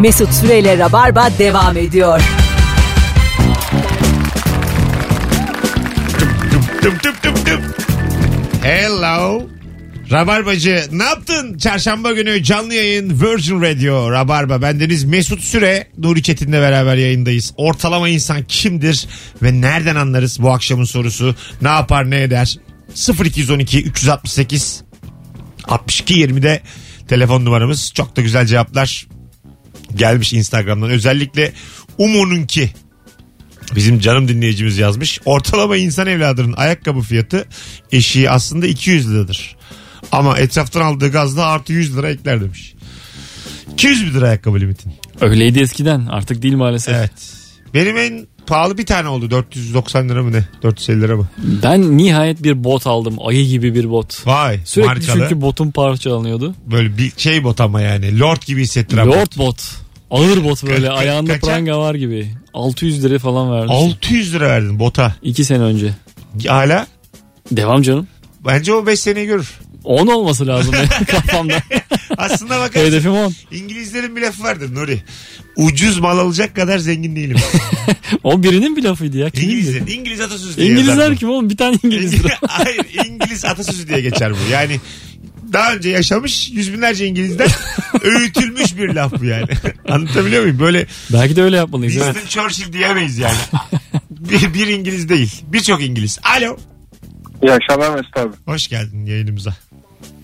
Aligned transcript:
Mesut 0.00 0.32
Süreyle 0.32 0.78
Rabarba 0.78 1.28
devam 1.38 1.76
ediyor. 1.76 2.20
Hello. 8.62 9.42
Rabarbacı 10.10 10.84
ne 10.92 11.04
yaptın? 11.04 11.58
Çarşamba 11.58 12.12
günü 12.12 12.42
canlı 12.42 12.74
yayın 12.74 13.20
Virgin 13.20 13.62
Radio 13.62 14.10
Rabarba. 14.12 14.62
Bendeniz 14.62 15.04
Mesut 15.04 15.40
Süre 15.40 15.86
Nuri 15.98 16.22
Çetin'le 16.22 16.52
beraber 16.52 16.96
yayındayız. 16.96 17.52
Ortalama 17.56 18.08
insan 18.08 18.42
kimdir 18.42 19.08
ve 19.42 19.60
nereden 19.60 19.96
anlarız 19.96 20.42
bu 20.42 20.52
akşamın 20.52 20.84
sorusu? 20.84 21.34
Ne 21.62 21.68
yapar 21.68 22.10
ne 22.10 22.22
eder? 22.22 22.58
0212 23.24 23.82
368 23.82 24.82
62 25.64 26.14
20'de 26.14 26.62
telefon 27.08 27.44
numaramız. 27.44 27.92
Çok 27.94 28.16
da 28.16 28.22
güzel 28.22 28.46
cevaplar 28.46 29.06
gelmiş 29.96 30.32
Instagram'dan. 30.32 30.90
Özellikle 30.90 31.52
Umu'nunki 31.98 32.70
Bizim 33.74 34.00
canım 34.00 34.28
dinleyicimiz 34.28 34.78
yazmış. 34.78 35.20
Ortalama 35.24 35.76
insan 35.76 36.06
evladının 36.06 36.52
ayakkabı 36.52 37.00
fiyatı 37.00 37.44
eşiği 37.92 38.30
aslında 38.30 38.66
200 38.66 39.10
liradır. 39.10 39.56
Ama 40.12 40.38
etraftan 40.38 40.80
aldığı 40.80 41.12
gazla 41.12 41.46
artı 41.46 41.72
100 41.72 41.96
lira 41.96 42.10
ekler 42.10 42.40
demiş. 42.40 42.74
200 43.72 44.06
bin 44.06 44.14
lira 44.14 44.26
ayakkabı 44.26 44.60
limitin. 44.60 44.92
Öyleydi 45.20 45.60
eskiden 45.60 46.06
artık 46.06 46.42
değil 46.42 46.54
maalesef. 46.54 46.94
Evet. 46.94 47.12
Benim 47.74 47.96
en 47.96 48.26
pahalı 48.46 48.78
bir 48.78 48.86
tane 48.86 49.08
oldu. 49.08 49.30
490 49.30 50.08
lira 50.08 50.22
mı 50.22 50.32
ne? 50.32 50.48
450 50.62 51.00
lira 51.00 51.16
mı? 51.16 51.28
Ben 51.62 51.98
nihayet 51.98 52.42
bir 52.42 52.64
bot 52.64 52.86
aldım. 52.86 53.16
Ayı 53.26 53.46
gibi 53.46 53.74
bir 53.74 53.90
bot. 53.90 54.26
Vay. 54.26 54.60
Sürekli 54.64 54.88
markalı. 54.88 55.20
çünkü 55.20 55.40
botum 55.40 55.70
parçalanıyordu. 55.72 56.54
Böyle 56.70 56.98
bir 56.98 57.12
şey 57.16 57.44
bot 57.44 57.60
ama 57.60 57.80
yani. 57.80 58.20
Lord 58.20 58.42
gibi 58.46 58.62
hissettiren 58.62 59.06
Lord 59.06 59.16
bot. 59.16 59.38
bot. 59.38 59.85
Ağır 60.10 60.44
bot 60.44 60.66
böyle. 60.66 60.86
Ka- 60.86 60.90
Ayağında 60.92 61.32
kaça? 61.32 61.46
pranga 61.46 61.78
var 61.78 61.94
gibi. 61.94 62.30
600 62.54 63.04
lira 63.04 63.18
falan 63.18 63.52
verdim. 63.52 63.70
600 63.70 64.34
lira 64.34 64.48
verdin 64.48 64.78
bota. 64.78 65.14
2 65.22 65.44
sene 65.44 65.62
önce. 65.62 65.94
Hala 66.48 66.86
Devam 67.50 67.82
canım. 67.82 68.06
bence 68.46 68.72
o 68.74 68.86
5 68.86 69.00
seneyi 69.00 69.26
görür. 69.26 69.48
10 69.84 70.06
olması 70.06 70.46
lazım 70.46 70.72
benim 70.72 71.04
kafamda. 71.06 71.62
Aslında 72.18 72.60
bakarsın 72.60 72.86
Hedefim 72.88 73.12
10. 73.12 73.34
İngilizlerin 73.52 74.16
bir 74.16 74.22
lafı 74.22 74.42
vardır 74.42 74.74
Nuri. 74.74 75.02
Ucuz 75.56 75.98
mal 75.98 76.18
alacak 76.18 76.56
kadar 76.56 76.78
zengin 76.78 77.16
değilim. 77.16 77.36
O 78.24 78.42
birinin 78.42 78.76
bir 78.76 78.82
lafıydı 78.84 79.18
ya. 79.18 79.30
Kimin 79.30 79.48
İngilizler. 79.48 79.80
İngiliz 79.80 80.20
atasözü 80.20 80.56
diye 80.56 80.68
yazar 80.68 80.82
İngilizler 80.82 81.16
kim 81.16 81.30
oğlum? 81.30 81.50
Bir 81.50 81.56
tane 81.56 81.76
İngilizdir. 81.82 82.32
Hayır 82.48 82.86
İngiliz 83.08 83.44
atasözü 83.44 83.88
diye 83.88 84.00
geçer 84.00 84.32
bu. 84.32 84.52
Yani 84.52 84.80
daha 85.52 85.74
önce 85.74 85.90
yaşamış 85.90 86.50
yüz 86.50 86.72
binlerce 86.72 87.06
İngilizden 87.06 87.48
öğütülmüş 88.02 88.76
bir 88.76 88.94
laf 88.94 89.20
bu 89.20 89.24
yani. 89.24 89.48
Anlatabiliyor 89.88 90.42
muyum? 90.42 90.58
Böyle 90.58 90.86
Belki 91.12 91.36
de 91.36 91.42
öyle 91.42 91.56
yapmalıyız. 91.56 91.96
Evet. 91.96 92.06
Winston 92.06 92.42
Churchill 92.42 92.72
diyemeyiz 92.72 93.18
yani. 93.18 93.36
bir, 94.10 94.54
bir 94.54 94.66
İngiliz 94.66 95.08
değil. 95.08 95.42
Birçok 95.46 95.82
İngiliz. 95.82 96.18
Alo. 96.36 96.56
İyi 97.42 97.52
akşamlar 97.52 97.94
Mesut 97.94 98.16
abi. 98.16 98.32
Hoş 98.46 98.68
geldin 98.68 99.06
yayınımıza. 99.06 99.56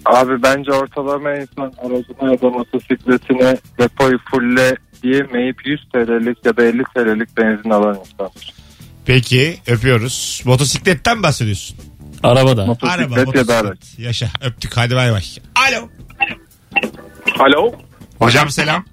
Abi 0.04 0.42
bence 0.42 0.72
ortalama 0.72 1.34
insan 1.34 1.72
aracına 1.78 2.32
ya 2.32 2.40
da 2.40 2.50
motosikletine 2.50 3.56
depoyu 3.78 4.18
fulle 4.30 4.76
diyemeyip 5.02 5.66
100 5.66 5.80
TL'lik 5.92 6.46
ya 6.46 6.56
da 6.56 6.64
50 6.64 6.84
TL'lik 6.84 7.36
benzin 7.36 7.70
alan 7.70 7.98
insandır. 8.10 8.54
Peki 9.06 9.56
öpüyoruz. 9.66 10.42
Motosikletten 10.44 11.22
bahsediyorsun. 11.22 11.76
Arabada. 12.22 12.66
Motosiklet 12.66 13.00
Araba, 13.00 13.14
ya 13.20 13.20
da 13.20 13.24
motosiklet. 13.26 13.50
araç. 13.64 13.78
Yaşa 13.98 14.26
öptük 14.40 14.76
hadi 14.76 14.96
bay 14.96 15.12
bay. 15.12 15.22
Alo. 15.54 15.88
Alo. 17.38 17.72
Hocam 18.18 18.50
selam. 18.50 18.84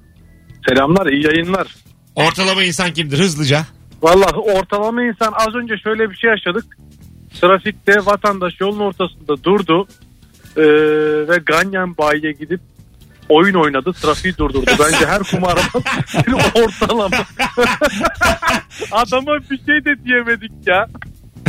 Selamlar 0.70 1.06
iyi 1.08 1.26
yayınlar. 1.26 1.68
Ortalama 2.16 2.64
insan 2.64 2.94
kimdir 2.94 3.20
hızlıca? 3.20 3.66
Vallahi 4.02 4.36
ortalama 4.36 5.04
insan 5.04 5.34
az 5.36 5.56
önce 5.56 5.74
şöyle 5.84 6.10
bir 6.10 6.16
şey 6.16 6.30
yaşadık. 6.30 6.66
Trafikte 7.42 8.06
vatandaş 8.06 8.54
yolun 8.60 8.80
ortasında 8.80 9.44
durdu 9.44 9.88
Ee, 10.58 10.62
ve 11.28 11.38
Ganyan 11.46 11.98
bayiye 11.98 12.32
gidip 12.32 12.62
oyun 13.30 13.56
oynadı 13.56 13.94
trafiği 13.94 14.38
durdurdu. 14.38 14.72
Bence 14.80 15.06
her 15.06 15.20
kumardan 15.24 15.84
bir 16.28 16.34
ortalama. 16.64 17.18
Adama 18.92 19.38
bir 19.50 19.58
şey 19.58 19.86
de 19.86 20.04
diyemedik 20.06 20.52
ya. 20.68 20.88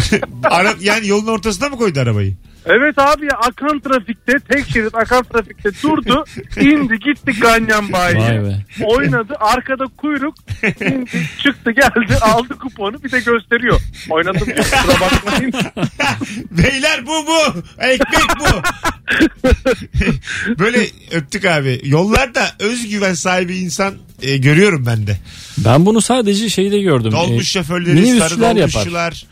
Ara, 0.44 0.74
yani 0.80 1.06
yolun 1.08 1.26
ortasına 1.26 1.68
mı 1.68 1.76
koydu 1.76 2.00
arabayı? 2.00 2.34
Evet 2.66 2.98
abi 2.98 3.24
ya 3.26 3.38
akan 3.38 3.80
trafikte 3.80 4.32
tek 4.48 4.68
şerit 4.70 4.94
akan 4.94 5.22
trafikte 5.22 5.70
durdu 5.82 6.24
indi 6.60 6.98
gitti 6.98 7.32
Ganyan 7.40 7.92
bayiye. 7.92 8.42
Vay 8.42 8.44
be. 8.44 8.64
Oynadı 8.84 9.34
arkada 9.40 9.84
kuyruk 9.96 10.34
indi 10.80 11.10
çıktı 11.42 11.70
geldi 11.70 12.16
aldı 12.20 12.58
kuponu 12.58 13.02
bir 13.04 13.12
de 13.12 13.20
gösteriyor. 13.20 13.80
Oynadım 14.10 14.46
diyor 14.46 14.56
kusura 14.58 15.00
bakmayın. 15.00 15.52
Beyler 16.50 17.06
bu 17.06 17.26
bu. 17.26 17.62
Ekmek 17.78 18.28
bu. 18.40 18.62
Böyle 20.58 20.86
öptük 21.10 21.44
abi. 21.44 21.80
Yollarda 21.84 22.46
özgüven 22.58 23.14
sahibi 23.14 23.56
insan 23.56 23.94
e, 24.22 24.36
görüyorum 24.36 24.86
ben 24.86 25.06
de. 25.06 25.16
Ben 25.58 25.86
bunu 25.86 26.00
sadece 26.00 26.48
şeyde 26.48 26.78
gördüm. 26.80 27.12
Dolmuş 27.12 27.42
Ee, 27.42 27.46
şoförleri, 27.60 27.96
sarı 27.96 28.00
minibüsçüler 28.06 28.56
yapar. 28.56 28.72
dolmuşçular. 28.72 29.24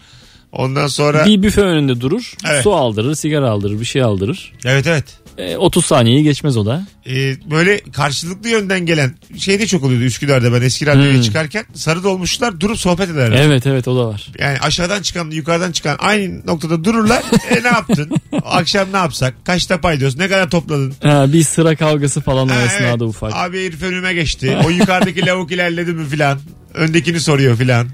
Ondan 0.52 0.86
sonra 0.86 1.26
Bir 1.26 1.42
büfe 1.42 1.60
önünde 1.60 2.00
durur. 2.00 2.34
Evet. 2.50 2.62
Su 2.62 2.74
aldırır, 2.74 3.14
sigara 3.14 3.50
aldırır, 3.50 3.80
bir 3.80 3.84
şey 3.84 4.02
aldırır. 4.02 4.52
evet 4.64 4.86
evet. 4.86 5.04
E, 5.38 5.56
30 5.56 5.86
saniyeyi 5.86 6.24
geçmez 6.24 6.56
o 6.56 6.66
da. 6.66 6.86
Ee, 7.06 7.34
böyle 7.50 7.78
karşılıklı 7.92 8.48
yönden 8.48 8.86
gelen 8.86 9.14
şey 9.38 9.58
de 9.60 9.66
çok 9.66 9.84
oluyordu 9.84 10.04
Üsküdar'da 10.04 10.52
ben 10.52 10.62
eski 10.62 10.86
radyoya 10.86 11.14
Hmm. 11.14 11.20
çıkarken 11.20 11.64
sarı 11.74 12.04
dolmuşlar 12.04 12.60
durup 12.60 12.78
sohbet 12.78 13.10
ederler. 13.10 13.40
Evet 13.42 13.66
evet 13.66 13.88
o 13.88 13.96
da 13.96 14.06
var. 14.08 14.26
Yani 14.38 14.58
aşağıdan 14.58 15.02
çıkan 15.02 15.30
yukarıdan 15.30 15.72
çıkan 15.72 15.96
aynı 16.00 16.46
noktada 16.46 16.84
dururlar. 16.84 17.22
e 17.50 17.62
ne 17.62 17.66
yaptın? 17.68 18.10
Akşam 18.44 18.92
ne 18.92 18.96
yapsak? 18.96 19.34
Kaçta 19.46 19.80
paydos? 19.80 20.16
Ne 20.16 20.28
kadar 20.28 20.50
topladın? 20.50 20.94
Ha, 21.02 21.32
bir 21.32 21.42
sıra 21.42 21.76
kavgası 21.76 22.20
falan 22.20 22.48
o 22.48 22.52
Ha, 22.52 22.62
esnada 22.64 22.86
evet. 22.90 23.02
ufak. 23.02 23.32
Abi 23.36 23.66
herif 23.66 23.82
önüme 23.82 24.14
geçti. 24.14 24.56
O 24.66 24.70
yukarıdaki 24.70 25.26
lavuk 25.26 25.52
ilerledi 25.52 25.92
mi 25.92 26.08
filan. 26.08 26.38
Öndekini 26.74 27.20
soruyor 27.20 27.56
filan. 27.56 27.88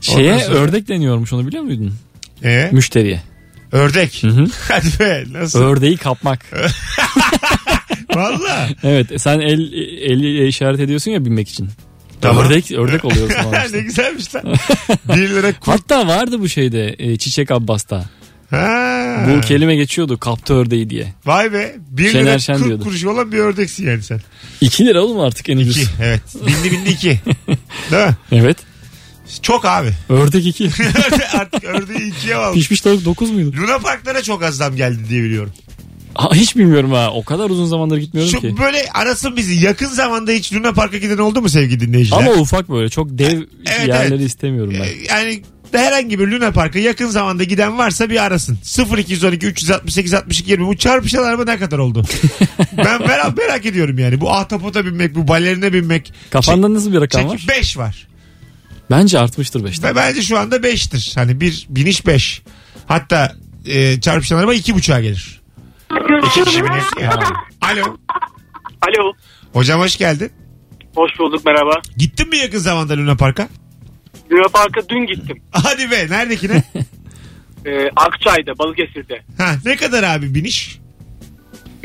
Şeye 0.00 0.38
sonra- 0.38 0.56
ördek 0.58 0.88
deniyormuş 0.88 1.32
onu 1.32 1.46
biliyor 1.46 1.62
muydun? 1.62 1.94
Ee, 2.44 2.68
Müşteriye. 2.72 3.22
Ördek. 3.72 4.22
hı. 4.22 4.46
Hadi 4.68 4.86
be 5.00 5.24
nasıl? 5.32 5.62
Ördeği 5.62 5.96
kapmak. 5.96 6.46
Valla. 8.14 8.68
evet 8.82 9.20
sen 9.20 9.40
el 9.40 9.72
el 10.02 10.46
işaret 10.48 10.80
ediyorsun 10.80 11.10
ya 11.10 11.24
binmek 11.24 11.48
için. 11.48 11.68
Tamam. 12.20 12.44
Ördek 12.44 12.72
ördek 12.72 13.04
oluyorsun 13.04 13.44
o 13.44 13.52
ne 13.72 13.80
güzelmiş 13.80 14.34
lan. 14.34 14.44
Bir 15.08 15.28
lira 15.28 15.52
kurt. 15.52 15.68
Hatta 15.68 16.06
vardı 16.06 16.40
bu 16.40 16.48
şeyde 16.48 16.94
e, 16.98 17.16
Çiçek 17.16 17.50
Abbas'ta. 17.50 18.04
Ha. 18.50 19.26
Bu 19.28 19.40
kelime 19.40 19.76
geçiyordu 19.76 20.18
kaptı 20.18 20.54
ördeği 20.54 20.90
diye. 20.90 21.14
Vay 21.26 21.52
be. 21.52 21.76
Bir 21.90 22.10
Şener 22.10 22.24
lira 22.24 22.38
Şen 22.38 22.56
40 22.56 22.66
diyordu. 22.66 22.84
kuruş 22.84 23.04
olan 23.04 23.32
bir 23.32 23.38
ördeksin 23.38 23.86
yani 23.86 24.02
sen. 24.02 24.20
2 24.60 24.86
lira 24.86 25.02
oğlum 25.02 25.20
artık 25.20 25.48
en 25.48 25.56
ucuz. 25.56 25.76
İki. 25.76 25.90
Evet. 26.02 26.22
Bindi 26.46 26.72
bindi 26.72 26.88
iki. 26.90 27.20
Değil 27.90 28.06
mi? 28.06 28.16
Evet. 28.32 28.56
Çok 29.42 29.64
abi. 29.64 29.90
Ördek 30.08 30.46
2. 30.46 30.70
Artık 31.34 31.64
ördeği 31.64 32.10
ikiye 32.12 32.34
aldı. 32.34 32.54
Pişmiş 32.54 32.80
tavuk 32.80 33.04
9 33.04 33.30
muydu? 33.30 33.56
Luna 33.56 33.78
Parklara 33.78 34.22
çok 34.22 34.42
az 34.42 34.56
zam 34.56 34.76
geldi 34.76 34.98
diye 35.08 35.22
biliyorum. 35.22 35.52
Ha, 36.14 36.30
hiç 36.34 36.56
bilmiyorum 36.56 36.92
ha. 36.92 37.10
O 37.12 37.24
kadar 37.24 37.50
uzun 37.50 37.66
zamandır 37.66 37.96
gitmiyorum 37.96 38.32
Şu 38.32 38.40
ki. 38.40 38.54
böyle 38.62 38.84
arasın 38.94 39.36
bizi. 39.36 39.64
Yakın 39.64 39.86
zamanda 39.86 40.32
hiç 40.32 40.52
Luna 40.52 40.72
Park'a 40.72 40.96
giden 40.98 41.18
oldu 41.18 41.42
mu 41.42 41.48
sevgili 41.48 41.80
dinleyiciler? 41.80 42.18
Ama 42.18 42.30
ufak 42.32 42.68
böyle 42.70 42.88
çok 42.88 43.08
dev 43.18 43.42
Evet, 43.66 43.88
yerleri 43.88 44.14
evet. 44.14 44.26
istemiyorum 44.26 44.74
ben. 44.74 44.84
Ee, 44.84 44.94
Yani 45.08 45.42
herhangi 45.72 46.18
bir 46.18 46.26
Luna 46.26 46.50
Park'a 46.52 46.78
yakın 46.78 47.06
zamanda 47.08 47.44
giden 47.44 47.78
varsa 47.78 48.10
bir 48.10 48.24
arasın. 48.24 48.58
0212 48.98 49.46
368 49.46 50.14
62 50.14 50.50
20 50.50 50.66
bu 50.66 50.76
çarpışan 50.76 51.22
araba 51.22 51.44
ne 51.44 51.58
kadar 51.58 51.78
oldu? 51.78 52.04
ben 52.76 53.00
merak, 53.06 53.36
merak 53.38 53.66
ediyorum 53.66 53.98
yani. 53.98 54.20
Bu 54.20 54.32
ahtapota 54.32 54.86
binmek, 54.86 55.14
bu 55.14 55.28
balerine 55.28 55.72
binmek. 55.72 56.12
Kafanda 56.30 56.74
nasıl 56.74 56.92
bir 56.92 57.00
rakam 57.00 57.28
var? 57.28 57.44
5 57.48 57.78
var. 57.78 58.08
Bence 58.90 59.18
artmıştır 59.18 59.60
5'ten. 59.64 59.90
Ve 59.90 59.96
bence 59.96 60.22
şu 60.22 60.38
anda 60.38 60.56
5'tir. 60.56 61.14
Hani 61.20 61.40
bir 61.40 61.66
biniş 61.68 62.06
5. 62.06 62.42
Hatta 62.86 63.32
e, 63.66 64.00
çarpışan 64.00 64.36
araba 64.38 64.54
2.5'a 64.54 65.00
gelir. 65.00 65.40
İki 66.26 66.44
kişi 66.44 66.58
ya. 67.00 67.14
Alo. 67.60 67.96
Alo. 68.82 69.12
Hocam 69.52 69.80
hoş 69.80 69.96
geldin. 69.96 70.32
Hoş 70.94 71.18
bulduk 71.18 71.46
merhaba. 71.46 71.80
Gittin 71.96 72.28
mi 72.28 72.36
yakın 72.36 72.58
zamanda 72.58 72.96
Luna 72.96 73.16
Park'a? 73.16 73.48
Luna 74.32 74.48
Park'a 74.48 74.88
dün 74.88 75.06
gittim. 75.06 75.42
Hadi 75.50 75.90
be 75.90 76.06
neredekine? 76.10 76.62
Ee, 77.66 77.88
Akçay'da 77.96 78.58
Balıkesir'de. 78.58 79.22
ha, 79.38 79.54
ne 79.64 79.76
kadar 79.76 80.02
abi 80.02 80.34
biniş? 80.34 80.78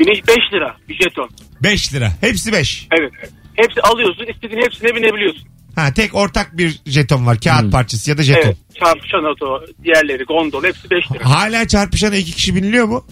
Biniş 0.00 0.28
5 0.28 0.36
lira 0.52 0.76
bir 0.88 0.94
jeton. 1.02 1.30
5 1.62 1.94
lira. 1.94 2.12
Hepsi 2.20 2.52
5. 2.52 2.88
Evet. 3.00 3.12
Hepsi 3.54 3.80
alıyorsun 3.80 4.26
istediğin 4.34 4.62
hepsine 4.62 4.94
binebiliyorsun. 4.96 5.42
Ha 5.76 5.92
tek 5.94 6.14
ortak 6.14 6.56
bir 6.58 6.80
jeton 6.86 7.26
var. 7.26 7.40
Kağıt 7.40 7.72
parçası 7.72 8.10
ya 8.10 8.18
da 8.18 8.22
jeton. 8.22 8.40
Evet. 8.44 8.56
Çarpışan 8.80 9.24
oto, 9.24 9.60
diğerleri 9.84 10.24
gondol 10.24 10.64
hepsi 10.64 10.90
5 10.90 11.12
lira. 11.12 11.30
Hala 11.30 11.68
çarpışana 11.68 12.16
iki 12.16 12.32
kişi 12.32 12.54
biniliyor 12.54 12.86
mu? 12.86 13.04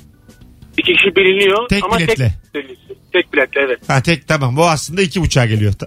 İki 0.78 0.92
kişi 0.92 1.16
biniliyor 1.16 1.68
Tek 1.68 1.84
ama 1.84 1.98
biletle. 1.98 2.34
tek 2.52 2.64
biletle. 2.68 2.74
tek 3.12 3.32
biletli 3.32 3.60
evet. 3.66 3.78
Ha 3.88 4.02
tek 4.02 4.28
tamam 4.28 4.56
bu 4.56 4.66
aslında 4.68 5.02
iki 5.02 5.20
buçuğa 5.20 5.46
geliyor. 5.46 5.72
Ta- 5.72 5.86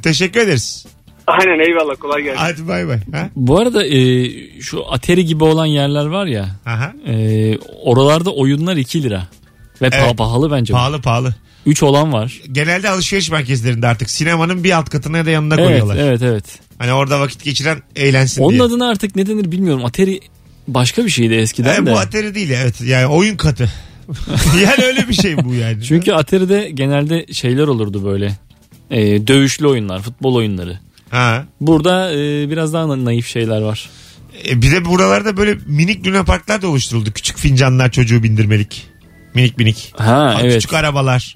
Teşekkür 0.02 0.40
ederiz. 0.40 0.86
Aynen 1.26 1.70
eyvallah 1.70 1.94
kolay 2.00 2.22
gelsin. 2.22 2.38
Hadi 2.38 2.68
bay 2.68 2.88
bay. 2.88 2.98
Ha? 3.12 3.28
Bu 3.36 3.58
arada 3.60 3.86
e, 3.86 4.28
şu 4.60 4.92
Atari 4.92 5.24
gibi 5.24 5.44
olan 5.44 5.66
yerler 5.66 6.06
var 6.06 6.26
ya. 6.26 6.48
Aha. 6.66 6.92
e, 7.06 7.58
oralarda 7.58 8.30
oyunlar 8.34 8.76
2 8.76 9.02
lira. 9.02 9.28
Ve 9.82 9.86
pa- 9.88 10.04
Evet. 10.06 10.18
pahalı 10.18 10.50
bence. 10.50 10.72
Pahalı 10.72 11.00
pahalı. 11.02 11.34
3 11.66 11.82
olan 11.82 12.12
var. 12.12 12.40
Genelde 12.52 12.88
alışveriş 12.90 13.30
merkezlerinde 13.30 13.86
artık 13.86 14.10
sinemanın 14.10 14.64
bir 14.64 14.70
alt 14.72 14.90
katına 14.90 15.18
ya 15.18 15.26
da 15.26 15.30
yanına 15.30 15.54
Evet, 15.54 15.64
koyuyorlar. 15.66 15.96
evet, 15.96 16.22
evet. 16.22 16.44
Hani 16.78 16.92
orada 16.92 17.20
vakit 17.20 17.44
geçiren 17.44 17.82
eğlensin 17.96 18.42
Onun 18.42 18.52
diye. 18.52 18.62
adına 18.62 18.88
artık 18.90 19.16
ne 19.16 19.26
denir 19.26 19.52
bilmiyorum. 19.52 19.84
Atari 19.84 20.20
başka 20.68 21.04
bir 21.04 21.10
şeydi 21.10 21.34
eskiden 21.34 21.82
E, 21.82 21.86
de. 21.86 21.90
bu 21.92 21.98
Atari 21.98 22.34
değil 22.34 22.50
evet. 22.50 22.80
Yani 22.80 23.06
oyun 23.06 23.36
katı. 23.36 23.72
yani 24.62 24.84
öyle 24.84 25.08
bir 25.08 25.14
şey 25.14 25.44
bu 25.44 25.54
yani. 25.54 25.84
Çünkü 25.88 26.12
Atari'de 26.12 26.70
genelde 26.74 27.26
şeyler 27.32 27.66
olurdu 27.66 28.04
böyle. 28.04 28.32
E, 28.90 29.26
dövüşlü 29.26 29.66
oyunlar, 29.66 30.02
futbol 30.02 30.34
oyunları. 30.34 30.78
Ha. 31.10 31.44
Burada 31.60 32.12
e, 32.12 32.50
biraz 32.50 32.72
daha 32.72 32.88
na- 32.88 33.04
naif 33.04 33.26
şeyler 33.28 33.60
var. 33.60 33.90
E, 34.48 34.62
bir 34.62 34.72
de 34.72 34.84
buralarda 34.84 35.36
böyle 35.36 35.58
minik 35.66 36.06
luna 36.06 36.24
parklar 36.24 36.62
da 36.62 36.68
oluşturuldu. 36.68 37.12
Küçük 37.12 37.38
fincanlar 37.38 37.90
çocuğu 37.92 38.22
bindirmelik. 38.22 38.86
Minik 39.34 39.58
minik. 39.58 39.92
Ha 39.96 40.38
evet. 40.42 40.54
Küçük 40.54 40.72
arabalar. 40.74 41.34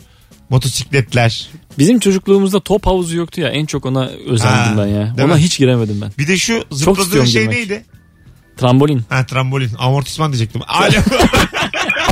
Motosikletler. 0.50 1.48
Bizim 1.78 1.98
çocukluğumuzda 1.98 2.60
top 2.60 2.86
havuzu 2.86 3.16
yoktu 3.16 3.40
ya. 3.40 3.48
En 3.48 3.66
çok 3.66 3.86
ona 3.86 4.06
özendim 4.06 4.58
Ha, 4.58 4.74
ben 4.78 4.86
ya. 4.86 5.16
değil 5.16 5.28
Ona 5.28 5.34
mi? 5.34 5.40
hiç 5.40 5.58
giremedim 5.58 6.00
ben. 6.00 6.12
Bir 6.18 6.28
de 6.28 6.36
şu 6.36 6.64
zıpladığın 6.70 7.02
istiyorum 7.02 7.30
şey 7.30 7.42
girmek. 7.42 7.56
neydi? 7.56 7.84
Trambolin. 8.56 9.02
Ha 9.08 9.26
trambolin. 9.26 9.70
Amortisman 9.78 10.32
diyecektim. 10.32 10.62
Alo. 10.68 10.86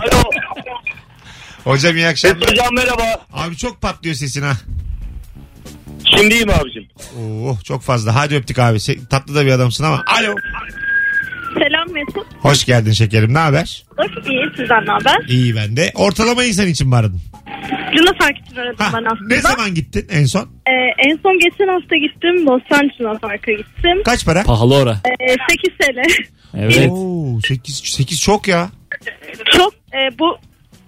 Alo. 0.03 0.23
Hocam 1.65 1.97
iyi 1.97 2.07
akşamlar. 2.07 2.51
Hocam 2.51 2.75
merhaba. 2.75 3.03
Abi 3.33 3.57
çok 3.57 3.81
patlıyor 3.83 4.17
sesin 4.17 4.43
ha. 4.43 4.53
Şimdi 6.19 6.35
iyi 6.35 6.45
mi 6.45 6.53
abicim? 6.53 6.89
Oo, 7.21 7.57
çok 7.65 7.83
fazla. 7.83 8.15
Hadi 8.15 8.35
öptük 8.35 8.59
abi. 8.59 8.79
Se- 8.79 9.07
tatlı 9.09 9.35
da 9.35 9.47
bir 9.47 9.51
adamsın 9.53 9.85
ama. 9.85 10.03
Alo. 10.07 10.35
Selam 11.55 11.93
Mesut. 11.93 12.27
Hoş 12.41 12.65
geldin 12.65 12.93
şekerim. 12.93 13.35
Ne 13.35 13.39
haber? 13.39 13.85
İyi 14.31 14.45
sizden 14.56 14.87
ne 14.87 14.91
haber? 14.91 15.29
İyi 15.29 15.56
ben 15.56 15.77
de. 15.77 15.93
Ortalama 15.95 16.45
insan 16.45 16.67
için 16.69 16.89
mi 16.89 16.97
aradın? 16.97 17.21
Luna 17.99 18.12
Park 18.19 18.39
için 18.39 18.56
aradım 18.56 18.77
Ha, 18.79 18.91
ben 18.99 19.05
aslında. 19.05 19.35
ne 19.35 19.41
zaman 19.41 19.75
gittin 19.75 20.06
en 20.11 20.25
son? 20.25 20.43
Ee, 20.43 21.09
en 21.11 21.17
son 21.23 21.39
geçen 21.39 21.69
hafta 21.69 21.97
gittim. 21.97 22.47
Bostancı 22.47 22.95
Luna 23.05 23.19
Park'a 23.19 23.53
gittim. 23.53 24.03
Kaç 24.05 24.25
para? 24.27 24.43
Pahalı 24.43 24.75
ora. 24.75 24.97
Ee, 25.21 25.37
8 25.51 25.79
TL. 25.79 26.25
Evet. 26.59 26.89
Oo, 26.91 27.41
8, 27.41 27.75
8 27.85 28.21
çok 28.21 28.49
ya. 28.49 28.69
Çok 29.57 29.75
e, 29.75 30.19
bu 30.19 30.37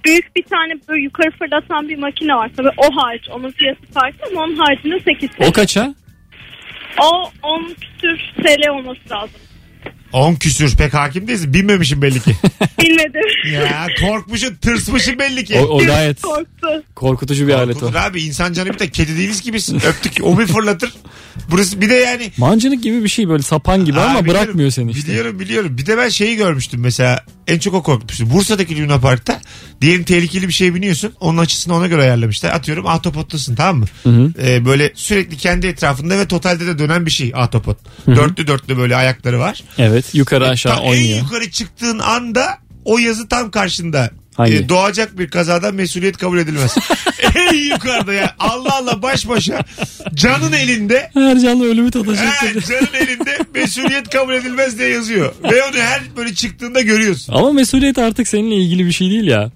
büyük 0.05 0.37
bir 0.37 0.43
tane 0.43 0.73
böyle 0.89 1.03
yukarı 1.03 1.31
fırlatan 1.31 1.89
bir 1.89 1.99
makine 1.99 2.35
var. 2.35 2.51
Tabii 2.57 2.69
o 2.77 2.97
hariç. 3.03 3.29
Onun 3.31 3.51
fiyatı 3.51 3.87
farklı 3.95 4.21
ama 4.33 4.43
onun 4.43 4.57
haricinde 4.57 5.01
8 5.05 5.31
TL. 5.31 5.43
O 5.49 5.53
kaça? 5.53 5.95
O 7.03 7.31
10 7.43 7.75
küsür 8.01 8.19
TL 8.43 8.69
olması 8.69 9.01
lazım. 9.11 9.41
10 10.17 10.35
küsür 10.35 10.77
pek 10.77 10.95
hakim 10.95 11.29
değilsin. 11.29 11.55
Binmemişim 11.55 12.03
belli 12.03 12.21
ki. 12.21 12.31
Bilmedim. 12.83 13.53
ya 13.53 13.87
korkmuşsun 14.01 14.55
tırsmışsın 14.55 15.19
belli 15.19 15.45
ki. 15.45 15.59
O, 15.59 15.63
o 15.65 15.79
gayet 15.79 16.23
Korktu. 16.23 16.83
korkutucu 16.95 17.49
bir 17.49 17.53
alet 17.55 17.77
o. 17.77 17.81
Korkutur 17.81 18.01
abi 18.01 18.23
insan 18.23 18.53
canı 18.53 18.75
bir 18.75 18.79
de 18.79 18.89
kedi 18.91 19.19
değiliz 19.19 19.41
ki 19.41 19.55
biz. 19.55 19.75
Öptük 19.75 20.13
o 20.23 20.39
bir 20.39 20.47
fırlatır. 20.47 20.93
Burası 21.50 21.81
bir 21.81 21.88
de 21.91 21.94
yani. 21.94 22.33
Mancınık 22.37 22.83
gibi 22.83 23.05
bir 23.05 23.09
şey 23.09 23.29
böyle 23.29 23.43
sapan 23.43 23.85
gibi 23.85 23.99
Aa, 24.00 24.05
ama 24.05 24.25
biliyorum, 24.25 24.44
bırakmıyor 24.44 24.71
seni 24.71 24.91
işte. 24.91 25.09
Biliyorum 25.11 25.41
biliyorum. 25.41 25.79
Bir 25.79 25.87
de 25.87 25.99
ben 25.99 26.09
şeyi 26.09 26.37
görmüştüm 26.37 26.81
mesela. 26.81 27.25
En 27.47 27.59
çok 27.59 27.75
o 27.75 27.83
korkmuştu. 27.83 28.31
Bursa'daki 28.31 28.83
Luna 28.83 29.00
Park'ta 29.00 29.41
diyelim 29.81 30.05
tehlikeli 30.05 30.49
bir 30.49 30.53
şey 30.53 30.75
biniyorsun. 30.75 31.12
Onun 31.21 31.38
açısını 31.38 31.75
ona 31.75 31.87
göre 31.87 32.03
ayarlamışlar. 32.03 32.50
Atıyorum 32.50 32.87
ahtapottasın 32.87 33.55
tamam 33.55 33.77
mı? 33.79 33.87
hı. 34.05 34.33
Ee, 34.43 34.65
böyle 34.67 34.93
sürekli 34.94 35.37
kendi 35.37 35.67
etrafında 35.67 36.19
ve 36.19 36.29
totalde 36.29 36.67
de 36.67 36.79
dönen 36.79 37.06
bir 37.06 37.11
şey 37.11 37.33
ahtapot. 37.35 37.79
Dörtlü 38.06 38.47
dörtlü 38.47 38.77
böyle 38.77 38.97
ayakları 38.97 39.38
var. 39.38 39.62
Evet 39.79 40.15
yukarı 40.15 40.49
aşağı 40.49 40.75
Tam 40.77 40.85
En 40.85 40.88
oynuyor. 40.91 41.19
yukarı 41.19 41.50
çıktığın 41.50 41.99
anda 41.99 42.59
o 42.85 42.99
yazı 42.99 43.29
tam 43.29 43.50
karşında. 43.50 44.11
Hangi? 44.37 44.55
Ee, 44.55 44.69
doğacak 44.69 45.19
bir 45.19 45.31
kazadan 45.31 45.75
mesuliyet 45.75 46.17
kabul 46.17 46.38
edilmez. 46.38 46.75
en 47.35 47.55
yukarıda 47.55 48.12
ya. 48.12 48.35
Allah 48.38 48.77
Allah 48.77 49.03
baş 49.03 49.29
başa. 49.29 49.65
Canın 50.15 50.53
elinde. 50.53 51.11
Her 51.15 51.38
canlı 51.38 51.65
ölümü 51.65 51.91
tadacak. 51.91 52.43
He, 52.43 52.61
canın 52.61 53.06
elinde 53.06 53.38
mesuliyet 53.55 54.09
kabul 54.11 54.35
edilmez 54.35 54.79
diye 54.79 54.88
yazıyor. 54.88 55.35
Ve 55.44 55.62
onu 55.65 55.77
her 55.77 56.03
böyle 56.17 56.35
çıktığında 56.35 56.81
görüyorsun. 56.81 57.33
Ama 57.33 57.53
mesuliyet 57.53 57.99
artık 57.99 58.29
seninle 58.29 58.55
ilgili 58.56 58.87
bir 58.87 58.93
şey 58.93 59.11
değil 59.11 59.27
ya. 59.27 59.50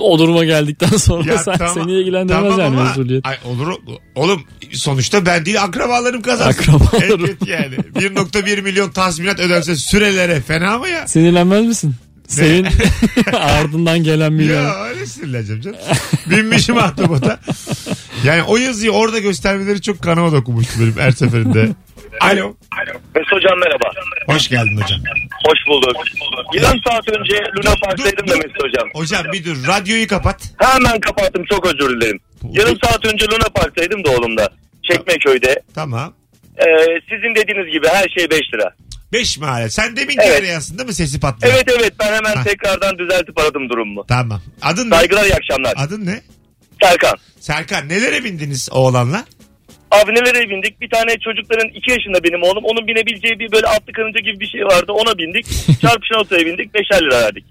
O 0.00 0.18
duruma 0.18 0.44
geldikten 0.44 0.96
sonra 0.96 1.38
sen, 1.38 1.56
seni 1.74 1.92
ilgilendirmez 1.92 2.42
tamam 2.42 2.60
yani 2.60 2.76
ama- 2.80 2.88
mesuliyet. 2.88 3.26
Ay, 3.26 3.36
olur 3.44 3.72
oğlum 4.14 4.42
sonuçta 4.72 5.26
ben 5.26 5.44
değil 5.46 5.62
akrabalarım 5.62 6.22
kazansın. 6.22 6.62
Akrabalarım. 6.62 7.24
Evet 7.24 7.36
yani 7.46 7.74
1.1 7.74 8.62
milyon 8.62 8.90
tazminat 8.90 9.38
ödense 9.40 9.76
sürelere 9.76 10.40
fena 10.40 10.78
mı 10.78 10.88
ya? 10.88 11.06
Sinirlenmez 11.08 11.66
misin? 11.66 11.94
Senin 12.28 12.66
ardından 13.32 14.02
gelen 14.02 14.32
milyon. 14.32 14.62
Ya 14.62 14.84
öyle 14.84 15.06
sinirleneceğim 15.06 15.62
canım. 15.62 15.78
Binmişim 16.30 16.78
ahtapota. 16.78 17.38
Yani 18.24 18.42
o 18.42 18.56
yazıyı 18.56 18.90
orada 18.90 19.18
göstermeleri 19.18 19.82
çok 19.82 20.02
kanama 20.02 20.32
dokunmuştu 20.32 20.80
benim 20.80 20.98
her 20.98 21.10
seferinde. 21.10 21.68
Alo. 22.20 22.56
Mesut 23.14 23.32
hocam 23.32 23.58
merhaba. 23.58 23.90
Hoş 24.26 24.48
geldin 24.48 24.76
hocam. 24.82 25.00
Hoş 25.46 25.58
bulduk. 25.68 25.96
Yarım 26.54 26.80
saat 26.88 27.08
önce 27.08 27.34
Luna 27.56 27.74
Park'taydım 27.82 28.28
da. 28.28 28.36
Mesut 28.36 28.62
hocam. 28.62 28.88
Hocam 28.94 29.24
bir 29.32 29.44
dur 29.44 29.56
radyoyu 29.68 30.08
kapat. 30.08 30.52
Hemen 30.58 31.00
kapattım 31.00 31.44
çok 31.50 31.66
özür 31.66 32.00
dilerim. 32.00 32.20
Yarım 32.50 32.78
saat 32.84 33.04
önce 33.06 33.26
Luna 33.26 33.48
Park'taydım 33.54 34.04
da 34.04 34.10
oğlumda. 34.10 34.48
Çekmeköy'de. 34.90 35.62
Tamam. 35.74 36.14
Ee, 36.58 36.64
sizin 37.10 37.34
dediğiniz 37.34 37.72
gibi 37.72 37.86
her 37.88 38.08
şey 38.18 38.30
5 38.30 38.40
lira. 38.54 38.74
5 39.12 39.38
mahalle. 39.38 39.70
Sen 39.70 39.96
demin 39.96 40.16
Evet. 40.18 40.38
evet. 40.40 40.54
aslında 40.58 40.84
mı 40.84 40.92
sesi 40.92 41.20
patlıyor? 41.20 41.54
Evet 41.54 41.64
evet 41.78 41.92
ben 42.00 42.12
hemen 42.12 42.34
Ha. 42.36 42.42
tekrardan 42.44 42.98
düzeltip 42.98 43.38
aradım 43.40 43.68
durumumu. 43.68 44.04
Tamam. 44.08 44.42
Adın 44.62 44.90
ne? 44.90 44.94
Saygılar 44.94 45.24
iyi 45.24 45.34
akşamlar. 45.34 45.74
Adın 45.76 46.06
ne? 46.06 46.20
Serkan. 46.82 47.16
Serkan 47.40 47.88
nelere 47.88 48.24
bindiniz 48.24 48.68
oğlanla? 48.72 49.24
Abi 49.90 50.10
nelere 50.14 50.50
bindik? 50.50 50.80
Bir 50.80 50.90
tane 50.90 51.14
çocukların 51.24 51.68
2 51.68 51.90
yaşında 51.90 52.24
benim 52.24 52.42
oğlum. 52.42 52.64
Onun 52.64 52.86
binebileceği 52.88 53.38
bir 53.38 53.52
böyle 53.52 53.66
atlı 53.66 53.92
karınca 53.92 54.20
gibi 54.20 54.40
bir 54.40 54.46
şey 54.46 54.60
vardı. 54.64 54.92
Ona 54.92 55.18
bindik. 55.18 55.46
Çarpışan 55.80 56.20
otoya 56.20 56.46
bindik. 56.46 56.74
5'er 56.74 57.00
lira 57.04 57.20
verdik. 57.22 57.44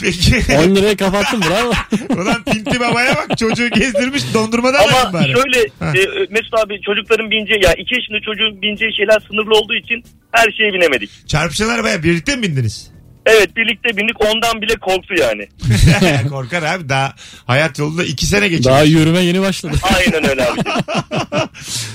Peki. 0.00 0.36
10 0.58 0.74
liraya 0.76 0.96
kapattın 0.96 1.40
bravo. 1.42 1.72
Ulan 2.22 2.44
Pinti 2.44 2.80
Baba'ya 2.80 3.14
bak 3.16 3.38
çocuğu 3.38 3.68
gezdirmiş 3.70 4.22
dondurmadan 4.34 4.84
Ama 4.88 5.12
bari. 5.12 5.32
şöyle 5.32 5.68
Ha. 5.78 5.92
e, 5.96 6.26
Mesut 6.30 6.54
abi 6.54 6.80
çocukların 6.86 7.30
bineceği 7.30 7.64
ya 7.64 7.72
2 7.72 7.94
yaşında 7.94 8.18
çocuğun 8.26 8.62
bineceği 8.62 8.96
şeyler 8.96 9.20
sınırlı 9.28 9.54
olduğu 9.58 9.74
için 9.74 10.04
her 10.32 10.52
şeye 10.52 10.72
binemedik. 10.74 11.10
Çarpışan 11.28 11.68
arabaya 11.68 12.02
birlikte 12.02 12.36
mi 12.36 12.42
bindiniz? 12.42 12.90
Evet 13.28 13.56
birlikte 13.56 13.96
bindik 13.96 14.24
ondan 14.24 14.62
bile 14.62 14.74
korktu 14.76 15.14
yani. 15.20 15.48
Korkar 16.28 16.62
abi 16.62 16.88
daha 16.88 17.14
hayat 17.46 17.78
yolunda 17.78 18.04
iki 18.04 18.26
sene 18.26 18.48
geçirmiş. 18.48 18.66
Daha 18.66 18.82
yürüme 18.82 19.20
yeni 19.20 19.40
başladı. 19.40 19.76
Aynen 19.96 20.28
öyle 20.30 20.46
abi. 20.50 20.60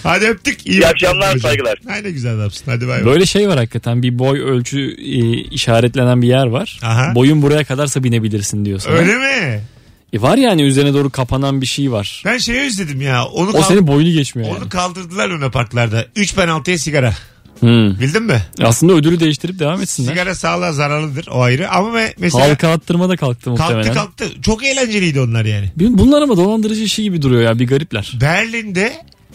Hadi 0.03 0.25
öptük. 0.25 0.67
İyi, 0.67 0.71
İyi 0.71 0.87
akşamlar, 0.87 1.37
saygılar. 1.37 1.77
Ay 1.93 2.03
ne 2.03 2.11
güzel 2.11 2.35
adamsın. 2.35 2.63
Hadi 2.71 2.87
bay 2.87 2.95
bay. 2.97 3.05
Böyle 3.05 3.25
şey 3.25 3.47
var 3.49 3.57
hakikaten 3.57 4.03
bir 4.03 4.19
boy 4.19 4.39
ölçü 4.41 4.95
e, 4.99 5.19
işaretlenen 5.41 6.21
bir 6.21 6.27
yer 6.27 6.45
var. 6.45 6.79
Aha. 6.83 7.15
Boyun 7.15 7.41
buraya 7.41 7.63
kadarsa 7.63 8.03
binebilirsin 8.03 8.65
diyor 8.65 8.79
sana. 8.79 8.93
Öyle 8.95 9.15
mi? 9.15 9.61
E 10.13 10.21
var 10.21 10.37
yani 10.37 10.61
üzerine 10.61 10.93
doğru 10.93 11.09
kapanan 11.09 11.61
bir 11.61 11.65
şey 11.65 11.91
var. 11.91 12.21
Ben 12.25 12.37
şeyi 12.37 12.61
özledim 12.61 13.01
ya. 13.01 13.25
Onu, 13.25 13.49
O 13.49 13.51
kal- 13.51 13.61
senin 13.63 13.87
boyunu 13.87 14.11
geçmiyor 14.11 14.49
onu 14.49 14.57
yani. 14.59 14.69
kaldırdılar 14.69 15.29
Luna 15.29 15.49
Parklarda. 15.49 16.05
3 16.15 16.35
penaltıya 16.35 16.77
sigara. 16.77 17.13
Hmm. 17.63 17.99
Bildin 17.99 18.23
mi? 18.23 18.41
Aslında 18.61 18.93
ödülü 18.93 19.19
değiştirip 19.19 19.59
devam 19.59 19.81
etsinler. 19.81 20.09
Sigara 20.11 20.35
sağlığa 20.35 20.73
zararlıdır 20.73 21.27
o 21.31 21.41
ayrı. 21.41 21.69
Ama 21.69 21.99
me- 21.99 22.13
mesela 22.17 22.43
Halka 22.43 22.69
attırma 22.71 23.09
da 23.09 23.17
kalktı 23.17 23.49
muhtemelen. 23.49 23.93
kalktı 23.93 23.93
kalktı. 23.93 24.41
Çok 24.41 24.63
eğlenceliydi 24.65 25.19
onlar 25.21 25.45
yani. 25.45 25.71
Bunlar 25.77 26.21
ama 26.21 26.37
dolandırıcı 26.37 26.83
işi 26.83 27.03
gibi 27.03 27.21
duruyor 27.21 27.41
ya 27.41 27.59
bir 27.59 27.67
garipler. 27.67 28.17
Berlin'de 28.21 28.93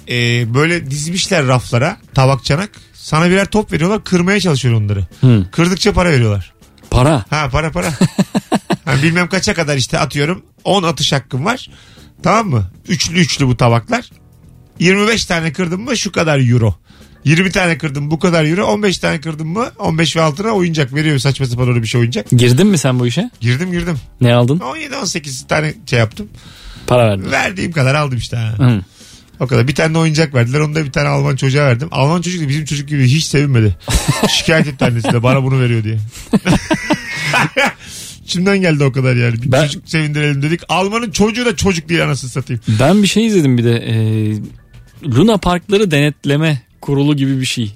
e, 0.09 0.15
böyle 0.55 0.91
dizmişler 0.91 1.47
raflara 1.47 1.97
tabak 2.15 2.45
çanak. 2.45 2.71
Sana 2.95 3.31
birer 3.31 3.47
top 3.47 3.73
veriyorlar 3.73 4.05
kırmaya 4.05 4.41
çalışıyor 4.41 4.75
onları. 4.75 5.07
Hı. 5.21 5.47
Kırdıkça 5.53 5.93
para 5.93 6.11
veriyorlar. 6.11 6.53
Para. 6.91 7.25
Ha 7.31 7.49
para 7.53 7.71
para. 7.73 7.93
ha, 8.85 8.95
bilmem 9.03 9.29
kaça 9.29 9.55
kadar 9.55 9.77
işte 9.77 9.99
atıyorum 9.99 10.43
10 10.65 10.83
atış 10.83 11.13
hakkım 11.13 11.45
var. 11.45 11.71
Tamam 12.23 12.49
mı? 12.49 12.71
Üçlü 12.89 13.19
üçlü 13.19 13.47
bu 13.47 13.57
tabaklar. 13.57 14.11
25 14.81 15.25
tane 15.25 15.53
kırdım 15.53 15.81
mı 15.81 15.97
şu 15.97 16.13
kadar 16.13 16.51
euro. 16.51 16.75
20 17.25 17.51
tane 17.51 17.79
kırdım 17.79 18.11
bu 18.11 18.19
kadar 18.19 18.45
euro. 18.45 18.65
15 18.67 18.99
tane 18.99 19.21
kırdım 19.21 19.49
mı 19.49 19.67
15 19.79 20.17
ve 20.17 20.21
altına 20.23 20.51
oyuncak 20.51 20.95
veriyor 20.95 21.19
saçma 21.19 21.47
sapan 21.47 21.69
öyle 21.69 21.83
bir 21.83 21.87
şey 21.87 22.01
oyuncak. 22.01 22.31
Girdin 22.31 22.67
mi 22.67 22.79
sen 22.79 22.99
bu 22.99 23.07
işe? 23.07 23.31
Girdim 23.41 23.73
girdim. 23.73 23.97
Ne 24.21 24.35
aldın? 24.35 24.59
17-18 24.59 25.47
tane 25.47 25.75
şey 25.87 25.99
yaptım. 25.99 26.29
Para 26.87 27.09
verdin. 27.09 27.31
Verdiğim 27.31 27.73
kadar 27.73 27.95
aldım 27.95 28.19
işte. 28.19 28.37
Ha. 28.37 28.55
Hı. 28.59 28.81
O 29.41 29.47
kadar. 29.47 29.69
Bir 29.69 29.75
tane 29.75 29.95
de 29.95 29.99
oyuncak 29.99 30.35
verdiler. 30.35 30.61
Onu 30.61 30.75
da 30.75 30.85
bir 30.85 30.93
tane 30.93 31.09
Alman 31.09 31.37
çocuğa 31.37 31.65
verdim. 31.67 31.89
Alman 31.93 32.23
çocuk 32.23 32.43
da 32.45 32.49
bizim 32.49 32.65
çocuk 32.65 32.89
gibi 32.89 33.05
hiç 33.05 33.25
sevinmedi. 33.25 33.77
Şikayet 34.31 34.67
etti 34.67 34.85
annesi 34.85 35.13
de 35.13 35.23
bana 35.23 35.43
bunu 35.43 35.61
veriyor 35.61 35.85
diye. 35.85 35.99
İçimden 38.25 38.61
geldi 38.61 38.85
o 38.85 38.93
kadar 38.93 39.17
yani. 39.17 39.43
Bir 39.43 39.53
Ben- 39.53 39.63
çocuk 39.67 39.89
sevindirelim 39.89 40.43
dedik. 40.43 40.61
Almanın 40.69 41.11
çocuğu 41.11 41.47
da 41.47 41.57
çocuk 41.57 41.89
değil 41.89 42.05
anasını 42.05 42.31
satayım. 42.31 42.63
Ben 42.81 43.03
bir 43.03 43.09
şey 43.09 43.27
izledim 43.27 43.59
bir 43.59 43.65
de. 43.65 43.77
E, 43.77 43.95
Luna 45.07 45.39
Parkları 45.39 45.91
denetleme 45.91 46.63
kurulu 46.81 47.17
gibi 47.17 47.41
bir 47.41 47.47
şey. 47.47 47.73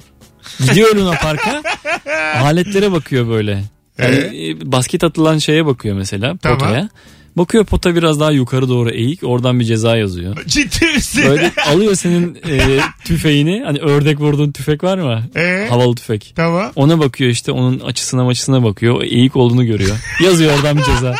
Gidiyor 0.60 0.96
Luna 0.96 1.10
Park'a 1.18 1.62
aletlere 2.44 2.92
bakıyor 2.92 3.28
böyle. 3.28 3.64
Yani, 3.98 4.16
e, 4.16 4.72
basket 4.72 5.04
atılan 5.04 5.38
şeye 5.38 5.66
bakıyor 5.66 5.96
mesela 5.96 6.36
Tamam. 6.42 6.58
potaya. 6.58 6.88
Bakıyor 7.36 7.64
pota 7.64 7.94
biraz 7.94 8.20
daha 8.20 8.30
yukarı 8.30 8.68
doğru 8.68 8.90
eğik. 8.90 9.24
Oradan 9.24 9.60
bir 9.60 9.64
ceza 9.64 9.96
yazıyor. 9.96 10.36
Ciddi 10.46 10.86
misin? 10.86 11.24
Böyle 11.28 11.52
alıyor 11.66 11.94
senin 11.94 12.38
e, 12.48 12.80
tüfeğini. 13.04 13.62
Hani 13.64 13.78
ördek 13.78 14.20
vurduğun 14.20 14.52
tüfek 14.52 14.84
var 14.84 14.98
mı? 14.98 15.22
Ee? 15.36 15.66
Havalı 15.70 15.94
tüfek. 15.94 16.32
Tamam. 16.36 16.72
Ona 16.76 16.98
bakıyor 16.98 17.30
işte 17.30 17.52
onun 17.52 17.80
açısına 17.80 18.28
açısına 18.28 18.64
bakıyor. 18.64 19.02
Eğik 19.02 19.36
olduğunu 19.36 19.64
görüyor. 19.66 19.96
Yazıyor 20.24 20.54
oradan 20.56 20.78
bir 20.78 20.82
ceza. 20.84 21.14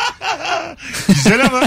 Güzel 1.07 1.45
ama. 1.45 1.61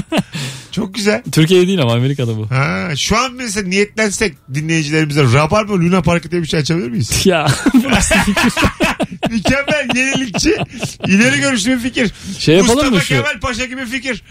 Çok 0.76 0.94
güzel. 0.94 1.22
Türkiye'de 1.32 1.66
değil 1.66 1.82
ama 1.82 1.92
Amerika'da 1.92 2.36
bu. 2.36 2.50
Ha, 2.50 2.88
şu 2.96 3.16
an 3.18 3.32
mesela 3.32 3.68
niyetlensek 3.68 4.34
dinleyicilerimize 4.54 5.22
Rabarba 5.22 5.72
Luna 5.72 6.02
Parkı 6.02 6.30
diye 6.30 6.42
bir 6.42 6.46
şey 6.46 6.60
açabilir 6.60 6.88
miyiz? 6.90 7.26
Ya 7.26 7.46
Mükemmel 9.30 9.88
yenilikçi. 9.96 10.56
ileri 11.06 11.40
görüşlü 11.40 11.70
bir 11.72 11.78
fikir. 11.78 12.12
şey 12.38 12.54
yapalım 12.56 12.74
Mustafa 12.76 12.94
mı 12.96 13.00
şu? 13.02 13.08
Kemal 13.08 13.40
Paşa 13.40 13.64
gibi 13.64 13.86
fikir. 13.86 14.22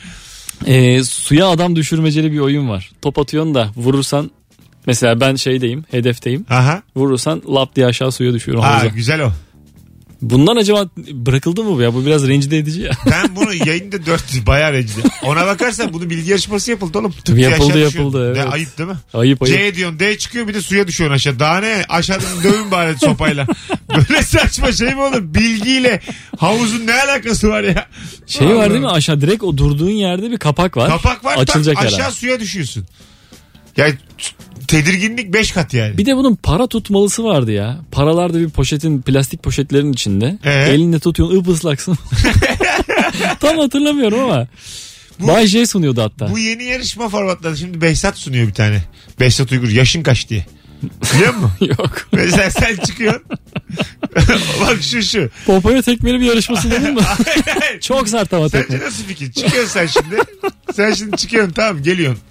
E, 0.66 1.04
suya 1.04 1.48
adam 1.48 1.76
düşürmeceli 1.76 2.32
bir 2.32 2.40
oyun 2.40 2.70
var. 2.70 2.92
Top 3.02 3.20
atıyorsun 3.20 3.56
da 3.56 3.70
vurursan 3.76 4.32
mesela 4.88 5.20
ben 5.20 5.36
şeydeyim 5.36 5.86
hedefteyim. 5.92 6.46
Aha. 6.50 6.82
Vurursan 6.96 7.42
lap 7.56 7.76
diye 7.76 7.86
aşağı 7.86 8.12
suya 8.12 8.34
düşüyorum 8.34 8.64
Ha, 8.64 8.74
havuza. 8.74 8.88
güzel 8.88 9.22
o. 9.22 9.32
Bundan 10.30 10.56
acaba 10.56 10.90
bırakıldı 11.12 11.64
mı 11.64 11.76
bu 11.76 11.82
ya? 11.82 11.94
Bu 11.94 12.06
biraz 12.06 12.28
rencide 12.28 12.58
edici 12.58 12.82
ya. 12.82 12.92
Ben 13.12 13.36
bunu 13.36 13.54
yayında 13.54 14.06
dört 14.06 14.48
bayağı 14.48 14.74
rencide. 14.74 15.08
Ona 15.24 15.48
bakarsan 15.48 15.94
bunu 15.94 16.10
bilgi 16.10 16.30
yarışması 16.30 16.72
yapıldı 16.72 17.00
oğlum. 17.00 17.14
Diye 17.26 17.50
Yapıldı, 17.50 17.80
yapıldı, 17.80 17.88
düşüyorsun. 17.88 18.34
Ne 18.34 18.40
evet. 18.40 18.54
ayıp 18.54 18.78
değil 18.78 18.90
mi? 18.90 18.96
Ayıp 19.14 19.44
ayıp. 19.44 19.58
C 19.58 19.76
diyorsun 19.76 20.00
D 20.00 20.18
çıkıyor 20.18 20.48
bir 20.48 20.54
de 20.54 20.62
suya 20.62 20.88
düşüyorsun 20.88 21.16
aşağı. 21.16 21.40
Daha 21.40 21.60
ne? 21.60 21.84
Aşağıdan 21.90 22.44
dövün 22.44 22.72
bari 22.72 22.98
sopayla. 23.00 23.48
Böyle 23.90 24.22
saçma 24.22 24.72
şey 24.72 24.96
mi 24.96 25.02
olur? 25.02 25.22
Bilgiyle 25.22 26.02
havuzun 26.38 26.88
ne 26.88 26.94
alakası 26.94 27.50
var 27.50 27.64
ya? 27.64 27.88
Şey 28.28 28.56
var 28.56 28.70
değil 28.70 28.82
mi 28.82 28.90
aşağı 28.90 29.22
direkt 29.22 29.44
o 29.44 29.58
durduğun 29.58 29.90
yerde 29.90 30.32
bir 30.32 30.38
kapak 30.38 30.78
var. 30.78 30.90
Kapak 30.90 31.26
var 31.26 31.38
Açılacak 31.38 31.76
tak, 31.76 31.86
aşağı 31.86 32.00
herhalde. 32.00 32.16
suya 32.16 32.40
düşüyorsun. 32.40 32.86
Yani 33.78 33.94
tedirginlik 34.68 35.34
5 35.34 35.52
kat 35.52 35.74
yani. 35.74 35.98
Bir 35.98 36.06
de 36.06 36.16
bunun 36.18 36.36
para 36.36 36.68
tutmalısı 36.68 37.24
vardı 37.24 37.52
ya. 37.52 37.78
Paralar 37.92 38.34
da 38.34 38.40
bir 38.40 38.50
poşetin 38.50 39.02
plastik 39.02 39.44
poşetlerin 39.44 39.94
içinde. 39.94 40.38
Ee? 40.44 40.52
Elinde 40.52 41.00
tutuyorsun 41.00 41.52
ıslaksın. 41.54 41.98
Tam 43.40 43.58
hatırlamıyorum 43.58 44.20
ama. 44.20 44.48
Bu- 45.20 45.28
Bay 45.28 45.48
J 45.48 45.66
sunuyordu 45.66 46.02
hatta. 46.02 46.32
Bu 46.32 46.40
yeni 46.40 46.64
yarışma 46.64 47.10
formatları 47.10 47.58
şimdi 47.58 47.82
Behzat 47.82 48.18
sunuyor 48.18 48.48
bir 48.48 48.54
tane. 48.54 48.84
Behzat 49.20 49.52
Uygur 49.52 49.70
yaşın 49.70 50.04
kaç 50.04 50.30
diye. 50.30 50.46
Biliyor 50.84 51.34
musun? 51.34 51.52
Yok. 51.62 52.08
Mesela 52.12 52.52
sen 52.52 52.76
çıkıyorsun. 52.76 53.24
Bak 54.62 54.78
şu 54.82 55.04
şu. 55.04 55.30
Popoya 55.46 55.82
tekmeli 55.82 56.20
bir 56.20 56.26
yarışması 56.26 56.72
dedin 56.72 56.94
mi? 56.94 57.02
Çok 57.82 58.10
sert 58.10 58.34
ama 58.34 58.50
tekme. 58.50 58.76
Sence 58.78 58.86
nasıl 58.86 59.04
fikir? 59.04 59.32
Çıkıyorsun 59.32 59.70
sen 59.74 59.86
şimdi. 59.88 60.16
Sen 60.76 60.94
şimdi 60.94 61.18
çıkıyorsun 61.18 61.54
tamam 61.54 61.84
geliyorsun. 61.84 62.22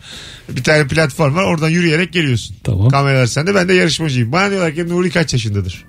Bir 0.48 0.62
tane 0.64 0.86
platform 0.86 1.34
var 1.34 1.44
oradan 1.44 1.68
yürüyerek 1.68 2.12
geliyorsun. 2.12 2.56
Tamam. 2.64 2.88
Kameralar 2.88 3.26
sende 3.26 3.54
ben 3.54 3.68
de 3.68 3.74
yarışmacıyım. 3.74 4.32
Bana 4.32 4.50
diyorlar 4.50 4.74
ki 4.74 4.88
Nuri 4.88 5.10
kaç 5.10 5.32
yaşındadır? 5.32 5.84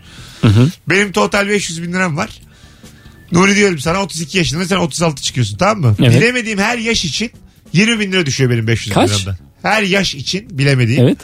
Benim 0.89 1.11
total 1.11 1.47
500 1.49 1.83
bin 1.83 1.93
liram 1.93 2.17
var. 2.17 2.29
Nuri 3.31 3.55
diyorum 3.55 3.79
sana 3.79 4.01
32 4.03 4.37
yaşında 4.37 4.65
sen 4.65 4.75
36 4.77 5.21
çıkıyorsun 5.21 5.57
tamam 5.57 5.79
mı? 5.81 5.95
Evet. 5.99 6.21
Bilemediğim 6.21 6.59
her 6.59 6.77
yaş 6.77 7.05
için 7.05 7.31
20 7.73 7.99
bin 7.99 8.11
lira 8.11 8.25
düşüyor 8.25 8.49
benim 8.51 8.67
500 8.67 8.89
bin 8.89 8.93
Kaç? 9.01 9.09
liramdan. 9.09 9.37
Her 9.61 9.83
yaş 9.83 10.15
için 10.15 10.57
bilemediğim 10.57 11.03
Evet. 11.03 11.17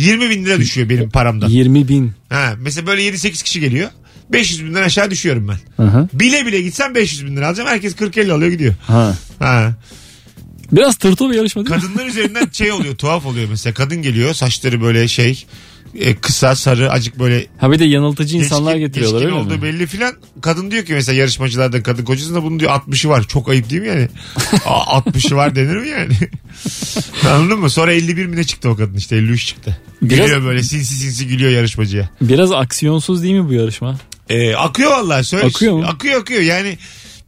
20 0.00 0.30
bin 0.30 0.44
lira 0.44 0.58
düşüyor 0.58 0.88
benim 0.88 1.10
paramdan. 1.10 1.48
20 1.48 1.88
bin. 1.88 2.12
Ha, 2.28 2.54
mesela 2.58 2.86
böyle 2.86 3.08
7-8 3.08 3.44
kişi 3.44 3.60
geliyor. 3.60 3.90
500 4.32 4.64
binden 4.64 4.82
aşağı 4.82 5.10
düşüyorum 5.10 5.48
ben. 5.48 5.84
Hı. 5.84 6.08
Bile 6.12 6.46
bile 6.46 6.60
gitsem 6.62 6.94
500 6.94 7.26
bin 7.26 7.36
lira 7.36 7.48
alacağım. 7.48 7.68
Herkes 7.68 7.94
40-50 7.94 8.32
alıyor 8.32 8.50
gidiyor. 8.50 8.74
Ha. 8.86 9.16
Ha. 9.38 9.74
Biraz 10.72 10.96
tırtıl 10.96 11.30
bir 11.30 11.34
yarışma 11.34 11.66
değil 11.66 11.76
mi? 11.76 11.82
Kadınlar 11.82 12.06
üzerinden 12.06 12.48
şey 12.52 12.72
oluyor 12.72 12.96
tuhaf 12.96 13.26
oluyor 13.26 13.48
mesela. 13.50 13.74
Kadın 13.74 14.02
geliyor 14.02 14.34
saçları 14.34 14.82
böyle 14.82 15.08
şey 15.08 15.46
e, 15.94 16.14
kısa 16.16 16.54
sarı 16.56 16.90
acık 16.90 17.18
böyle 17.18 17.46
Ha 17.58 17.72
bir 17.72 17.78
de 17.78 17.84
yanıltıcı 17.84 18.36
insanlar 18.36 18.72
geçkin- 18.74 18.86
getiriyorlar 18.86 19.18
geçkin 19.20 19.34
öyle 19.36 19.44
olduğu 19.46 19.54
mi? 19.56 19.62
belli 19.62 19.86
filan. 19.86 20.14
Kadın 20.42 20.70
diyor 20.70 20.84
ki 20.84 20.92
mesela 20.92 21.18
yarışmacılardan 21.18 21.82
kadın 21.82 22.04
kocasında 22.04 22.42
bunun 22.42 22.60
diyor 22.60 22.70
60'ı 22.70 23.10
var. 23.10 23.24
Çok 23.28 23.48
ayıp 23.48 23.70
değil 23.70 23.82
mi 23.82 23.88
yani? 23.88 24.08
Aa, 24.66 24.98
60'ı 24.98 25.36
var 25.36 25.56
denir 25.56 25.76
mi 25.76 25.88
yani? 25.88 26.12
Anladın 27.30 27.58
mı? 27.58 27.70
Sonra 27.70 27.92
51 27.92 28.26
mi 28.26 28.36
ne 28.36 28.44
çıktı 28.44 28.68
o 28.70 28.76
kadın 28.76 28.94
işte 28.94 29.16
53 29.16 29.46
çıktı. 29.46 29.78
Biraz- 30.02 30.26
Gülüyor 30.26 30.44
böyle 30.44 30.62
sinsi 30.62 30.94
sinsi 30.94 31.26
gülüyor 31.26 31.50
yarışmacıya. 31.50 32.10
Biraz 32.20 32.52
aksiyonsuz 32.52 33.22
değil 33.22 33.34
mi 33.34 33.48
bu 33.48 33.52
yarışma? 33.52 33.98
Ee, 34.28 34.54
akıyor 34.54 34.90
vallahi 34.90 35.24
söyle. 35.24 35.46
Akıyor 35.46 35.74
mu? 35.74 35.84
Akıyor 35.88 36.20
akıyor 36.20 36.42
yani 36.42 36.78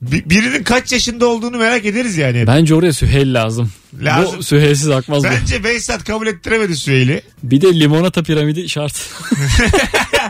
bi- 0.03 0.31
birinin 0.31 0.63
kaç 0.63 0.93
yaşında 0.93 1.27
olduğunu 1.27 1.57
merak 1.59 1.85
ederiz 1.85 2.17
yani. 2.17 2.47
Bence 2.47 2.75
oraya 2.75 2.93
Süheyl 2.93 3.35
lazım. 3.35 3.71
Lazım. 4.01 4.39
Bu 4.39 4.43
Süheyl'siz 4.43 4.89
akmaz 4.91 5.25
bu. 5.25 5.29
Bence 5.29 5.65
Beysat 5.65 6.05
kabul 6.05 6.27
ettiremedi 6.27 6.77
Süheyl'i. 6.77 7.23
Bir 7.43 7.61
de 7.61 7.81
limonata 7.81 8.23
piramidi 8.23 8.69
şart. 8.69 8.95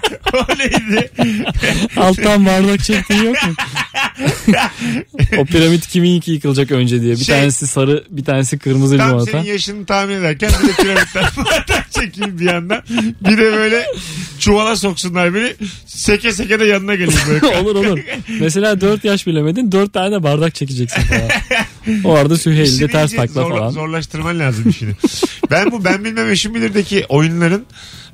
o 0.35 0.59
neydi? 0.59 1.11
Alttan 1.97 2.47
bardak 2.47 2.85
çektiğin 2.85 3.23
yok 3.25 3.37
mu? 3.47 3.55
o 5.39 5.45
piramit 5.45 5.87
kimin 5.87 6.21
ki 6.21 6.31
yıkılacak 6.33 6.71
önce 6.71 7.03
diye. 7.03 7.13
Bir 7.15 7.25
Şey- 7.25 7.37
tanesi 7.37 7.67
sarı 7.67 8.05
bir 8.11 8.25
tanesi 8.25 8.59
kırmızı 8.59 8.97
Tam 8.99 9.09
limonata. 9.09 9.31
senin 9.31 9.43
yaşını 9.45 9.87
tahmin 9.87 10.15
ederken 10.15 10.51
bir 10.63 10.69
de 10.69 10.73
piramitten 10.73 11.25
bardak 11.45 11.93
çekeyim 11.93 12.39
bir 12.39 12.45
yandan. 12.45 12.83
Bir 13.21 13.39
de 13.39 13.53
böyle 13.53 13.87
çuvala 14.39 14.77
soksunlar 14.77 15.35
beni. 15.35 15.53
Seke 15.87 16.33
seke 16.33 16.61
de 16.61 16.65
yanına 16.65 16.95
geleyim 16.95 17.21
böyle. 17.29 17.47
olur 17.59 17.75
olur. 17.77 18.01
Mesela 18.41 18.81
4 18.81 19.05
yaş 19.05 19.27
bilemedin 19.27 19.73
4 19.73 19.93
tane 19.93 20.15
de 20.15 20.23
bardak 20.23 20.55
çekeceksin 20.55 21.03
falan. 21.03 21.31
O 22.05 22.15
arada 22.15 22.37
Süheyl'de 22.39 22.63
İşini 22.75 22.89
ters 22.91 23.13
iyice 23.13 23.17
takla 23.17 23.43
zorla- 23.43 23.59
falan. 23.59 23.71
Zorlaştırman 23.71 24.39
lazım 24.39 24.69
işini. 24.71 24.93
ben 25.51 25.71
bu 25.71 25.85
ben 25.85 26.05
bilmem 26.05 26.31
eşim 26.31 26.55
bilirdeki 26.55 27.07
oyunların 27.09 27.65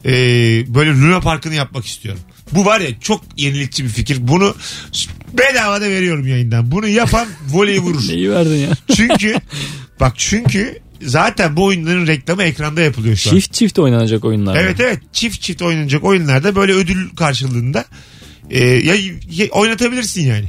e, 0.04 0.10
böyle 0.74 0.90
Luna 0.90 1.20
Parkı'nı 1.20 1.54
yapmak 1.54 1.86
istiyorum. 1.86 2.20
Bu 2.52 2.64
var 2.64 2.80
ya 2.80 2.88
çok 3.00 3.24
yenilikçi 3.36 3.84
bir 3.84 3.88
fikir. 3.88 4.28
Bunu 4.28 4.54
bedava 5.32 5.80
da 5.80 5.84
veriyorum 5.90 6.26
yayından. 6.26 6.70
Bunu 6.70 6.88
yapan 6.88 7.28
voleyi 7.48 7.80
vurur. 7.80 8.08
Neyi 8.08 8.30
verdin 8.30 8.56
ya? 8.56 8.70
Çünkü 8.96 9.34
bak 10.00 10.12
çünkü 10.16 10.78
zaten 11.02 11.56
bu 11.56 11.64
oyunların 11.64 12.06
reklamı 12.06 12.42
ekranda 12.42 12.80
yapılıyor 12.80 13.16
şu 13.16 13.30
an. 13.30 13.34
Çift 13.34 13.52
çift 13.52 13.78
oynanacak 13.78 14.24
oyunlar. 14.24 14.56
Evet 14.56 14.80
evet 14.80 14.98
çift 15.12 15.40
çift 15.42 15.62
oynanacak 15.62 16.04
oyunlarda 16.04 16.54
böyle 16.56 16.72
ödül 16.72 17.08
karşılığında 17.16 17.84
e, 18.50 18.64
ya, 18.64 18.94
ya- 19.30 19.48
oynatabilirsin 19.50 20.22
yani. 20.26 20.46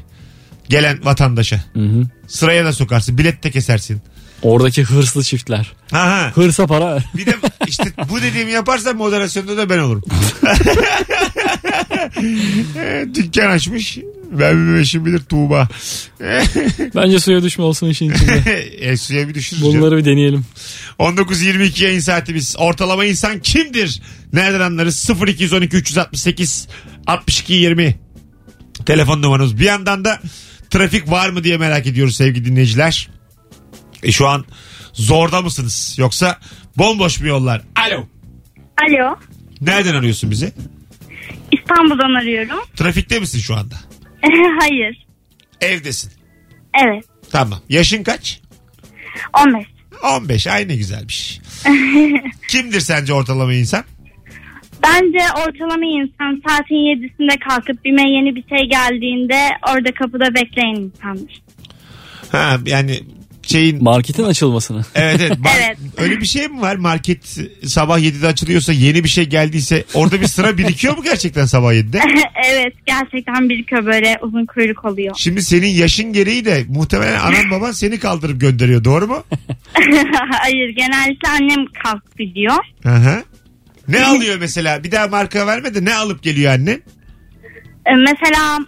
Gelen 0.69 1.05
vatandaşa. 1.05 1.63
Hı 1.73 1.79
hı. 1.79 2.03
Sıraya 2.27 2.65
da 2.65 2.73
sokarsın. 2.73 3.17
Bilet 3.17 3.43
de 3.43 3.51
kesersin. 3.51 4.01
Oradaki 4.41 4.83
hırslı 4.83 5.23
çiftler. 5.23 5.71
Aha. 5.91 6.31
Hırsa 6.35 6.67
para 6.67 6.95
ver. 6.95 7.03
Bir 7.17 7.25
de 7.25 7.35
işte 7.67 7.83
bu 8.09 8.21
dediğimi 8.21 8.51
yaparsan 8.51 8.97
moderasyonda 8.97 9.57
da 9.57 9.69
ben 9.69 9.79
olurum. 9.79 10.03
Dükkan 13.15 13.49
açmış. 13.49 13.97
Ben 14.31 14.73
bir 14.73 14.79
eşim 14.79 15.05
bilir 15.05 15.19
Tuğba. 15.19 15.67
Bence 16.95 17.19
suya 17.19 17.43
düşme 17.43 17.63
olsun 17.63 17.89
işin 17.89 18.11
içinde. 18.11 18.51
e, 18.79 18.97
suya 18.97 19.29
bir 19.29 19.33
düşürürüz. 19.33 19.63
canım. 19.65 19.81
Bunları 19.81 19.97
bir 19.97 20.05
deneyelim. 20.05 20.45
19.22 20.99 21.83
yayın 21.83 21.99
saatimiz. 21.99 22.55
Ortalama 22.57 23.05
insan 23.05 23.39
kimdir? 23.39 24.01
Nereden 24.33 24.59
anlarız? 24.59 25.09
0212 25.27 25.77
368 25.77 26.67
62 27.07 27.53
20. 27.53 27.95
Telefon 28.85 29.21
numaramız. 29.21 29.59
Bir 29.59 29.65
yandan 29.65 30.05
da 30.05 30.19
trafik 30.69 31.11
var 31.11 31.29
mı 31.29 31.43
diye 31.43 31.57
merak 31.57 31.87
ediyoruz 31.87 32.15
sevgili 32.15 32.45
dinleyiciler. 32.45 33.09
E 34.03 34.11
şu 34.11 34.27
an 34.27 34.45
zorda 34.93 35.41
mısınız? 35.41 35.95
Yoksa 35.99 36.37
bomboş 36.77 37.19
mu 37.19 37.27
yollar? 37.27 37.61
Alo. 37.75 38.07
Alo. 38.87 39.15
Nereden 39.61 39.95
arıyorsun 39.95 40.31
bizi? 40.31 40.53
İstanbul'dan 41.51 42.13
arıyorum. 42.21 42.59
Trafikte 42.75 43.19
misin 43.19 43.39
şu 43.39 43.55
anda? 43.55 43.75
Hayır. 44.59 45.05
Evdesin. 45.61 46.11
Evet. 46.83 47.05
Tamam. 47.31 47.59
Yaşın 47.69 48.03
kaç? 48.03 48.41
15. 49.45 49.65
15. 50.03 50.47
Ay 50.47 50.67
ne 50.67 50.75
güzelmiş. 50.75 51.39
Kimdir 52.47 52.79
sence 52.79 53.13
ortalama 53.13 53.53
insan? 53.53 53.83
Bence 54.83 55.19
ortalama 55.47 55.85
insan 55.85 56.41
saatin 56.47 56.75
7'sinde 56.75 57.39
kalkıp 57.39 57.85
bime 57.85 58.01
yeni 58.01 58.35
bir 58.35 58.43
şey 58.49 58.69
geldiğinde 58.69 59.49
orada 59.69 59.91
kapıda 59.91 60.35
bekleyen 60.35 60.75
insandır. 60.75 61.41
Ha 62.31 62.57
yani 62.65 62.99
şeyin 63.51 63.83
Marketin 63.83 64.23
açılmasını. 64.23 64.85
Evet 64.95 65.21
evet. 65.21 65.31
Mar- 65.37 65.49
Evet. 65.67 65.77
Öyle 65.97 66.21
bir 66.21 66.25
şey 66.25 66.47
mi 66.47 66.61
var? 66.61 66.75
Market 66.75 67.37
sabah 67.65 67.99
7'de 67.99 68.27
açılıyorsa 68.27 68.73
yeni 68.73 69.03
bir 69.03 69.09
şey 69.09 69.25
geldiyse 69.25 69.83
orada 69.93 70.21
bir 70.21 70.27
sıra 70.27 70.57
birikiyor 70.57 70.97
mu 70.97 71.03
gerçekten 71.03 71.45
sabah 71.45 71.73
7'de? 71.73 71.99
evet 72.49 72.73
gerçekten 72.85 73.49
birikiyor 73.49 73.85
böyle 73.85 74.17
uzun 74.21 74.45
kuyruk 74.45 74.85
oluyor. 74.85 75.15
Şimdi 75.17 75.41
senin 75.43 75.67
yaşın 75.67 76.13
gereği 76.13 76.45
de 76.45 76.63
muhtemelen 76.67 77.19
anan 77.19 77.51
baban 77.51 77.71
seni 77.71 77.99
kaldırıp 77.99 78.41
gönderiyor. 78.41 78.83
Doğru 78.83 79.07
mu? 79.07 79.23
Hayır 80.31 80.69
genellikle 80.69 81.29
annem 81.29 81.65
kalk 81.83 82.17
gidiyor. 82.17 82.57
Hı 82.83 82.89
hı. 82.95 83.23
Ne 83.87 84.05
alıyor 84.05 84.37
mesela? 84.39 84.83
Bir 84.83 84.91
daha 84.91 85.07
marka 85.07 85.47
verme 85.47 85.75
de 85.75 85.85
ne 85.85 85.95
alıp 85.95 86.23
geliyor 86.23 86.51
annen? 86.53 86.81
E, 87.85 87.95
mesela 87.95 88.59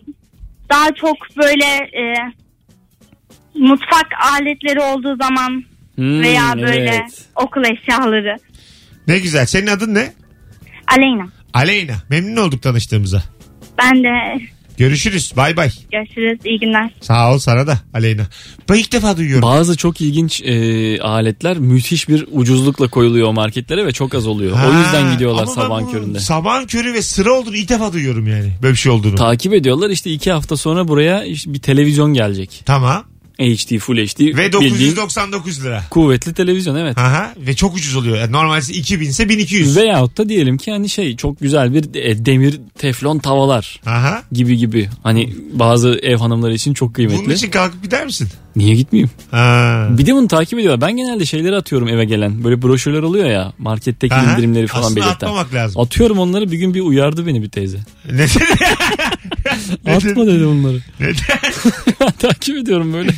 daha 0.69 0.91
çok 1.01 1.17
böyle 1.37 1.65
e, 1.75 2.03
mutfak 3.55 4.07
aletleri 4.33 4.79
olduğu 4.79 5.15
zaman 5.15 5.63
Hmm, 5.95 6.21
veya 6.21 6.53
böyle 6.55 6.89
evet. 6.89 7.25
okul 7.35 7.61
eşyaları. 7.63 8.35
Ne 9.07 9.19
güzel. 9.19 9.45
Senin 9.45 9.67
adın 9.67 9.93
ne? 9.93 10.13
Aleyna. 10.97 11.25
Aleyna. 11.53 11.93
Memnun 12.09 12.35
olduk 12.47 12.61
tanıştığımıza. 12.61 13.23
Ben 13.77 14.03
de 14.03 14.09
Görüşürüz. 14.77 15.33
Bay 15.37 15.57
bay. 15.57 15.69
görüşürüz. 15.91 16.39
İyi 16.45 16.59
günler. 16.59 16.89
Sağ 17.01 17.33
ol 17.33 17.37
sana 17.37 17.67
da 17.67 17.79
Aleyna. 17.93 18.21
Ben 18.69 18.75
ilk 18.75 18.91
defa 18.91 19.17
duyuyorum. 19.17 19.41
Bazı 19.49 19.77
çok 19.77 20.01
ilginç 20.01 20.41
e, 20.41 21.01
aletler 21.01 21.57
müthiş 21.57 22.09
bir 22.09 22.25
ucuzlukla 22.31 22.87
koyuluyor 22.87 23.31
marketlere 23.31 23.85
ve 23.85 23.91
çok 23.91 24.15
az 24.15 24.27
oluyor. 24.27 24.55
Ha, 24.57 24.69
o 24.69 24.79
yüzden 24.79 25.13
gidiyorlar 25.13 25.47
bunu 25.47 25.91
köründe. 25.91 26.19
Sabahın 26.19 26.65
körü 26.65 26.93
ve 26.93 27.01
sıra 27.01 27.33
olduğunu 27.33 27.55
ilk 27.55 27.69
defa 27.69 27.93
duyuyorum 27.93 28.27
yani. 28.27 28.51
Böyle 28.61 28.73
bir 28.73 28.79
şey 28.79 28.91
olduğunu. 28.91 29.15
Takip 29.15 29.53
ediyorlar 29.53 29.89
işte 29.89 30.11
iki 30.11 30.31
hafta 30.31 30.57
sonra 30.57 30.87
buraya 30.87 31.23
işte 31.23 31.53
bir 31.53 31.59
televizyon 31.59 32.13
gelecek. 32.13 32.61
tamam. 32.65 33.10
HD, 33.41 33.77
Full 33.79 33.97
HD. 33.97 34.19
Ve 34.37 34.51
bildiğin 34.53 34.95
999 34.95 35.63
lira. 35.65 35.83
kuvvetli 35.89 36.33
televizyon 36.33 36.75
evet. 36.75 36.97
Aha, 36.97 37.33
ve 37.37 37.55
çok 37.55 37.75
ucuz 37.75 37.95
oluyor. 37.95 38.17
Yani 38.17 38.31
normalde 38.31 38.73
2000 38.73 39.09
ise 39.09 39.29
1200. 39.29 39.77
Veyahut 39.77 40.17
da 40.17 40.29
diyelim 40.29 40.57
ki 40.57 40.71
hani 40.71 40.89
şey 40.89 41.15
çok 41.15 41.39
güzel 41.39 41.73
bir 41.73 41.95
e, 41.95 42.25
demir 42.25 42.59
teflon 42.77 43.19
tavalar 43.19 43.81
Aha. 43.85 44.23
gibi 44.31 44.57
gibi. 44.57 44.89
Hani 45.03 45.33
bazı 45.53 45.99
ev 46.03 46.17
hanımları 46.17 46.53
için 46.53 46.73
çok 46.73 46.87
Bunun 46.97 47.07
kıymetli. 47.09 47.33
için 47.33 47.49
kalkıp 47.51 47.83
gider 47.83 48.05
misin? 48.05 48.27
Niye 48.55 48.75
gitmeyeyim? 48.75 49.09
Ha. 49.31 49.87
Bir 49.97 50.05
de 50.05 50.13
bunu 50.13 50.27
takip 50.27 50.59
ediyorlar. 50.59 50.81
Ben 50.89 50.97
genelde 50.97 51.25
şeyleri 51.25 51.55
atıyorum 51.55 51.87
eve 51.87 52.05
gelen. 52.05 52.43
Böyle 52.43 52.61
broşürler 52.61 53.01
oluyor 53.01 53.29
ya 53.29 53.53
marketteki 53.57 54.15
Aha. 54.15 54.33
indirimleri 54.33 54.67
falan 54.67 54.83
Aslında 54.83 54.95
belirten. 54.99 55.13
atmamak 55.13 55.53
lazım. 55.53 55.81
Atıyorum 55.81 56.19
onları 56.19 56.51
bir 56.51 56.57
gün 56.57 56.73
bir 56.73 56.81
uyardı 56.81 57.27
beni 57.27 57.41
bir 57.41 57.49
teyze. 57.49 57.77
Neden? 58.11 58.27
Atma 59.87 60.27
dedi 60.27 60.45
onları. 60.45 60.77
Neden? 60.99 62.11
takip 62.19 62.57
ediyorum 62.57 62.93
böyle. 62.93 63.11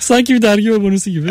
Sanki 0.00 0.34
bir 0.34 0.42
dergi 0.42 0.72
abonesi 0.72 1.12
gibi. 1.12 1.30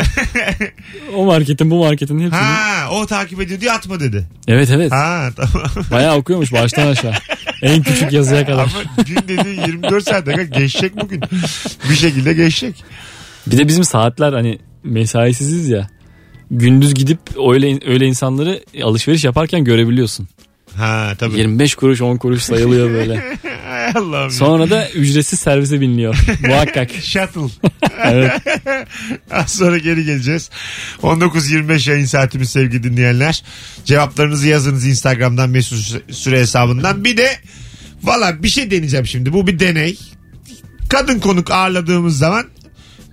o 1.14 1.24
marketin 1.24 1.70
bu 1.70 1.78
marketin 1.78 2.20
hepsini. 2.20 2.40
ha, 2.40 2.90
o 2.92 3.06
takip 3.06 3.40
ediyor 3.40 3.60
diye 3.60 3.72
atma 3.72 4.00
dedi. 4.00 4.26
Evet 4.48 4.70
evet. 4.70 4.92
Ha 4.92 5.30
tamam. 5.36 5.68
Bayağı 5.90 6.16
okuyormuş 6.16 6.52
baştan 6.52 6.86
aşağı. 6.86 7.14
En 7.62 7.82
küçük 7.82 8.12
yazıya 8.12 8.46
kadar. 8.46 8.62
Ama 8.62 9.04
gün 9.06 9.18
dediğin 9.28 9.60
24 9.60 10.04
saat 10.04 10.26
geçecek 10.52 10.96
bugün. 11.00 11.20
Bir 11.90 11.94
şekilde 11.96 12.32
geçecek. 12.32 12.84
Bir 13.46 13.58
de 13.58 13.68
bizim 13.68 13.84
saatler 13.84 14.32
hani 14.32 14.58
mesaisiziz 14.84 15.68
ya. 15.68 15.88
Gündüz 16.50 16.94
gidip 16.94 17.18
öyle 17.48 17.78
öyle 17.86 18.06
insanları 18.06 18.60
alışveriş 18.82 19.24
yaparken 19.24 19.64
görebiliyorsun. 19.64 20.28
Ha 20.76 21.12
tabii. 21.18 21.38
25 21.38 21.74
kuruş 21.74 22.02
10 22.02 22.16
kuruş 22.16 22.42
sayılıyor 22.42 22.90
böyle. 22.90 23.22
Allah'ım. 23.94 24.30
Sonra 24.30 24.70
da 24.70 24.90
ücretsiz 24.90 25.40
servise 25.40 25.80
biniliyor. 25.80 26.16
Muhakkak. 26.46 26.90
Shuttle. 26.90 27.70
Evet. 28.04 28.32
Az 29.30 29.52
sonra 29.52 29.78
geri 29.78 30.04
geleceğiz. 30.04 30.50
19.25 31.02 31.90
yayın 31.90 32.04
saatimiz 32.04 32.50
sevgili 32.50 32.82
dinleyenler. 32.82 33.44
Cevaplarınızı 33.84 34.48
yazınız 34.48 34.86
Instagram'dan 34.86 35.50
Mesut 35.50 36.02
Süre 36.14 36.40
hesabından. 36.40 37.04
Bir 37.04 37.16
de 37.16 37.36
valla 38.02 38.42
bir 38.42 38.48
şey 38.48 38.70
deneyeceğim 38.70 39.06
şimdi. 39.06 39.32
Bu 39.32 39.46
bir 39.46 39.58
deney. 39.58 39.98
Kadın 40.88 41.20
konuk 41.20 41.50
ağırladığımız 41.50 42.18
zaman 42.18 42.44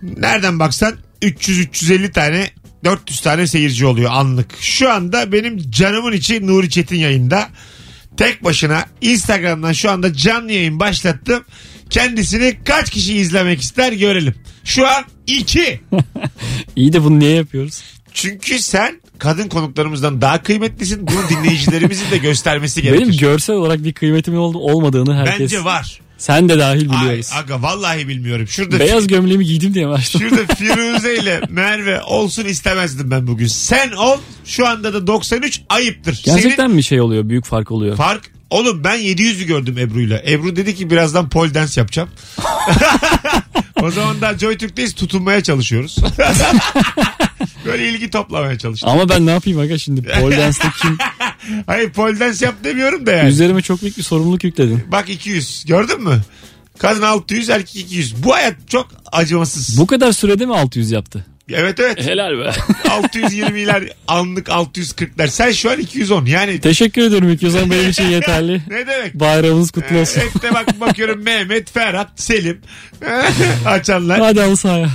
nereden 0.01 0.59
baksan 0.59 0.93
300-350 1.21 2.11
tane 2.11 2.49
400 2.83 3.21
tane 3.21 3.47
seyirci 3.47 3.85
oluyor 3.85 4.11
anlık. 4.13 4.51
Şu 4.59 4.91
anda 4.91 5.31
benim 5.31 5.71
canımın 5.71 6.11
içi 6.11 6.47
Nuri 6.47 6.69
Çetin 6.69 6.95
yayında. 6.95 7.49
Tek 8.17 8.43
başına 8.43 8.85
Instagram'dan 9.01 9.73
şu 9.73 9.91
anda 9.91 10.13
canlı 10.13 10.51
yayın 10.51 10.79
başlattım. 10.79 11.43
Kendisini 11.89 12.57
kaç 12.65 12.89
kişi 12.89 13.17
izlemek 13.17 13.61
ister 13.61 13.93
görelim. 13.93 14.35
Şu 14.63 14.87
an 14.87 15.03
2. 15.27 15.81
İyi 16.75 16.93
de 16.93 17.03
bunu 17.03 17.19
niye 17.19 17.35
yapıyoruz? 17.35 17.83
Çünkü 18.17 18.59
sen 18.59 19.01
kadın 19.19 19.47
konuklarımızdan 19.49 20.21
daha 20.21 20.43
kıymetlisin. 20.43 21.07
Bunu 21.07 21.29
dinleyicilerimizin 21.29 22.11
de 22.11 22.17
göstermesi 22.17 22.81
gerekir. 22.81 23.01
Benim 23.05 23.17
görsel 23.17 23.55
olarak 23.55 23.83
bir 23.83 23.93
kıymetimin 23.93 24.37
ol- 24.37 24.53
olmadığını 24.53 25.15
herkes. 25.15 25.39
Bence 25.39 25.63
var. 25.63 25.99
Sen 26.17 26.49
de 26.49 26.59
dahil 26.59 26.91
Ay, 26.91 26.97
biliyoruz. 27.01 27.29
aga 27.33 27.61
vallahi 27.61 28.07
bilmiyorum. 28.07 28.47
Şurada 28.47 28.79
Beyaz 28.79 29.07
gömleğimi 29.07 29.45
giydim 29.45 29.73
diye 29.73 29.87
açtım? 29.87 30.21
Şurada 30.21 30.55
Firuze 30.55 31.15
ile 31.17 31.41
Merve 31.49 32.01
olsun 32.01 32.45
istemezdim 32.45 33.11
ben 33.11 33.27
bugün. 33.27 33.47
Sen 33.47 33.91
ol 33.91 34.17
şu 34.45 34.67
anda 34.67 34.93
da 34.93 35.07
93 35.07 35.61
ayıptır. 35.69 36.21
Gerçekten 36.25 36.55
Senin 36.65 36.75
mi 36.75 36.83
şey 36.83 37.01
oluyor? 37.01 37.29
Büyük 37.29 37.45
fark 37.45 37.71
oluyor. 37.71 37.95
fark 37.97 38.31
Oğlum 38.49 38.83
ben 38.83 38.99
700'ü 38.99 39.43
gördüm 39.43 39.77
Ebru'yla. 39.77 40.21
Ebru 40.27 40.55
dedi 40.55 40.75
ki 40.75 40.89
birazdan 40.89 41.29
pole 41.29 41.53
dance 41.53 41.81
yapacağım. 41.81 42.09
o 43.81 43.91
zaman 43.91 44.21
da 44.21 44.37
Joy 44.37 44.57
Türk'teyiz 44.57 44.93
tutunmaya 44.93 45.43
çalışıyoruz. 45.43 45.95
Böyle 47.65 47.89
ilgi 47.89 48.09
toplamaya 48.09 48.57
çalıştık. 48.57 48.89
Ama 48.89 49.09
ben 49.09 49.25
ne 49.25 49.31
yapayım 49.31 49.59
aga 49.59 49.77
şimdi? 49.77 50.01
Pole 50.01 50.37
dance'da 50.37 50.71
kim? 50.81 50.97
Hayır 51.67 51.89
pole 51.89 52.19
dance 52.19 52.45
yap 52.45 52.55
demiyorum 52.63 53.05
da 53.05 53.11
yani. 53.11 53.29
Üzerime 53.29 53.61
çok 53.61 53.81
büyük 53.81 53.97
bir 53.97 54.03
sorumluluk 54.03 54.43
yükledin. 54.43 54.83
Bak 54.91 55.09
200 55.09 55.65
gördün 55.67 56.01
mü? 56.03 56.21
Kadın 56.79 57.01
600 57.01 57.49
erkek 57.49 57.75
200. 57.75 58.23
Bu 58.23 58.33
hayat 58.35 58.55
çok 58.67 58.87
acımasız. 59.11 59.77
Bu 59.77 59.87
kadar 59.87 60.11
sürede 60.11 60.45
mi 60.45 60.55
600 60.55 60.91
yaptı? 60.91 61.25
Evet 61.53 61.79
evet. 61.79 62.05
Helal 62.05 62.31
be. 62.31 62.43
620'ler 62.83 63.89
anlık 64.07 64.47
640'lar. 64.47 65.27
Sen 65.27 65.51
şu 65.51 65.71
an 65.71 65.79
210 65.79 66.25
yani. 66.25 66.59
Teşekkür 66.61 67.01
ederim 67.01 67.29
İlk 67.29 67.43
benim 67.43 67.89
için 67.89 68.03
yeterli. 68.03 68.61
Ne 68.69 68.87
demek? 68.87 69.13
Bayramınız 69.13 69.71
kutlu 69.71 69.97
olsun. 69.99 70.21
Hep 70.21 70.41
de 70.41 70.53
bak 70.53 70.79
bakıyorum 70.81 71.23
Mehmet, 71.23 71.73
Ferhat, 71.73 72.09
Selim 72.15 72.61
açanlar. 73.65 74.19
Hadi 74.19 74.41
al 74.41 74.55
sahaya. 74.55 74.89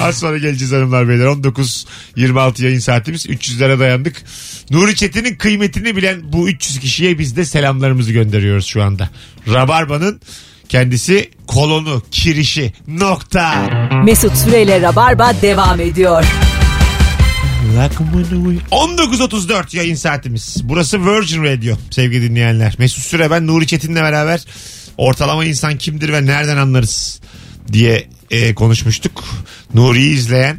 Az 0.00 0.18
sonra 0.18 0.38
geleceğiz 0.38 0.72
hanımlar 0.72 1.08
beyler. 1.08 1.24
19.26 1.24 2.64
yayın 2.64 2.78
saatimiz. 2.78 3.26
300'lere 3.26 3.80
dayandık. 3.80 4.22
Nuri 4.70 4.96
Çetin'in 4.96 5.34
kıymetini 5.34 5.96
bilen 5.96 6.32
bu 6.32 6.48
300 6.48 6.78
kişiye 6.80 7.18
biz 7.18 7.36
de 7.36 7.44
selamlarımızı 7.44 8.12
gönderiyoruz 8.12 8.66
şu 8.66 8.82
anda. 8.82 9.10
Rabarba'nın 9.52 10.20
kendisi 10.68 11.30
kolonu, 11.46 12.02
kirişi, 12.10 12.72
nokta. 12.88 13.70
Mesut 14.04 14.36
Süreyle 14.36 14.80
Rabarba 14.80 15.34
devam 15.42 15.80
ediyor. 15.80 16.24
19.34 18.70 19.76
yayın 19.76 19.94
saatimiz. 19.94 20.56
Burası 20.62 21.06
Virgin 21.06 21.44
Radio 21.44 21.76
sevgili 21.90 22.30
dinleyenler. 22.30 22.74
Mesut 22.78 23.04
Süre 23.04 23.30
ben 23.30 23.46
Nuri 23.46 23.66
Çetin'le 23.66 23.94
beraber 23.94 24.44
ortalama 24.96 25.44
insan 25.44 25.78
kimdir 25.78 26.12
ve 26.12 26.26
nereden 26.26 26.56
anlarız 26.56 27.20
diye 27.72 28.08
e, 28.30 28.54
konuşmuştuk. 28.54 29.24
Nuri'yi 29.74 30.14
izleyen 30.14 30.58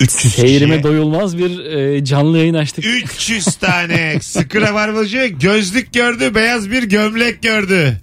300 0.00 0.34
Seyrime 0.34 0.76
kişiye 0.76 0.82
doyulmaz 0.82 1.38
bir 1.38 1.64
e, 1.64 2.04
canlı 2.04 2.38
yayın 2.38 2.54
açtık. 2.54 2.84
300 2.86 3.44
tane 3.44 4.18
sıkı 4.22 4.60
rabarbacı 4.60 5.34
gözlük 5.40 5.92
gördü 5.92 6.34
beyaz 6.34 6.70
bir 6.70 6.82
gömlek 6.82 7.42
gördü. 7.42 8.00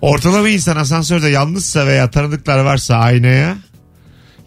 Ortalama 0.00 0.48
insan 0.48 0.76
asansörde 0.76 1.28
yalnızsa 1.28 1.86
veya 1.86 2.10
tanıdıklar 2.10 2.58
varsa 2.58 2.96
aynaya 2.96 3.56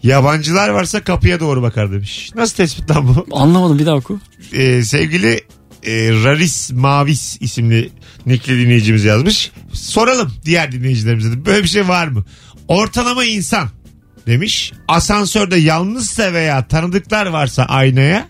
yabancılar 0.02 0.68
varsa 0.68 1.04
kapıya 1.04 1.40
doğru 1.40 1.62
bakar 1.62 1.92
demiş. 1.92 2.30
Nasıl 2.34 2.56
tespit 2.56 2.90
lan 2.90 3.08
bu? 3.08 3.36
Anlamadım 3.36 3.78
bir 3.78 3.86
daha 3.86 3.96
oku. 3.96 4.20
Ee, 4.52 4.82
sevgili 4.82 5.40
e, 5.82 5.92
Raris 6.24 6.72
Mavis 6.72 7.36
isimli 7.40 7.90
nikli 8.26 8.58
dinleyicimiz 8.58 9.04
yazmış. 9.04 9.50
Soralım 9.72 10.32
diğer 10.44 10.72
dinleyicilerimize 10.72 11.32
de 11.32 11.46
böyle 11.46 11.62
bir 11.62 11.68
şey 11.68 11.88
var 11.88 12.08
mı? 12.08 12.24
Ortalama 12.70 13.24
insan 13.24 13.68
demiş. 14.26 14.72
Asansörde 14.88 15.56
yalnızsa 15.56 16.32
veya 16.32 16.68
tanıdıklar 16.68 17.26
varsa 17.26 17.64
aynaya 17.64 18.28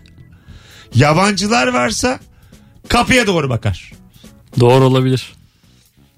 yabancılar 0.95 1.67
varsa 1.67 2.19
kapıya 2.87 3.27
doğru 3.27 3.49
bakar. 3.49 3.91
Doğru 4.59 4.85
olabilir. 4.85 5.33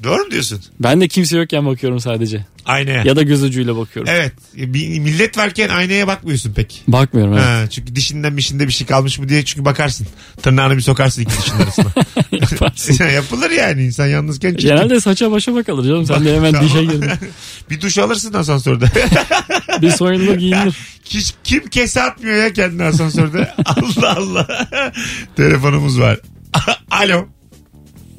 Doğru 0.04 0.24
mu 0.24 0.32
diyorsun? 0.32 0.62
Ben 0.80 1.02
de 1.02 1.08
kimse 1.08 1.38
yokken 1.38 1.66
bakıyorum 1.66 2.00
sadece. 2.00 2.46
Aynaya. 2.66 3.04
Ya 3.04 3.16
da 3.16 3.22
göz 3.24 3.44
ucuyla 3.44 3.78
bakıyorum. 3.78 4.12
Evet. 4.16 4.34
Bir, 4.56 5.00
millet 5.00 5.38
varken 5.38 5.70
aynaya 5.70 6.08
bakmıyorsun 6.08 6.54
pek. 6.54 6.84
Bakmıyorum 6.88 7.34
evet. 7.34 7.46
Ha, 7.46 7.70
çünkü 7.70 7.96
dişinden 7.96 8.34
mişinde 8.34 8.68
bir 8.68 8.74
şey 8.74 8.88
kalmış 8.88 9.20
mı 9.20 9.30
diye 9.30 9.46
çünkü 9.46 9.66
bakarsın. 9.66 10.08
Tırnağını 10.42 10.78
bir 10.78 10.82
sokarsın 10.82 11.22
iki 11.22 11.38
dişin 11.38 11.56
arasına. 11.56 11.92
Yaparsın. 12.32 13.06
Yapılır 13.16 13.52
yani 13.52 13.84
insan 13.84 14.08
yalnızken. 14.08 14.52
çirkin. 14.52 14.68
Genelde 14.68 15.00
saça 15.00 15.32
başa 15.32 15.56
bakılır 15.56 15.84
canım. 15.84 16.06
Sen 16.06 16.26
de 16.26 16.36
hemen 16.36 16.62
dişe 16.62 16.84
girdin. 16.84 17.10
bir 17.70 17.82
duş 17.82 17.98
alırsın 17.98 18.34
asansörde. 18.34 18.86
Bir 19.82 19.90
soyunma 19.90 20.36
giyinir. 20.36 20.78
Hiç, 21.06 21.34
kim 21.44 21.68
kese 21.68 22.02
atmıyor 22.02 22.36
ya 22.36 22.54
kendini 22.54 22.84
asansörde. 22.84 23.54
Allah 23.66 24.18
Allah. 24.18 24.68
Telefonumuz 25.36 26.00
var. 26.00 26.20
Alo. 26.92 27.28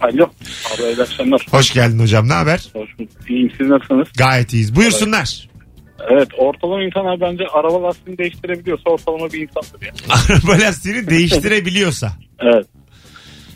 Alo. 0.04 0.30
Abi 0.74 0.82
iyi 0.82 1.02
akşamlar. 1.02 1.46
Hoş 1.50 1.72
geldin 1.72 1.98
hocam. 1.98 2.28
Ne 2.28 2.32
haber? 2.32 2.68
Hoş 2.72 2.98
bulduk. 2.98 3.10
İyiyim 3.28 3.52
siz 3.58 3.68
nasılsınız? 3.68 4.08
Gayet 4.18 4.52
iyiyiz. 4.52 4.76
Buyursunlar. 4.76 5.48
Evet 6.10 6.28
ortalama 6.38 6.82
insanlar 6.82 7.20
bence 7.20 7.44
araba 7.52 7.82
lastiğini 7.82 8.18
değiştirebiliyorsa 8.18 8.90
ortalama 8.90 9.32
bir 9.32 9.40
insandır 9.40 9.86
ya. 9.86 9.92
Araba 10.28 10.64
lastiğini 10.64 11.10
değiştirebiliyorsa. 11.10 12.12
Evet. 12.40 12.66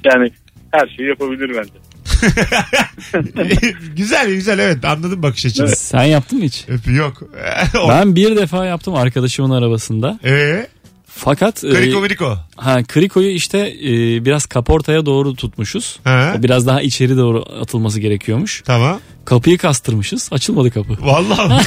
Yani 0.05 0.31
her 0.73 0.89
şeyi 0.97 1.09
yapabilir 1.09 1.51
bence. 1.57 1.73
güzel 3.97 4.35
güzel 4.35 4.59
evet 4.59 4.85
anladım 4.85 5.23
bakış 5.23 5.47
açını. 5.47 5.69
Sen 5.69 6.05
yaptın 6.05 6.39
mı 6.39 6.45
hiç? 6.45 6.65
Öpü 6.69 6.95
yok. 6.95 7.23
Ben 7.89 8.17
bir 8.17 8.37
defa 8.37 8.65
yaptım 8.67 8.95
arkadaşımın 8.95 9.51
arabasında. 9.51 10.19
Ee, 10.25 10.67
Fakat 11.09 11.65
e, 11.65 11.71
Kriko 11.71 12.01
Miriko. 12.01 12.39
ha 12.57 12.83
krikoyu 12.83 13.31
işte 13.31 13.59
e, 13.85 14.25
biraz 14.25 14.47
kaportaya 14.47 15.07
doğru 15.07 15.35
tutmuşuz. 15.35 15.99
Ha. 16.05 16.35
O 16.39 16.43
Biraz 16.43 16.67
daha 16.67 16.83
içeri 16.83 17.17
doğru 17.17 17.45
atılması 17.61 18.01
gerekiyormuş. 18.01 18.63
Tamam. 18.67 19.01
Kapıyı 19.25 19.59
kastırmışız. 19.59 20.29
Açılmadı 20.33 20.71
kapı. 20.71 20.97
Vallahi 21.07 21.65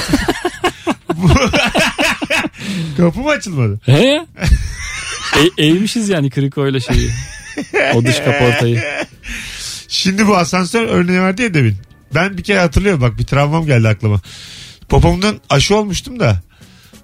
Kapı 2.96 3.20
mı 3.20 3.30
açılmadı? 3.30 3.80
He 3.86 4.04
ya? 4.06 4.26
E, 5.58 5.62
eğmişiz 5.66 6.08
yani 6.08 6.30
krikoyla 6.30 6.80
şeyi. 6.80 7.08
O 7.94 8.04
dış 8.04 8.18
kaportayı. 8.20 8.82
Şimdi 9.88 10.26
bu 10.26 10.36
asansör 10.36 10.82
örneği 10.82 11.20
vardı 11.20 11.42
ya 11.42 11.54
demin. 11.54 11.76
Ben 12.14 12.38
bir 12.38 12.42
kere 12.42 12.58
hatırlıyorum 12.58 13.00
bak 13.00 13.18
bir 13.18 13.24
travmam 13.24 13.66
geldi 13.66 13.88
aklıma. 13.88 14.20
Popomdan 14.88 15.40
aşı 15.50 15.76
olmuştum 15.76 16.20
da 16.20 16.42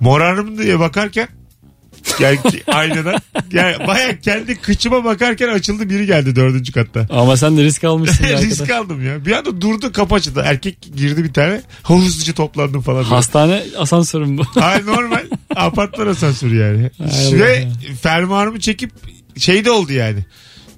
morarım 0.01 0.59
diye 0.59 0.79
bakarken 0.81 1.29
yani 2.21 2.39
ki- 2.51 2.63
aynadan 2.73 3.15
yani 3.53 3.87
baya 3.87 4.21
kendi 4.21 4.57
kıçıma 4.61 5.05
bakarken 5.05 5.49
açıldı 5.49 5.91
biri 5.91 6.07
geldi 6.07 6.37
dördüncü 6.37 6.73
katta. 6.73 7.07
Ama 7.11 7.37
sen 7.37 7.57
de 7.57 7.63
risk 7.65 7.85
almışsın 7.85 8.25
ya 8.31 8.39
Risk 8.43 8.61
arkadaş. 8.61 8.81
aldım 8.85 9.07
ya. 9.07 9.25
Bir 9.27 9.33
anda 9.33 9.61
durdu 9.61 9.93
kapı 9.93 10.15
açıldı. 10.15 10.43
Erkek 10.47 10.79
girdi 10.97 11.25
bir 11.25 11.33
tane. 11.33 11.61
Hızlıca 11.83 12.33
toplandım 12.33 12.81
falan. 12.83 13.03
Hastane 13.05 13.63
asansörüm 13.79 14.39
bu. 14.39 14.43
Hayır 14.61 14.87
normal. 14.87 15.25
Apartman 15.57 16.07
asansörü 16.07 16.57
yani. 16.57 16.91
Hay 17.13 17.41
Ve 17.41 17.67
Allah. 17.67 17.95
fermuarımı 18.03 18.61
çekip 18.61 18.91
şey 19.37 19.65
de 19.65 19.71
oldu 19.71 19.93
yani. 19.93 20.25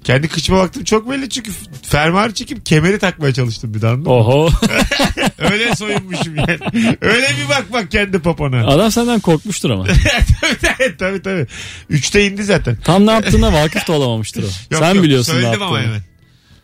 Kendi 0.03 0.27
kıçıma 0.27 0.57
baktım 0.59 0.83
çok 0.83 1.09
belli 1.09 1.29
çünkü 1.29 1.51
fermuarı 1.83 2.33
çekip 2.33 2.65
kemeri 2.65 2.99
takmaya 2.99 3.33
çalıştım 3.33 3.73
bir 3.73 3.81
daha. 3.81 3.91
anladın 3.91 4.11
mı? 4.11 4.17
Oho. 4.17 4.49
Öyle 5.51 5.75
soyunmuşum 5.75 6.35
yani. 6.35 6.57
Öyle 7.01 7.27
bir 7.43 7.49
bak 7.49 7.65
bak 7.73 7.91
kendi 7.91 8.19
popona. 8.19 8.67
Adam 8.67 8.91
senden 8.91 9.19
korkmuştur 9.19 9.69
ama. 9.69 9.85
tabii 10.61 10.97
tabii 10.97 11.21
tabii. 11.21 11.47
Üçte 11.89 12.25
indi 12.27 12.43
zaten. 12.43 12.77
Tam 12.83 13.05
ne 13.07 13.11
yaptığına 13.11 13.53
vakıf 13.53 13.87
da 13.87 13.93
olamamıştır 13.93 14.43
o. 14.43 14.45
Yok, 14.45 14.79
Sen 14.83 14.93
yok, 14.93 15.03
biliyorsun 15.03 15.33
ne 15.33 15.41
Söyledim 15.41 15.61
ama 15.63 15.77
yaptığını. 15.79 15.93
hemen. 15.95 16.10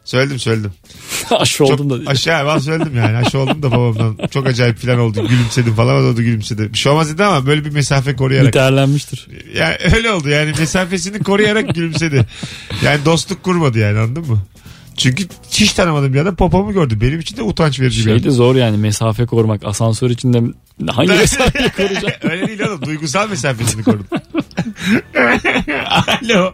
Söyledim 0.07 0.39
söyledim. 0.39 0.71
Aşı 1.31 1.63
oldum 1.65 1.89
da. 1.89 1.97
Çok 1.99 2.07
aşağı 2.09 2.47
ben 2.47 2.59
söyledim 2.59 2.95
yani. 2.95 3.17
Aşı 3.17 3.39
oldum 3.39 3.63
da 3.63 3.71
babamdan. 3.71 4.27
Çok 4.31 4.47
acayip 4.47 4.77
falan 4.77 4.99
oldu. 4.99 5.27
Gülümsedim 5.27 5.75
falan. 5.75 5.95
O 6.05 6.17
da 6.17 6.21
gülümsedi. 6.21 6.73
Bir 6.73 6.77
şey 6.77 6.91
olmaz 6.91 7.13
dedi 7.13 7.23
ama 7.23 7.45
böyle 7.45 7.65
bir 7.65 7.69
mesafe 7.69 8.15
koruyarak. 8.15 8.47
Biterlenmiştir. 8.47 9.27
Yani 9.55 9.75
öyle 9.95 10.11
oldu 10.11 10.29
yani 10.29 10.53
mesafesini 10.59 11.19
koruyarak 11.19 11.75
gülümsedi. 11.75 12.25
Yani 12.83 13.05
dostluk 13.05 13.43
kurmadı 13.43 13.79
yani 13.79 13.99
anladın 13.99 14.27
mı? 14.27 14.41
Çünkü 14.97 15.27
hiç 15.51 15.73
tanımadığım 15.73 16.13
bir 16.13 16.19
adam 16.19 16.35
popomu 16.35 16.73
gördü. 16.73 17.01
Benim 17.01 17.19
için 17.19 17.37
de 17.37 17.41
utanç 17.41 17.79
verici 17.79 17.99
bir 17.99 18.03
Şey 18.03 18.23
de 18.23 18.31
zor 18.31 18.55
yani 18.55 18.77
mesafe 18.77 19.25
korumak. 19.25 19.65
Asansör 19.65 20.09
içinde 20.09 20.41
hangi 20.91 21.09
mesafe 21.17 21.69
koruyacak? 21.77 22.25
Öyle 22.31 22.47
değil 22.47 22.59
oğlum. 22.59 22.85
Duygusal 22.85 23.29
mesafesini 23.29 23.83
korudum. 23.83 24.07
Alo. 26.23 26.53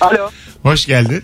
Alo. 0.00 0.30
Hoş 0.62 0.86
geldin. 0.86 1.22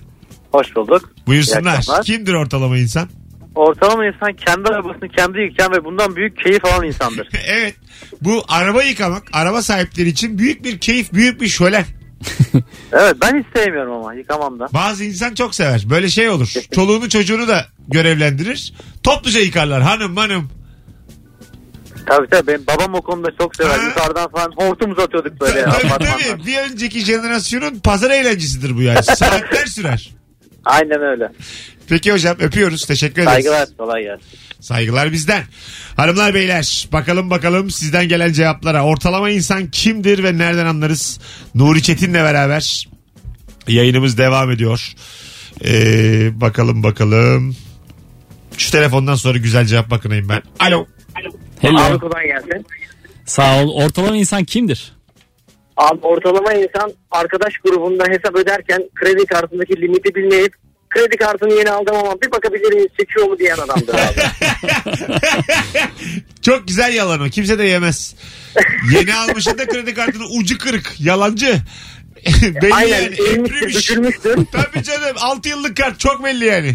Hoş 0.53 0.77
bulduk. 0.77 1.11
Buyursunlar. 1.27 1.85
Kimdir 2.05 2.35
ortalama 2.35 2.79
insan? 2.79 3.09
Ortalama 3.55 4.07
insan 4.07 4.33
kendi 4.33 4.69
arabasını 4.69 5.09
kendi 5.09 5.41
yıkayan 5.41 5.73
ve 5.73 5.85
bundan 5.85 6.17
büyük 6.17 6.45
keyif 6.45 6.65
alan 6.65 6.87
insandır. 6.87 7.29
evet. 7.47 7.75
Bu 8.23 8.45
araba 8.49 8.83
yıkamak 8.83 9.23
araba 9.33 9.63
sahipleri 9.63 10.09
için 10.09 10.39
büyük 10.39 10.65
bir 10.65 10.79
keyif, 10.79 11.13
büyük 11.13 11.41
bir 11.41 11.49
şölen. 11.49 11.85
evet 12.93 13.17
ben 13.23 13.39
hiç 13.39 13.47
sevmiyorum 13.57 13.93
ama 13.93 14.15
yıkamam 14.15 14.61
da. 14.61 14.69
Bazı 14.75 15.05
insan 15.05 15.35
çok 15.35 15.55
sever. 15.55 15.85
Böyle 15.91 16.09
şey 16.09 16.29
olur. 16.29 16.53
Çoluğunu 16.75 17.09
çocuğunu 17.09 17.49
da 17.49 17.67
görevlendirir. 17.89 18.75
Topluca 19.03 19.41
yıkarlar. 19.41 19.83
Hanım 19.83 20.17
hanım. 20.17 20.51
Tabii 22.07 22.27
tabii 22.27 22.47
benim 22.47 22.67
babam 22.67 22.95
o 22.95 23.03
konuda 23.03 23.29
çok 23.39 23.57
sever. 23.57 23.79
Ha. 23.79 23.85
Yukarıdan 23.85 24.31
falan 24.31 24.53
hortum 24.57 24.91
uzatıyorduk 24.91 25.41
böyle 25.41 25.63
Tabii 25.63 25.89
tabii. 25.89 26.47
Bir 26.47 26.59
önceki 26.59 27.01
jenerasyonun 27.01 27.79
pazar 27.79 28.11
eğlencesidir 28.11 28.77
bu 28.77 28.83
yani. 28.83 29.03
Saatler 29.03 29.67
sürer. 29.67 30.17
Aynen 30.67 31.03
öyle. 31.03 31.33
Peki 31.89 32.13
hocam 32.13 32.37
öpüyoruz. 32.41 32.87
Teşekkür 32.87 33.23
ederiz. 33.23 33.33
Saygılar 33.33 33.69
kolay 33.79 34.03
gelsin. 34.03 34.27
Saygılar 34.61 35.13
bizden. 35.13 35.43
Hanımlar 35.97 36.35
beyler 36.35 36.89
bakalım 36.93 37.31
bakalım 37.31 37.71
sizden 37.71 38.09
gelen 38.09 38.33
cevaplara. 38.33 38.85
Ortalama 38.85 39.31
insan 39.31 39.71
kimdir 39.71 40.25
ve 40.25 40.39
nereden 40.39 40.67
anlarız? 40.67 41.21
Nuri 41.55 41.83
Çetin'le 41.83 42.15
beraber 42.15 42.89
yayınımız 43.69 44.19
devam 44.19 44.51
ediyor. 44.51 44.93
Ee, 45.65 46.41
bakalım 46.41 46.83
bakalım. 46.83 47.57
Şu 48.59 48.71
telefondan 48.71 49.15
sonra 49.15 49.39
güzel 49.39 49.65
cevap 49.67 49.91
bakınayım 49.91 50.29
ben. 50.29 50.43
Alo. 50.61 50.87
Hello. 51.61 51.99
kolay 52.01 52.27
gelsin. 52.27 52.67
Sağ 53.27 53.63
ol. 53.63 53.75
Ortalama 53.75 54.17
insan 54.17 54.45
kimdir? 54.45 54.96
Abi 55.77 56.01
ortalama 56.03 56.53
insan 56.53 56.93
arkadaş 57.11 57.59
grubunda 57.59 58.05
hesap 58.05 58.37
öderken 58.37 58.83
kredi 58.95 59.27
kartındaki 59.27 59.81
limiti 59.81 60.15
bilmeyip 60.15 60.55
kredi 60.91 61.17
kartını 61.17 61.55
yeni 61.55 61.71
aldım 61.71 61.97
ama 61.97 62.21
bir 62.23 62.33
bakabilir 62.33 62.73
miyiz 62.73 62.89
çekiyor 63.01 63.27
mu 63.27 63.39
diyen 63.39 63.57
adamdır 63.57 63.95
abi. 63.95 64.21
Çok 66.43 66.69
güzel 66.69 66.95
yalan 66.95 67.21
o. 67.21 67.25
Kimse 67.29 67.59
de 67.59 67.65
yemez. 67.65 68.15
Yeni 68.93 69.15
almışın 69.15 69.59
da 69.59 69.67
kredi 69.67 69.95
kartının 69.95 70.41
ucu 70.41 70.59
kırık. 70.59 70.95
Yalancı. 71.01 71.57
belli 72.63 72.75
Aynen 72.75 73.03
yani. 73.03 73.17
eğilmiştir 73.21 73.97
dökülmüştür. 73.97 74.39
Tabii 74.53 74.83
canım 74.83 75.17
6 75.21 75.49
yıllık 75.49 75.77
kart 75.77 76.01
çok 76.01 76.25
belli 76.25 76.45
yani. 76.45 76.75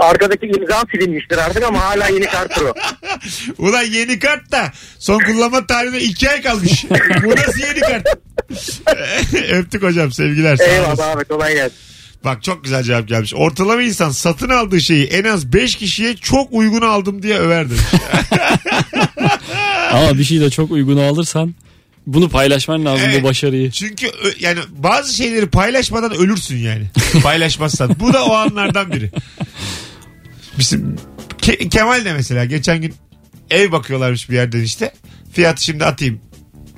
Arkadaki 0.00 0.46
imza 0.46 0.82
silinmiştir 0.92 1.38
artık 1.38 1.62
ama 1.62 1.80
hala 1.80 2.08
yeni 2.08 2.26
kart 2.26 2.58
o. 2.62 2.74
Ulan 3.58 3.82
yeni 3.82 4.18
kart 4.18 4.52
da 4.52 4.72
son 4.98 5.18
kullanma 5.18 5.66
tarihine 5.66 5.98
2 6.00 6.30
ay 6.30 6.42
kalmış. 6.42 6.84
Bu 7.24 7.30
nasıl 7.30 7.60
yeni 7.60 7.80
kart? 7.80 8.06
Öptük 9.52 9.82
hocam 9.82 10.12
sevgiler. 10.12 10.58
Eyvallah 10.68 11.10
abi 11.10 11.24
kolay 11.24 11.54
gelsin. 11.54 11.76
Bak 12.24 12.42
çok 12.42 12.64
güzel 12.64 12.82
cevap 12.82 13.08
gelmiş. 13.08 13.34
Ortalama 13.34 13.82
insan 13.82 14.10
satın 14.10 14.48
aldığı 14.48 14.80
şeyi 14.80 15.06
en 15.06 15.24
az 15.24 15.52
5 15.52 15.76
kişiye 15.76 16.16
çok 16.16 16.52
uygun 16.52 16.82
aldım 16.82 17.22
diye 17.22 17.38
över 17.38 17.66
demiş. 17.70 17.82
Ama 19.92 20.18
bir 20.18 20.24
şey 20.24 20.40
de 20.40 20.50
çok 20.50 20.70
uygun 20.70 20.96
alırsan 20.96 21.54
bunu 22.06 22.28
paylaşman 22.28 22.84
lazım 22.84 23.06
Evet. 23.10 23.22
bu 23.22 23.26
başarıyı. 23.28 23.70
Çünkü 23.70 24.06
ö- 24.06 24.32
yani 24.40 24.58
bazı 24.70 25.16
şeyleri 25.16 25.46
paylaşmadan 25.46 26.12
ölürsün 26.14 26.56
yani. 26.56 26.84
Paylaşmazsan. 27.22 27.96
Bu 28.00 28.12
da 28.12 28.24
o 28.24 28.34
anlardan 28.34 28.92
biri. 28.92 29.10
Bizim 30.60 30.96
Ke- 31.42 31.68
Kemal 31.68 32.04
de 32.04 32.12
mesela 32.12 32.44
geçen 32.44 32.82
gün 32.82 32.94
ev 33.50 33.72
bakıyorlarmış 33.72 34.30
bir 34.30 34.34
yerden 34.34 34.60
işte. 34.60 34.92
Fiyatı 35.32 35.64
şimdi 35.64 35.84
atayım. 35.84 36.20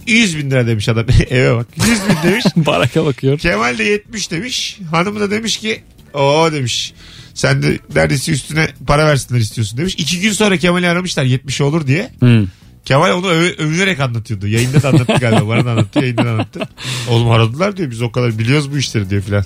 100 0.07 0.39
bin 0.39 0.51
lira 0.51 0.67
demiş 0.67 0.89
adam. 0.89 1.07
Eve 1.31 1.57
bak. 1.57 1.67
100 1.77 1.87
bin 1.89 2.31
demiş. 2.31 2.45
Baraka 2.57 3.05
bakıyor. 3.05 3.39
Kemal 3.39 3.79
de 3.79 3.85
70 3.85 4.31
demiş. 4.31 4.79
Hanımı 4.91 5.21
da 5.21 5.31
demiş 5.31 5.57
ki 5.57 5.83
o 6.15 6.49
demiş. 6.53 6.95
Sen 7.35 7.63
de 7.63 7.79
neredeyse 7.95 8.33
üstüne 8.33 8.69
para 8.87 9.07
versinler 9.07 9.41
istiyorsun 9.41 9.79
demiş. 9.79 9.95
İki 9.99 10.21
gün 10.21 10.33
sonra 10.33 10.57
Kemal'i 10.57 10.89
aramışlar 10.89 11.25
70 11.25 11.61
olur 11.61 11.87
diye. 11.87 12.11
Hmm. 12.19 12.47
Kemal 12.85 13.11
onu 13.13 13.27
öv- 13.27 13.57
övünerek 13.57 14.01
anlatıyordu. 14.01 14.47
Yayında 14.49 14.83
da 14.83 14.89
anlattı 14.89 15.15
galiba. 15.21 15.49
Bana 15.49 15.65
da 15.67 15.71
anlattı. 15.71 15.99
Yayında 16.01 16.25
da 16.25 16.31
anlattı. 16.31 16.61
Oğlum 17.09 17.31
aradılar 17.31 17.77
diyor. 17.77 17.91
Biz 17.91 18.03
o 18.03 18.13
kadar 18.13 18.39
biliyoruz 18.39 18.73
bu 18.73 18.79
işleri 18.79 19.11
diyor 19.11 19.23
filan. 19.23 19.45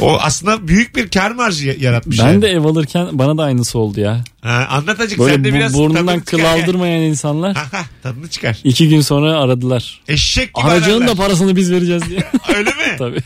O 0.00 0.18
aslında 0.20 0.68
büyük 0.68 0.96
bir 0.96 1.08
kar 1.08 1.30
marjı 1.30 1.66
ya- 1.68 1.74
yaratmış. 1.80 2.18
Ben 2.18 2.26
yani. 2.26 2.42
de 2.42 2.48
ev 2.48 2.64
alırken 2.64 3.06
bana 3.12 3.38
da 3.38 3.42
aynısı 3.42 3.78
oldu 3.78 4.00
ya. 4.00 4.24
Ha, 4.42 4.66
anlat 4.70 5.00
azıcık. 5.00 5.18
Böyle 5.18 5.34
Sen 5.34 5.44
de 5.44 5.50
bu- 5.50 5.54
biraz 5.54 5.74
burnundan 5.74 6.20
kıl 6.20 6.40
aldırmayan 6.44 7.00
insanlar 7.02 7.50
Aha, 7.56 7.84
tadını 8.02 8.28
çıkar. 8.28 8.58
iki 8.64 8.88
gün 8.88 9.00
sonra 9.00 9.40
aradılar. 9.40 10.00
Eşek 10.08 10.54
gibi 10.54 10.66
Aracının 10.66 11.00
da 11.00 11.04
ararlar. 11.04 11.16
parasını 11.16 11.56
biz 11.56 11.72
vereceğiz 11.72 12.02
diye. 12.10 12.20
Öyle 12.56 12.70
mi? 12.70 12.76
Tabii. 12.98 13.20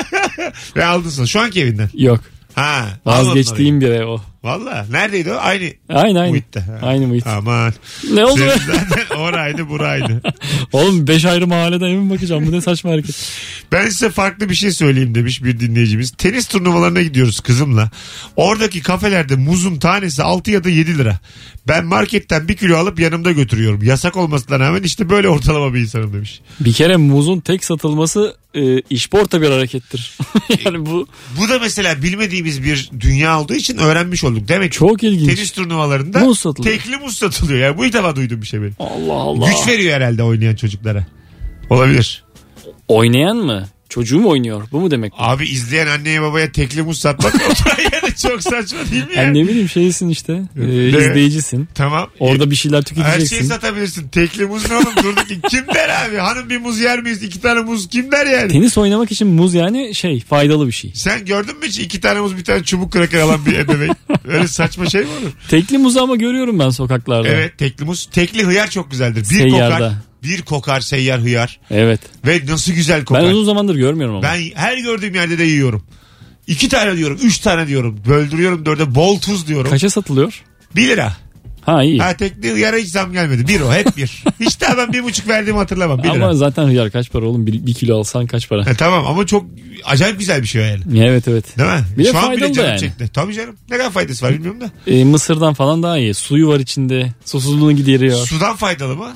Ve 0.76 0.84
aldın 0.84 1.10
sonra. 1.10 1.26
Şu 1.26 1.40
anki 1.40 1.60
evinden. 1.60 1.90
Yok. 1.94 2.20
Ha. 2.54 2.84
Vazgeçtiğim 3.06 3.80
bir 3.80 3.88
ev 3.90 4.06
o. 4.06 4.20
Valla. 4.42 4.86
Neredeydi 4.90 5.32
o? 5.32 5.36
Aynı 5.36 5.72
Aynı 5.88 6.20
aynı. 6.20 6.30
muhitte. 6.30 6.60
Ha. 6.60 6.78
Aynı 6.82 7.06
muhit. 7.06 7.26
Aman. 7.26 7.72
Ne 8.12 8.24
oldu 8.24 8.40
be? 8.40 8.54
zaten 8.66 9.16
oraydı 9.18 9.68
buraydı. 9.68 10.22
Oğlum 10.72 11.06
5 11.06 11.24
ayrı 11.24 11.46
mahalleden 11.46 11.90
mi 11.90 12.10
bakacağım? 12.10 12.46
Bu 12.46 12.52
ne 12.52 12.60
saçma 12.60 12.90
hareket. 12.90 13.32
Ben 13.72 13.88
size 13.88 14.10
farklı 14.10 14.48
bir 14.50 14.54
şey 14.54 14.70
söyleyeyim 14.70 15.14
demiş 15.14 15.44
bir 15.44 15.60
dinleyicimiz. 15.60 16.10
Tenis 16.10 16.46
turnuvalarına 16.46 17.02
gidiyoruz 17.02 17.40
kızımla. 17.40 17.90
Oradaki 18.36 18.82
kafelerde 18.82 19.36
muzun 19.36 19.76
tanesi 19.76 20.22
6 20.22 20.50
ya 20.50 20.64
da 20.64 20.68
7 20.68 20.98
lira. 20.98 21.18
Ben 21.68 21.84
marketten 21.84 22.48
bir 22.48 22.56
kilo 22.56 22.76
alıp 22.76 23.00
yanımda 23.00 23.32
götürüyorum. 23.32 23.82
Yasak 23.82 24.16
olmasına 24.16 24.60
rağmen 24.60 24.82
işte 24.82 25.10
böyle 25.10 25.28
ortalama 25.28 25.74
bir 25.74 25.80
insanım 25.80 26.12
demiş. 26.12 26.40
Bir 26.60 26.72
kere 26.72 26.96
muzun 26.96 27.40
tek 27.40 27.64
satılması 27.64 28.36
e, 28.54 28.80
işporta 28.80 29.42
bir 29.42 29.50
harekettir. 29.50 30.18
yani 30.64 30.86
bu 30.86 31.06
Bu 31.40 31.48
da 31.48 31.58
mesela 31.58 32.02
bilmediğimiz 32.02 32.64
bir 32.64 32.90
dünya 33.00 33.40
olduğu 33.40 33.54
için 33.54 33.78
öğrenmiş 33.78 34.24
olduk. 34.30 34.48
Demek 34.48 34.72
çok 34.72 35.02
ilginç. 35.02 35.34
tenis 35.36 35.50
turnuvalarında 35.50 36.18
Muz 36.18 36.38
satılıyor. 36.38 36.76
tekli 36.78 36.96
muz 36.96 37.16
satılıyor. 37.18 37.58
Yani 37.60 37.78
bu 37.78 37.86
ilk 37.86 37.92
defa 37.92 38.16
duydum 38.16 38.42
bir 38.42 38.46
şey 38.46 38.60
benim. 38.60 38.74
Allah 38.78 39.12
Allah. 39.12 39.48
Güç 39.50 39.68
veriyor 39.68 39.94
herhalde 39.94 40.22
oynayan 40.22 40.54
çocuklara. 40.54 41.06
Olabilir. 41.70 42.24
Oynayan 42.88 43.36
mı? 43.36 43.68
Çocuğu 43.88 44.20
mu 44.20 44.28
oynuyor? 44.28 44.62
Bu 44.72 44.80
mu 44.80 44.90
demek? 44.90 45.12
Abi 45.18 45.44
izleyen 45.48 45.86
anneye 45.86 46.22
babaya 46.22 46.52
tekli 46.52 46.82
muz 46.82 46.98
satmak 46.98 47.34
çok 48.22 48.42
saçma 48.42 48.78
değil 48.92 49.06
mi 49.06 49.14
ya? 49.16 49.22
Yani 49.22 49.44
ne 49.44 49.48
bileyim 49.48 49.68
şeysin 49.68 50.08
işte. 50.08 50.42
E, 50.60 50.88
izleyicisin. 50.88 51.68
Tamam. 51.74 52.10
Orada 52.20 52.50
bir 52.50 52.56
şeyler 52.56 52.78
Her 52.78 52.84
şeyi 52.84 52.94
tüketeceksin. 53.04 53.48
satabilirsin. 53.48 54.08
Tekli 54.08 54.46
muz 54.46 54.70
ne 54.70 54.76
oğlum 54.76 54.96
durduk 55.02 55.28
ki. 55.28 55.40
Kim 55.50 55.64
der 55.74 55.88
abi? 56.08 56.16
Hanım 56.16 56.50
bir 56.50 56.58
muz 56.58 56.80
yer 56.80 57.02
miyiz? 57.02 57.22
İki 57.22 57.40
tane 57.40 57.60
muz 57.60 57.88
kim 57.88 58.12
der 58.12 58.26
yani? 58.26 58.52
Tenis 58.52 58.78
oynamak 58.78 59.12
için 59.12 59.28
muz 59.28 59.54
yani 59.54 59.94
şey 59.94 60.20
faydalı 60.20 60.66
bir 60.66 60.72
şey. 60.72 60.90
Sen 60.94 61.24
gördün 61.24 61.58
mü 61.58 61.66
hiç 61.66 61.78
iki 61.78 62.00
tane 62.00 62.20
muz 62.20 62.36
bir 62.36 62.44
tane 62.44 62.62
çubuk 62.64 62.92
kraker 62.92 63.20
alan 63.20 63.46
bir 63.46 63.58
ebeveyn? 63.58 63.96
Öyle 64.28 64.48
saçma 64.48 64.86
şey 64.86 65.00
mi 65.00 65.08
olur? 65.22 65.30
Tekli 65.48 65.78
muzu 65.78 66.00
ama 66.00 66.16
görüyorum 66.16 66.58
ben 66.58 66.70
sokaklarda. 66.70 67.28
Evet 67.28 67.58
tekli 67.58 67.84
muz. 67.84 68.08
Tekli 68.12 68.44
hıyar 68.44 68.70
çok 68.70 68.90
güzeldir. 68.90 69.20
Bir 69.20 69.24
Seyyarda. 69.24 69.74
kokar. 69.74 69.92
Bir 70.22 70.42
kokar 70.42 70.80
seyyar 70.80 71.20
hıyar. 71.20 71.60
Evet. 71.70 72.00
Ve 72.26 72.40
nasıl 72.48 72.72
güzel 72.72 73.04
kokar. 73.04 73.24
Ben 73.24 73.28
uzun 73.30 73.44
zamandır 73.44 73.74
görmüyorum 73.74 74.14
ama. 74.16 74.22
Ben 74.22 74.40
her 74.54 74.78
gördüğüm 74.78 75.14
yerde 75.14 75.38
de 75.38 75.44
yiyorum. 75.44 75.82
İki 76.50 76.68
tane 76.68 76.96
diyorum. 76.96 77.18
Üç 77.22 77.38
tane 77.38 77.66
diyorum. 77.66 78.00
Böldürüyorum 78.08 78.66
dörde. 78.66 78.94
Bol 78.94 79.18
tuz 79.18 79.48
diyorum. 79.48 79.70
Kaça 79.70 79.90
satılıyor? 79.90 80.42
Bir 80.76 80.88
lira. 80.88 81.12
Ha 81.62 81.82
iyi. 81.82 81.98
Ha 81.98 82.16
tekli 82.16 82.52
hıyara 82.52 82.76
hiç 82.76 82.88
zam 82.88 83.12
gelmedi. 83.12 83.48
Bir 83.48 83.60
o 83.60 83.72
hep 83.72 83.96
bir. 83.96 84.24
hiç 84.40 84.60
daha 84.60 84.76
ben 84.78 84.92
bir 84.92 85.04
buçuk 85.04 85.28
verdiğimi 85.28 85.58
hatırlamam. 85.58 85.98
Bir 85.98 86.04
lira. 86.04 86.12
Ama 86.12 86.34
zaten 86.34 86.64
hıyar 86.64 86.90
kaç 86.90 87.10
para 87.10 87.26
oğlum? 87.26 87.46
Bir, 87.46 87.66
bir 87.66 87.74
kilo 87.74 87.98
alsan 87.98 88.26
kaç 88.26 88.48
para? 88.48 88.66
Ha, 88.66 88.70
tamam 88.78 89.06
ama 89.06 89.26
çok 89.26 89.46
acayip 89.84 90.18
güzel 90.18 90.42
bir 90.42 90.46
şey 90.46 90.62
yani. 90.62 91.04
evet 91.04 91.28
evet. 91.28 91.58
Değil 91.58 91.70
mi? 91.70 91.84
Bir 91.98 92.04
de 92.04 92.10
Şu 92.12 92.18
an 92.18 92.36
bile 92.36 92.52
canım 92.52 92.70
yani. 92.70 92.80
çekti. 92.80 93.10
Tabii 93.14 93.34
canım. 93.34 93.56
Ne 93.70 93.78
kadar 93.78 93.90
faydası 93.90 94.26
var 94.26 94.32
bilmiyorum 94.34 94.60
da. 94.60 94.70
E, 94.86 95.04
mısırdan 95.04 95.54
falan 95.54 95.82
daha 95.82 95.98
iyi. 95.98 96.14
Suyu 96.14 96.48
var 96.48 96.60
içinde. 96.60 97.12
Susuzluğunu 97.24 97.72
gideriyor. 97.72 98.26
Sudan 98.26 98.56
faydalı 98.56 98.96
mı? 98.96 99.12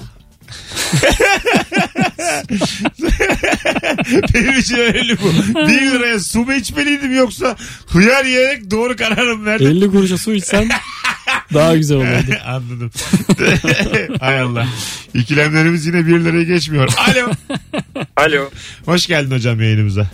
Benim 4.34 4.58
için 4.58 4.76
önemli 4.76 5.16
bu. 5.22 5.32
Bir 5.68 5.82
liraya 5.82 6.20
su 6.20 6.44
mu 6.44 6.54
içmeliydim 6.54 7.16
yoksa 7.16 7.56
hıyar 7.88 8.24
yiyerek 8.24 8.70
doğru 8.70 8.96
kararım 8.96 9.46
verdim. 9.46 9.66
50 9.66 9.90
kuruşa 9.90 10.18
su 10.18 10.32
içsen 10.32 10.68
daha 11.54 11.76
güzel 11.76 11.96
olurdu. 11.96 12.36
Anladım. 12.46 12.90
Hay 14.20 14.40
Allah. 14.40 14.66
İkilemlerimiz 15.14 15.86
yine 15.86 16.06
bir 16.06 16.24
liraya 16.24 16.42
geçmiyor. 16.44 16.88
Alo. 16.96 17.30
Alo. 18.16 18.50
Hoş 18.84 19.06
geldin 19.06 19.30
hocam 19.34 19.60
yayınımıza. 19.60 20.06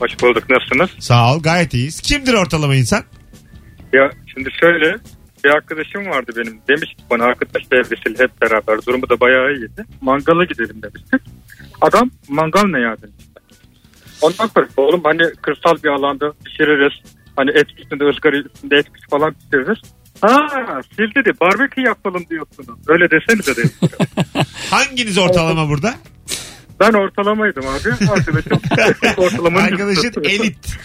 Hoş 0.00 0.20
bulduk. 0.22 0.50
Nasılsınız? 0.50 0.90
Sağ 0.98 1.34
ol 1.34 1.42
gayet 1.42 1.74
iyiyiz. 1.74 2.00
Kimdir 2.00 2.34
ortalama 2.34 2.74
insan? 2.74 3.04
Ya 3.92 4.10
şimdi 4.34 4.50
şöyle 4.60 4.96
bir 5.44 5.50
arkadaşım 5.50 6.06
vardı 6.06 6.32
benim. 6.36 6.60
Demiş 6.68 6.94
ki 6.94 7.02
bana 7.10 7.24
arkadaş 7.24 7.62
devresiyle 7.72 8.24
hep 8.24 8.42
beraber 8.42 8.86
durumu 8.86 9.08
da 9.08 9.20
bayağı 9.20 9.52
iyiydi. 9.52 9.84
Mangala 10.00 10.44
gidelim 10.44 10.82
demiştik. 10.82 11.20
Adam 11.80 12.10
mangal 12.28 12.64
ne 12.64 12.80
ya 12.80 12.96
demiş. 13.02 13.24
Ondan 14.22 14.46
sonra 14.46 14.68
oğlum 14.76 15.00
hani 15.04 15.22
kırsal 15.42 15.82
bir 15.84 15.88
alanda 15.88 16.32
pişiririz. 16.44 17.12
Hani 17.36 17.50
et 17.50 17.66
üstünde 17.78 18.04
ızgara 18.04 18.36
üstünde 18.36 18.76
et 18.76 18.86
falan 19.10 19.34
pişiririz. 19.34 19.78
Ha 20.20 20.46
siz 20.96 21.14
dedi 21.16 21.30
barbekü 21.40 21.80
yapalım 21.80 22.24
diyorsunuz. 22.30 22.78
Öyle 22.88 23.10
desenize 23.10 23.56
dedim. 23.56 23.70
Hanginiz 24.70 25.18
ortalama 25.18 25.68
burada? 25.68 25.94
Ben 26.80 26.92
ortalamaydım 26.92 27.64
abi. 27.66 28.10
Arkadaşım 28.10 28.60
ortalamanın 29.16 29.64
Arkadaşın 29.72 30.12
elit. 30.24 30.76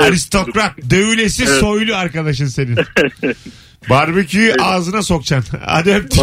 Aristokrat. 0.00 0.72
Dövülesi 0.90 1.44
Evet. 1.48 1.60
soylu 1.60 1.94
arkadaşın 1.96 2.46
senin. 2.46 2.76
Barbeküyü 3.90 4.54
ağzına 4.62 5.02
sokacaksın. 5.02 5.58
Hadi 5.66 5.90
öptük. 5.94 6.22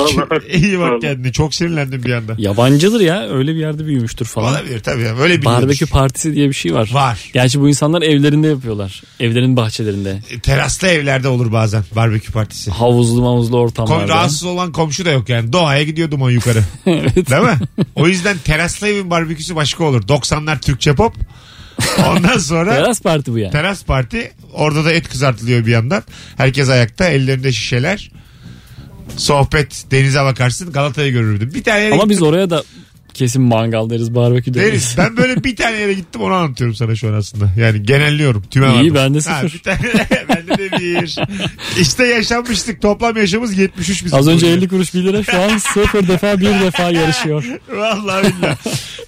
İyi 0.54 0.80
bak 0.80 1.02
kendine. 1.02 1.32
Çok 1.32 1.56
sinirlendim 1.56 2.04
bir 2.04 2.13
anda. 2.13 2.36
Yabancıdır 2.38 3.00
ya. 3.00 3.30
Öyle 3.30 3.52
bir 3.52 3.60
yerde 3.60 3.86
büyümüştür 3.86 4.26
falan. 4.26 4.54
Olabilir 4.54 4.80
tabii. 4.80 5.02
ya. 5.04 5.18
Böyle 5.18 5.42
bir 5.42 5.46
Barbekü 5.46 5.86
partisi 5.86 6.36
diye 6.36 6.50
bir 6.50 6.54
şey 6.54 6.74
var. 6.74 6.89
Var. 6.94 7.30
Gerçi 7.34 7.62
bu 7.62 7.70
insanlar 7.70 8.02
evlerinde 8.02 8.48
yapıyorlar. 8.48 9.04
Evlerin 9.20 9.58
bahçelerinde. 9.58 10.20
Teraslı 10.44 10.88
evlerde 10.88 11.28
olur 11.28 11.52
bazen 11.52 11.84
barbekü 11.96 12.32
partisi. 12.32 12.72
Havuzlu 12.72 13.22
mavuzlu 13.22 13.52
Kom 13.52 13.62
ortamlarda. 13.62 14.08
rahatsız 14.08 14.44
olan 14.44 14.72
komşu 14.72 15.06
da 15.06 15.12
yok 15.12 15.30
yani. 15.30 15.54
Doğaya 15.54 15.84
gidiyor 15.84 16.12
duman 16.12 16.32
yukarı. 16.32 16.63
evet. 16.86 17.30
Değil 17.30 17.42
mi? 17.44 17.58
O 17.96 18.08
yüzden 18.08 18.38
teraslı 18.38 18.88
evin 18.88 19.10
barbeküsü 19.10 19.56
başka 19.56 19.84
olur. 19.84 20.02
90'lar 20.02 20.60
Türkçe 20.62 20.96
pop. 20.96 21.13
Ondan 22.10 22.38
sonra 22.38 22.76
Teras 22.76 23.02
parti 23.02 23.32
bu 23.34 23.38
yani. 23.38 23.52
teras 23.52 23.84
parti. 23.84 24.32
Orada 24.54 24.86
da 24.86 24.92
et 24.92 25.10
kızartılıyor 25.10 25.66
bir 25.66 25.72
yandan. 25.72 26.04
Herkes 26.38 26.70
ayakta. 26.70 27.06
Ellerinde 27.06 27.52
şişeler. 27.52 28.12
Sohbet. 29.18 29.86
Denize 29.92 30.24
bakarsın. 30.24 30.72
Galata'yı 30.72 31.12
görürdüm. 31.12 31.52
Bir 31.54 31.64
tane 31.64 31.80
yere 31.82 31.94
Ama 31.94 32.10
biz 32.10 32.18
gittim. 32.18 32.28
oraya 32.28 32.50
da 32.50 32.64
kesin 33.13 33.41
mangal 33.41 33.89
deriz, 33.89 34.15
barbekü 34.15 34.54
deriz. 34.54 34.67
Deriz. 34.71 34.95
Ben 34.97 35.17
böyle 35.17 35.43
bir 35.43 35.56
tane 35.56 35.78
yere 35.78 35.93
gittim 35.93 36.21
onu 36.21 36.34
anlatıyorum 36.34 36.76
sana 36.76 36.95
şu 36.95 37.10
an 37.10 37.13
aslında. 37.13 37.52
Yani 37.60 37.84
genelliyorum. 37.84 38.43
Tüme 38.52 38.67
İyi, 38.67 38.73
vardım. 38.76 38.95
bende 38.95 39.19
Ha, 39.30 39.41
sıfır. 39.41 39.54
bir 39.54 39.60
tane, 39.63 39.80
bende 40.30 40.58
de 40.58 40.71
bir. 40.80 41.15
İşte 41.80 42.08
yaşanmıştık. 42.08 42.82
Toplam 42.82 43.17
yaşımız 43.17 43.58
73 43.58 44.06
bizim. 44.06 44.17
Az 44.19 44.28
önce 44.28 44.45
burada. 44.45 44.58
50 44.58 44.67
kuruş 44.67 44.93
1 44.93 45.04
lira 45.04 45.23
şu 45.23 45.41
an 45.41 45.58
sıfır 45.58 46.08
defa 46.08 46.39
bir 46.39 46.45
defa 46.65 46.84
yarışıyor. 46.91 47.43
Vallahi 47.76 48.23
billahi. 48.38 48.58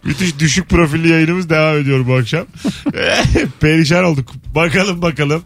Müthiş 0.03 0.39
düşük 0.39 0.69
profilli 0.69 1.11
yayınımız 1.11 1.49
devam 1.49 1.77
ediyor 1.77 2.07
bu 2.07 2.13
akşam. 2.15 2.45
Perişan 3.59 4.03
olduk. 4.03 4.31
Bakalım 4.55 5.01
bakalım. 5.01 5.43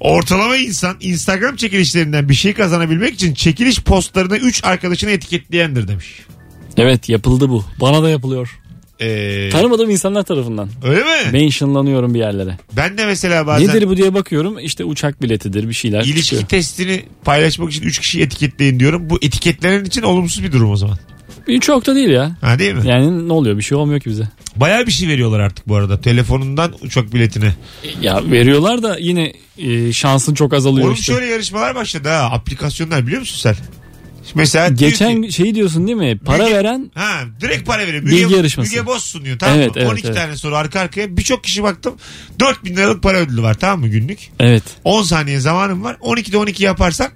Ortalama 0.00 0.56
insan 0.56 0.96
Instagram 1.00 1.56
çekilişlerinden 1.56 2.28
bir 2.28 2.34
şey 2.34 2.52
kazanabilmek 2.54 3.14
için 3.14 3.34
çekiliş 3.34 3.80
postlarına 3.80 4.36
3 4.36 4.64
arkadaşını 4.64 5.10
etiketleyendir 5.10 5.88
demiş. 5.88 6.06
Evet 6.78 7.08
yapıldı 7.08 7.48
bu. 7.48 7.64
Bana 7.80 8.02
da 8.02 8.10
yapılıyor. 8.10 8.60
Ee, 9.00 9.48
Tanımadığım 9.52 9.90
insanlar 9.90 10.22
tarafından. 10.22 10.68
öyle 10.84 11.00
mi? 11.04 11.32
Mentionlanıyorum 11.32 12.14
bir 12.14 12.18
yerlere. 12.18 12.58
Ben 12.76 12.98
de 12.98 13.06
mesela 13.06 13.46
bazen 13.46 13.68
Nedir 13.68 13.88
bu 13.88 13.96
diye 13.96 14.14
bakıyorum. 14.14 14.58
İşte 14.58 14.84
uçak 14.84 15.22
biletidir 15.22 15.68
bir 15.68 15.74
şeyler 15.74 16.04
ilişki 16.04 16.22
çıkıyor. 16.22 16.48
testini 16.48 17.02
paylaşmak 17.24 17.70
için 17.72 17.82
3 17.82 17.98
kişiyi 17.98 18.22
etiketleyin 18.22 18.80
diyorum. 18.80 19.10
Bu 19.10 19.18
etiketlenen 19.22 19.84
için 19.84 20.02
olumsuz 20.02 20.44
bir 20.44 20.52
durum 20.52 20.70
o 20.70 20.76
zaman. 20.76 20.98
Çok 21.60 21.86
da 21.86 21.94
değil 21.94 22.08
ya. 22.08 22.36
Ha 22.40 22.58
değil 22.58 22.74
mi? 22.74 22.82
Yani 22.88 23.28
ne 23.28 23.32
oluyor 23.32 23.56
bir 23.56 23.62
şey 23.62 23.78
olmuyor 23.78 24.00
ki 24.00 24.10
bize. 24.10 24.28
Bayağı 24.56 24.86
bir 24.86 24.92
şey 24.92 25.08
veriyorlar 25.08 25.40
artık 25.40 25.68
bu 25.68 25.76
arada. 25.76 26.00
Telefonundan 26.00 26.72
uçak 26.82 27.14
biletine. 27.14 27.54
Ya 28.02 28.22
veriyorlar 28.30 28.82
da 28.82 28.96
yine 29.00 29.32
e, 29.58 29.92
şansın 29.92 30.34
çok 30.34 30.54
azalıyor 30.54 30.86
Oğlum 30.86 30.94
işte. 30.94 31.12
şöyle 31.12 31.26
yarışmalar 31.26 31.74
başladı 31.74 32.08
ha. 32.08 32.28
Aplikasyonlar 32.32 33.06
biliyor 33.06 33.20
musun 33.20 33.38
sen? 33.40 33.56
Mesela 34.34 34.68
Geçen 34.68 35.22
ki- 35.22 35.32
şey 35.32 35.54
diyorsun 35.54 35.86
değil 35.86 35.98
mi? 35.98 36.18
Para 36.24 36.42
Bilgi- 36.46 36.54
veren 36.54 36.90
Ha 36.94 37.20
direkt 37.40 37.66
para 37.66 37.86
veriyor. 37.86 38.02
Bilgi 38.06 38.24
Müge, 38.24 38.36
yarışması. 38.36 38.70
Müge 38.70 38.86
Boz 38.86 39.02
sunuyor 39.04 39.38
tamam 39.38 39.56
Evet, 39.58 39.68
mı? 39.68 39.72
evet, 39.76 39.90
12 39.92 40.06
evet. 40.06 40.16
tane 40.16 40.36
soru 40.36 40.56
arka 40.56 40.80
arkaya. 40.80 41.16
Birçok 41.16 41.44
kişi 41.44 41.62
baktım. 41.62 41.96
4000 42.40 42.76
liralık 42.76 43.02
para 43.02 43.18
ödülü 43.18 43.42
var 43.42 43.54
tamam 43.54 43.80
mı 43.80 43.88
günlük? 43.88 44.18
evet 44.40 44.62
10 44.84 45.02
saniye 45.02 45.40
zamanım 45.40 45.84
var. 45.84 45.96
12'de 46.00 46.38
12 46.38 46.64
yaparsan 46.64 47.08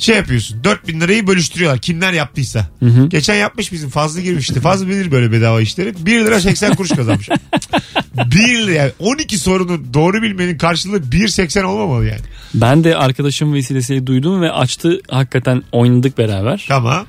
şey 0.00 0.16
yapıyorsun. 0.16 0.64
4000 0.64 1.00
lirayı 1.00 1.26
bölüştürüyorlar. 1.26 1.80
Kimler 1.80 2.12
yaptıysa. 2.12 2.68
hı. 2.80 3.06
Geçen 3.08 3.34
yapmış 3.34 3.72
bizim 3.72 3.90
fazla 3.90 4.20
girmişti. 4.20 4.60
Fazla 4.60 4.86
bilir 4.88 5.10
böyle 5.10 5.32
bedava 5.32 5.60
işleri. 5.60 6.06
1 6.06 6.20
lira 6.20 6.40
80 6.40 6.74
kuruş 6.74 6.90
kazanmış. 6.90 7.28
1 8.14 8.38
lira 8.38 8.72
yani 8.72 8.92
12 8.98 9.38
sorunu 9.38 9.94
doğru 9.94 10.22
bilmenin 10.22 10.58
karşılığı 10.58 10.98
1.80 10.98 11.62
olmamalı 11.64 12.06
yani. 12.06 12.20
ben 12.54 12.84
de 12.84 12.96
arkadaşım 12.96 13.54
vesilesiyle 13.54 14.06
duydum 14.06 14.42
ve 14.42 14.50
açtı 14.52 15.00
hakikaten 15.08 15.62
oynadık 15.72 16.18
beraber. 16.18 16.64
Tamam. 16.68 17.06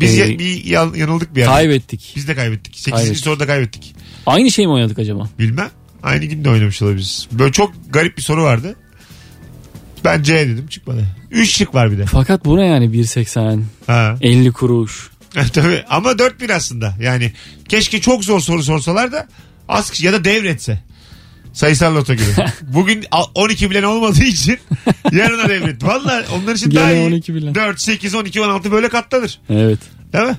Biz 0.00 0.18
Ee, 0.18 0.22
ya- 0.22 0.38
bir 0.38 0.64
yan- 0.64 0.94
yanıldık 0.94 1.34
bir 1.34 1.40
yerde. 1.40 1.52
Kaybettik. 1.52 2.12
Biz 2.16 2.28
de 2.28 2.34
kaybettik. 2.34 2.74
8. 2.78 2.92
Kaybettik. 2.92 3.24
soruda 3.24 3.46
kaybettik. 3.46 3.94
Aynı 4.26 4.50
şey 4.50 4.66
mi 4.66 4.72
oynadık 4.72 4.98
acaba? 4.98 5.28
Bilmem. 5.38 5.70
Aynı 6.02 6.24
günde 6.24 6.50
oynamış 6.50 6.82
olabiliriz. 6.82 7.28
Böyle 7.32 7.52
çok 7.52 7.72
garip 7.90 8.16
bir 8.16 8.22
soru 8.22 8.42
vardı. 8.42 8.76
Ben 10.04 10.22
C 10.22 10.34
dedim 10.48 10.66
çıkmadı. 10.66 11.04
3 11.30 11.50
şık 11.50 11.74
var 11.74 11.92
bir 11.92 11.98
de. 11.98 12.06
Fakat 12.06 12.44
bu 12.44 12.56
ne 12.56 12.66
yani 12.66 12.84
1.80 12.84 13.60
Ha. 13.86 14.16
50 14.20 14.52
kuruş. 14.52 15.10
Tabii 15.52 15.84
ama 15.90 16.18
4000 16.18 16.48
aslında. 16.48 16.94
Yani 17.00 17.32
keşke 17.68 18.00
çok 18.00 18.24
zor 18.24 18.40
soru 18.40 18.62
sorsalar 18.62 19.12
da 19.12 19.28
az 19.68 19.90
kişi 19.90 20.06
ya 20.06 20.12
da 20.12 20.24
devretse. 20.24 20.78
Sayısal 21.52 21.94
loto 21.94 22.14
gibi. 22.14 22.24
Bugün 22.62 23.04
al- 23.10 23.24
12 23.34 23.70
bilen 23.70 23.82
olmadığı 23.82 24.24
için 24.24 24.58
yarına 25.12 25.48
devret. 25.48 25.84
Valla 25.84 26.24
onlar 26.34 26.54
için 26.54 26.70
Gene 26.70 26.82
daha 26.82 26.92
iyi. 26.92 27.06
12 27.06 27.34
bilen. 27.34 27.54
4, 27.54 27.80
8, 27.80 28.14
12, 28.14 28.40
16 28.40 28.72
böyle 28.72 28.88
katlanır. 28.88 29.38
Evet. 29.50 29.78
Değil 30.12 30.24
mi? 30.24 30.36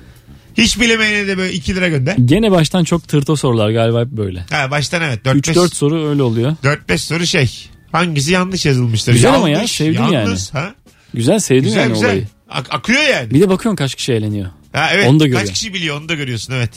Hiç 0.58 0.80
bilemeyene 0.80 1.26
de 1.28 1.38
böyle 1.38 1.52
2 1.52 1.74
lira 1.74 1.88
gönder. 1.88 2.16
Gene 2.24 2.50
baştan 2.50 2.84
çok 2.84 3.08
tırto 3.08 3.36
sorular 3.36 3.70
galiba 3.70 4.00
hep 4.00 4.08
böyle. 4.08 4.44
Ha, 4.50 4.70
baştan 4.70 5.02
evet. 5.02 5.24
4, 5.24 5.36
3-4 5.48 5.74
soru 5.74 6.08
öyle 6.08 6.22
oluyor. 6.22 6.56
4-5 6.64 6.98
soru 6.98 7.26
şey. 7.26 7.68
Hangisi 7.94 8.32
yanlış 8.32 8.66
yazılmıştır? 8.66 9.12
Güzel 9.12 9.34
ama 9.34 9.48
ya, 9.48 9.56
Yanlış, 9.56 9.70
sevdim 9.72 10.12
yalnız, 10.12 10.54
Ha? 10.54 10.74
Güzel 11.14 11.38
sevdim 11.38 11.64
Güzel 11.64 11.80
yani 11.80 11.92
güzel. 11.92 12.08
olayı. 12.08 12.26
Ak- 12.50 12.74
akıyor 12.74 13.02
yani. 13.02 13.30
Bir 13.30 13.40
de 13.40 13.48
bakıyorsun 13.48 13.76
kaç 13.76 13.94
kişi 13.94 14.12
eğleniyor. 14.12 14.46
Ha, 14.72 14.88
evet. 14.92 15.06
Onu 15.08 15.20
da 15.20 15.24
Kaç 15.24 15.32
görüyor. 15.32 15.54
kişi 15.54 15.74
biliyor 15.74 16.00
onu 16.00 16.08
da 16.08 16.14
görüyorsun 16.14 16.52
evet. 16.52 16.70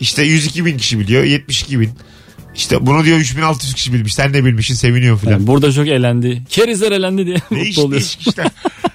İşte 0.00 0.22
102 0.22 0.64
bin 0.64 0.78
kişi 0.78 0.98
biliyor 0.98 1.24
72 1.24 1.80
bin. 1.80 1.90
İşte 2.54 2.86
bunu 2.86 3.04
diyor 3.04 3.18
3600 3.18 3.74
kişi 3.74 3.92
bilmiş. 3.92 4.14
Sen 4.14 4.34
de 4.34 4.44
bilmişsin 4.44 4.74
seviniyor 4.74 5.18
filan. 5.18 5.32
Yani 5.32 5.46
burada 5.46 5.72
çok 5.72 5.88
elendi. 5.88 6.42
Kerizler 6.50 6.92
elendi 6.92 7.26
diye 7.26 7.36
Değiş, 7.50 7.68
mutlu 7.76 7.82
oluyorsun. 7.82 7.92
değişik 7.92 8.28
işler. 8.28 8.46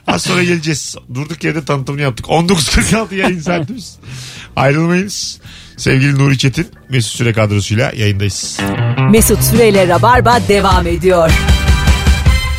Az 0.07 0.21
sonra 0.23 0.43
geleceğiz. 0.43 0.95
Durduk 1.13 1.43
yerde 1.43 1.65
tanıtımını 1.65 2.01
yaptık. 2.01 2.25
19.46 2.25 3.15
yayın 3.15 3.39
saatimiz. 3.39 3.97
Ayrılmayınız. 4.55 5.39
Sevgili 5.81 6.17
Nuri 6.17 6.37
Çetin 6.37 6.67
Mesut 6.89 7.13
Süre 7.13 7.33
kadrosuyla 7.33 7.91
yayındayız. 7.95 8.59
Mesut 9.11 9.43
Süreyle 9.43 9.87
Rabarba 9.87 10.39
devam 10.47 10.87
ediyor. 10.87 11.31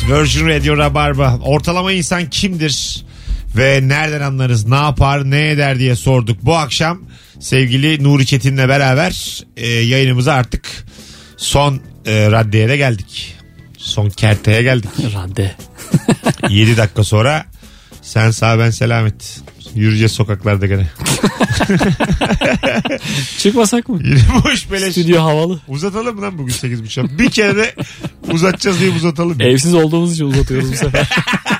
Virgin 0.09 0.47
Radio 0.47 0.77
Rabarba. 0.77 1.39
Ortalama 1.43 1.91
insan 1.91 2.29
kimdir? 2.29 3.05
Ve 3.55 3.79
nereden 3.83 4.21
anlarız? 4.21 4.67
Ne 4.67 4.75
yapar? 4.75 5.31
Ne 5.31 5.49
eder 5.49 5.79
diye 5.79 5.95
sorduk. 5.95 6.37
Bu 6.41 6.55
akşam 6.55 7.01
sevgili 7.39 8.03
Nuri 8.03 8.25
Çetin'le 8.25 8.69
beraber 8.69 9.43
e, 9.57 9.67
yayınımıza 9.67 10.33
artık 10.33 10.85
son 11.37 11.81
e, 12.05 12.31
raddeye 12.31 12.69
de 12.69 12.77
geldik. 12.77 13.35
Son 13.77 14.09
kerteye 14.09 14.63
geldik. 14.63 14.91
Radde. 15.15 15.55
7 16.49 16.77
dakika 16.77 17.03
sonra 17.03 17.45
sen 18.01 18.31
sağ 18.31 18.59
ben 18.59 18.69
selamet. 18.69 19.41
Yürüyeceğiz 19.75 20.11
sokaklarda 20.11 20.67
gene. 20.67 20.87
Çıkmasak 23.37 23.89
mı? 23.89 23.99
Yine 24.03 24.19
boş 24.43 24.71
beleş. 24.71 24.91
Stüdyo 24.91 25.21
havalı. 25.21 25.61
Uzatalım 25.67 26.21
lan 26.21 26.37
bugün 26.37 26.53
8.30'a? 26.53 27.19
Bir 27.19 27.29
kere 27.29 27.55
de 27.55 27.75
uzatacağız 28.31 28.79
diye 28.79 28.89
uzatalım. 28.91 29.41
Evsiz 29.41 29.73
olduğumuz 29.73 30.13
için 30.13 30.25
uzatıyoruz 30.25 30.71
bu 30.71 30.75
sefer. 30.75 31.09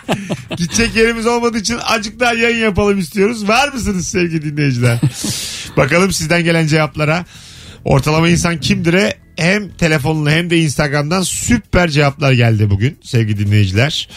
Gidecek 0.58 0.96
yerimiz 0.96 1.28
olmadığı 1.28 1.58
için 1.58 1.78
azıcık 1.84 2.20
daha 2.20 2.34
yayın 2.34 2.64
yapalım 2.64 3.00
istiyoruz. 3.00 3.48
Var 3.48 3.74
mısınız 3.74 4.08
sevgili 4.08 4.42
dinleyiciler? 4.42 5.00
Bakalım 5.78 6.12
sizden 6.12 6.44
gelen 6.44 6.68
cevaplara. 6.68 7.26
Ortalama 7.86 8.30
insan 8.30 8.60
kimdir'e 8.60 9.23
hem 9.36 9.70
telefonla 9.70 10.32
hem 10.32 10.50
de 10.50 10.58
Instagram'dan 10.60 11.22
süper 11.22 11.90
cevaplar 11.90 12.32
geldi 12.32 12.70
bugün 12.70 12.98
sevgili 13.04 13.46
dinleyiciler. 13.48 14.10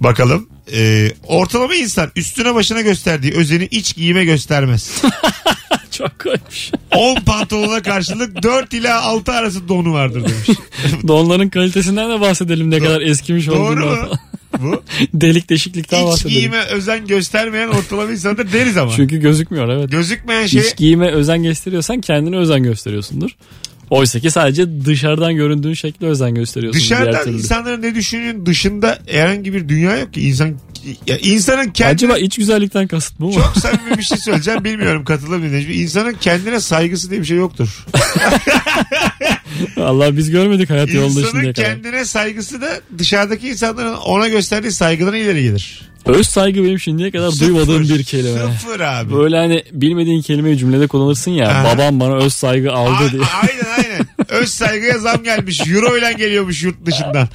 Bakalım. 0.00 0.48
Ee, 0.72 1.12
ortalama 1.26 1.74
insan 1.74 2.10
üstüne 2.16 2.54
başına 2.54 2.80
gösterdiği 2.80 3.32
özeni 3.34 3.64
iç 3.70 3.94
giyime 3.94 4.24
göstermez. 4.24 5.02
Çok 5.90 6.18
koymuş. 6.18 6.70
10 6.90 7.14
pantolona 7.16 7.82
karşılık 7.82 8.42
4 8.42 8.74
ila 8.74 9.02
6 9.02 9.32
arası 9.32 9.68
donu 9.68 9.92
vardır 9.92 10.24
demiş. 10.28 10.58
Donların 11.08 11.48
kalitesinden 11.48 12.10
de 12.10 12.20
bahsedelim 12.20 12.70
ne 12.70 12.78
kadar 12.78 13.00
eskimiş 13.00 13.46
Doğru 13.46 13.58
olduğundan 13.58 13.88
mu? 13.88 13.96
falan. 13.96 14.18
Bu. 14.62 14.82
Delik 15.14 15.50
deşiklikten 15.50 16.00
İç 16.00 16.06
bahsedelim. 16.06 16.34
giyime 16.38 16.64
özen 16.64 17.06
göstermeyen 17.06 17.68
ortalama 17.68 18.12
insandır 18.12 18.52
deriz 18.52 18.76
ama. 18.76 18.92
Çünkü 18.96 19.16
gözükmüyor 19.20 19.68
evet. 19.68 19.90
Gözükmeyen 19.90 20.46
şey 20.46 20.60
İç 20.60 20.76
giyime 20.76 21.10
özen 21.10 21.42
gösteriyorsan 21.42 22.00
kendine 22.00 22.36
özen 22.36 22.62
gösteriyorsundur. 22.62 23.30
Oysa 23.94 24.20
ki 24.20 24.30
sadece 24.30 24.84
dışarıdan 24.84 25.34
göründüğün 25.36 25.74
şekle 25.74 26.06
özen 26.06 26.34
gösteriyorsun. 26.34 26.80
Dışarıdan 26.80 27.32
insanların 27.32 27.82
ne 27.82 27.94
düşündüğünün 27.94 28.46
dışında 28.46 28.98
herhangi 29.06 29.52
bir 29.54 29.68
dünya 29.68 29.96
yok 29.98 30.12
ki. 30.14 30.20
İnsan 30.28 30.54
ya 31.06 31.18
insanın 31.18 31.70
kendine 31.70 31.94
Acaba 31.94 32.18
iç 32.18 32.36
güzellikten 32.36 32.86
kasıt 32.86 33.20
bu 33.20 33.24
mu? 33.26 33.32
çok 33.34 33.56
samimi 33.56 33.98
bir 33.98 34.02
şey 34.02 34.18
söyleyeceğim 34.18 34.64
bilmiyorum 34.64 35.04
katılır 35.04 35.36
mı 35.38 35.44
dinleyici. 35.44 35.72
İnsanın 35.82 36.12
kendine 36.20 36.60
saygısı 36.60 37.10
diye 37.10 37.20
bir 37.20 37.26
şey 37.26 37.36
yoktur. 37.36 37.86
Allah 39.76 40.16
biz 40.16 40.30
görmedik 40.30 40.70
hayat 40.70 40.90
yolunda 40.94 41.20
İnsanın 41.20 41.30
şimdiye 41.32 41.52
kadar. 41.52 41.66
kendine 41.68 42.04
saygısı 42.04 42.60
da 42.60 42.68
dışarıdaki 42.98 43.48
insanların 43.48 43.94
ona 43.94 44.28
gösterdiği 44.28 44.72
saygıdan 44.72 45.14
ileri 45.14 45.42
gelir. 45.42 45.82
Öz 46.06 46.26
saygı 46.28 46.64
benim 46.64 46.78
şimdiye 46.80 47.10
kadar 47.10 47.32
duymadığım 47.40 47.84
Sıfır, 47.84 47.98
bir 47.98 48.04
kelime. 48.04 48.38
Sıfır 48.60 48.80
abi. 48.80 49.12
Böyle 49.14 49.36
hani 49.36 49.64
bilmediğin 49.72 50.22
kelimeyi 50.22 50.58
cümlede 50.58 50.86
kullanırsın 50.86 51.30
ya. 51.30 51.48
Aha. 51.48 51.64
Babam 51.74 52.00
bana 52.00 52.14
öz 52.16 52.32
saygı 52.32 52.72
A- 52.72 52.74
aldı 52.76 53.12
diye. 53.12 53.22
aynen 53.42 53.52
aynen. 53.52 53.63
Öz 54.28 54.48
saygıya 54.50 54.98
zam 54.98 55.24
gelmiş. 55.24 55.60
Euro 55.68 55.98
ile 55.98 56.12
geliyormuş 56.12 56.62
yurt 56.62 56.86
dışından. 56.86 57.28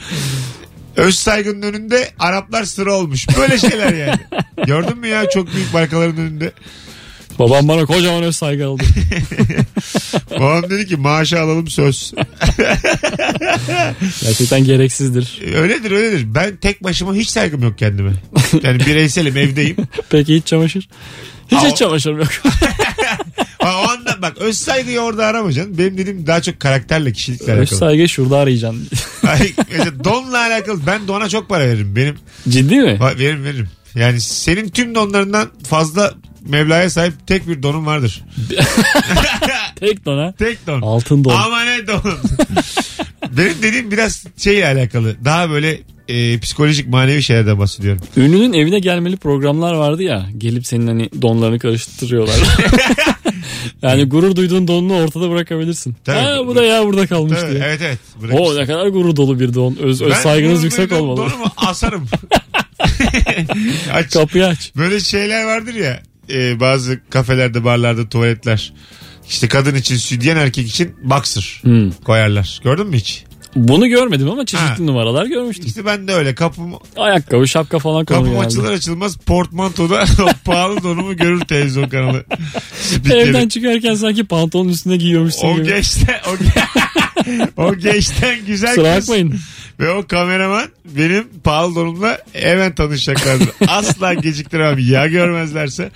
Öz 0.95 1.15
saygının 1.15 1.62
önünde 1.62 2.10
Araplar 2.19 2.63
sıra 2.63 2.93
olmuş. 2.93 3.28
Böyle 3.38 3.58
şeyler 3.58 3.93
yani. 3.93 4.19
Gördün 4.65 4.97
mü 4.97 5.08
ya 5.08 5.30
çok 5.30 5.54
büyük 5.54 5.73
markaların 5.73 6.17
önünde. 6.17 6.52
Babam 7.39 7.67
bana 7.67 7.86
kocaman 7.86 8.23
öz 8.23 8.36
saygı 8.36 8.67
aldı. 8.67 8.84
Babam 10.32 10.69
dedi 10.69 10.88
ki 10.88 10.95
maaşı 10.97 11.39
alalım 11.39 11.67
söz. 11.67 12.13
Gerçekten 14.21 14.63
gereksizdir. 14.63 15.39
Öyledir 15.56 15.91
öyledir. 15.91 16.36
Ben 16.36 16.56
tek 16.58 16.84
başıma 16.84 17.13
hiç 17.13 17.30
saygım 17.30 17.63
yok 17.63 17.78
kendime. 17.78 18.12
Yani 18.63 18.80
bireyselim 18.80 19.38
evdeyim. 19.38 19.78
Peki 20.10 20.36
hiç 20.36 20.45
çamaşır? 20.45 20.89
Hiç 21.47 21.58
Aa, 21.58 21.67
hiç 21.67 21.78
çamaşırım 21.78 22.17
yok. 22.19 22.28
Ha, 23.62 23.82
o 23.86 23.89
anda 23.89 24.22
bak 24.22 24.38
öz 24.38 24.58
saygıyı 24.58 25.00
orada 25.00 25.26
aramayacaksın. 25.26 25.78
Benim 25.78 25.98
dediğim 25.98 26.28
daha 26.28 26.41
çok 26.41 26.60
karakterle 26.60 27.12
kişilikle 27.13 27.52
öz 27.54 27.60
alakalı. 27.60 27.80
saygı 27.80 28.10
şurada 28.10 28.38
arayacaksın. 28.38 28.88
Ay, 29.28 29.54
mesela 29.72 30.04
donla 30.04 30.38
alakalı. 30.39 30.80
Ben 30.88 31.08
dona 31.08 31.30
çok 31.30 31.50
para 31.50 31.63
veririm. 31.65 31.95
Benim 31.95 32.15
Ciddi 32.50 32.76
mi? 32.76 32.98
Va- 33.02 33.19
veririm 33.19 33.43
veririm. 33.43 33.69
Yani 33.95 34.22
senin 34.22 34.69
tüm 34.69 34.95
donlarından 34.95 35.50
fazla 35.69 36.13
Mevla'ya 36.48 36.89
sahip 36.89 37.13
tek 37.28 37.48
bir 37.48 37.63
donum 37.63 37.86
vardır. 37.86 38.24
Tek 39.76 40.06
don 40.06 40.17
ha. 40.17 40.34
Tek 40.39 40.67
don. 40.67 40.82
Altın 40.82 41.24
don. 41.24 41.32
Ama 41.32 41.63
ne 41.63 41.88
don. 41.88 42.02
Benim 43.38 43.62
dediğim 43.63 43.92
biraz 43.92 44.24
şeyle 44.38 44.68
alakalı. 44.68 45.15
Daha 45.26 45.50
böyle 45.50 45.80
e, 46.08 46.39
psikolojik 46.39 46.88
manevi 46.88 47.24
şeylerden 47.24 47.60
bahsediyorum. 47.60 48.02
Ünlünün 48.18 48.54
evine 48.54 48.80
gelmeli 48.80 49.18
programlar 49.18 49.74
vardı 49.74 50.04
ya. 50.04 50.30
Gelip 50.38 50.68
senin 50.68 50.88
hani 50.88 51.10
donlarını 51.22 51.60
karıştırıyorlar. 51.60 52.36
yani 53.82 54.04
gurur 54.06 54.36
duyduğun 54.36 54.68
donunu 54.68 55.02
ortada 55.02 55.30
bırakabilirsin. 55.30 55.96
Tabii. 56.06 56.18
Ha 56.20 56.48
bu 56.48 56.56
da 56.56 56.63
ya 56.63 56.86
burada 56.86 57.08
kalmış 57.08 57.39
Tabii, 57.39 57.52
diye. 57.52 57.63
evet 57.65 57.82
evet. 57.84 58.00
O 58.18 58.22
Bırakırsın. 58.22 58.58
ne 58.58 58.65
kadar 58.65 58.88
gurur 58.88 59.15
dolu 59.15 59.39
bir 59.39 59.54
don. 59.54 59.76
Öz, 59.82 60.02
öz 60.02 60.12
Ben 60.12 60.15
saygınız 60.22 60.63
yüksek 60.63 60.92
olmalı. 60.92 61.18
Donumu 61.18 61.46
asarım. 61.58 62.08
Aç. 63.94 64.13
Kapıyı 64.13 64.46
aç. 64.48 64.72
Böyle 64.78 65.00
şeyler 65.00 65.46
vardır 65.46 65.74
ya 65.74 66.02
e, 66.34 66.60
bazı 66.60 67.00
kafelerde 67.10 67.63
barlarda 67.63 68.10
tuvaletler. 68.10 68.74
İşte 69.30 69.48
kadın 69.48 69.76
için 69.76 69.96
sütyen 69.96 70.38
erkek 70.38 70.68
için 70.68 70.96
boxer 71.04 71.60
Hmm. 71.62 71.92
koyarlar. 71.92 72.60
Gördün 72.63 72.88
mü 72.88 72.98
hiç? 72.98 73.24
Bunu 73.56 73.88
görmedim 73.88 74.30
ama 74.30 74.46
çeşitli 74.46 74.68
Ha. 74.70 74.76
numaralar 74.80 75.26
görmüştüm. 75.26 75.65
İşte 75.68 75.86
ben 75.86 76.08
de 76.08 76.13
öyle 76.13 76.36
kapım 76.36 76.74
Ayakkabı, 76.98 77.48
şapka 77.48 77.80
falan 77.80 78.06
Kapım 78.06 78.24
konuluyor. 78.24 78.46
açılır 78.46 78.72
açılmaz 78.72 79.18
portmantoda 79.18 80.06
o 80.24 80.30
pahalı 80.46 80.84
donumu 80.84 81.18
görür 81.18 81.39
televizyon 81.42 81.89
kanalı. 81.89 82.26
Spikeri. 82.82 83.18
Evden 83.18 83.48
çıkarken 83.48 83.96
sanki 83.96 84.24
pantolonun 84.24 84.70
üstüne 84.70 84.98
giyiyormuşsun 84.98 85.48
o 85.48 85.56
gibi. 85.56 85.65
geçten 85.68 86.20
o, 86.28 86.34
ge- 86.44 87.50
o 87.58 87.76
geçten 87.76 88.46
güzel 88.46 88.76
Kusura 88.76 88.96
kız 88.96 89.04
bakmayın. 89.08 89.39
ve 89.80 89.89
o 89.92 90.08
kameraman 90.08 90.65
benim 90.86 91.28
pahalı 91.44 91.76
donumla 91.76 92.18
hemen 92.34 92.76
tanışacaklardı. 92.76 93.44
Asla 93.68 94.13
geciktiremem 94.13 94.80
ya 94.92 95.08
görmezlerse 95.08 95.92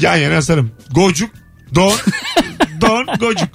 yan 0.00 0.16
yana 0.16 0.36
asarım. 0.36 0.70
Gocuk, 0.90 1.30
don, 1.76 1.92
don, 2.80 3.06
gocuk. 3.20 3.48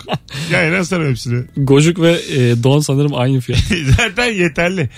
Yan 0.51 0.63
yana 0.63 0.77
asarım 0.77 1.09
hepsini. 1.09 1.43
Gocuk 1.57 1.99
ve 1.99 2.11
e, 2.11 2.63
don 2.63 2.79
sanırım 2.79 3.15
aynı 3.15 3.39
fiyat. 3.39 3.61
Zaten 3.97 4.33
yeterli. 4.33 4.89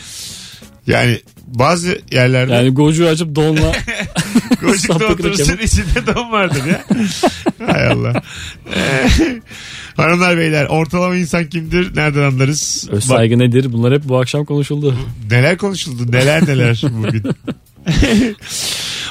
Yani 0.87 1.19
bazı 1.47 1.99
yerlerde 2.11 2.53
Yani 2.53 2.69
gocuğu 2.69 3.07
açıp 3.07 3.35
donla 3.35 3.67
oturursun 5.11 5.43
reklamı. 5.43 5.61
içinde 5.61 6.15
don 6.15 6.31
vardır 6.31 6.61
ya. 6.65 6.85
Hay 7.67 7.87
Allah. 7.87 8.23
Ee, 8.75 9.07
Hanımlar 9.97 10.37
beyler 10.37 10.65
ortalama 10.65 11.15
insan 11.15 11.49
kimdir? 11.49 11.95
Nereden 11.95 12.21
anlarız? 12.21 12.87
öz 12.91 13.03
saygı 13.03 13.39
nedir? 13.39 13.73
Bunlar 13.73 13.93
hep 13.93 14.03
bu 14.03 14.19
akşam 14.19 14.45
konuşuldu. 14.45 14.95
neler 15.31 15.57
konuşuldu 15.57 16.11
neler 16.11 16.47
neler 16.47 16.81
bugün. 16.91 17.23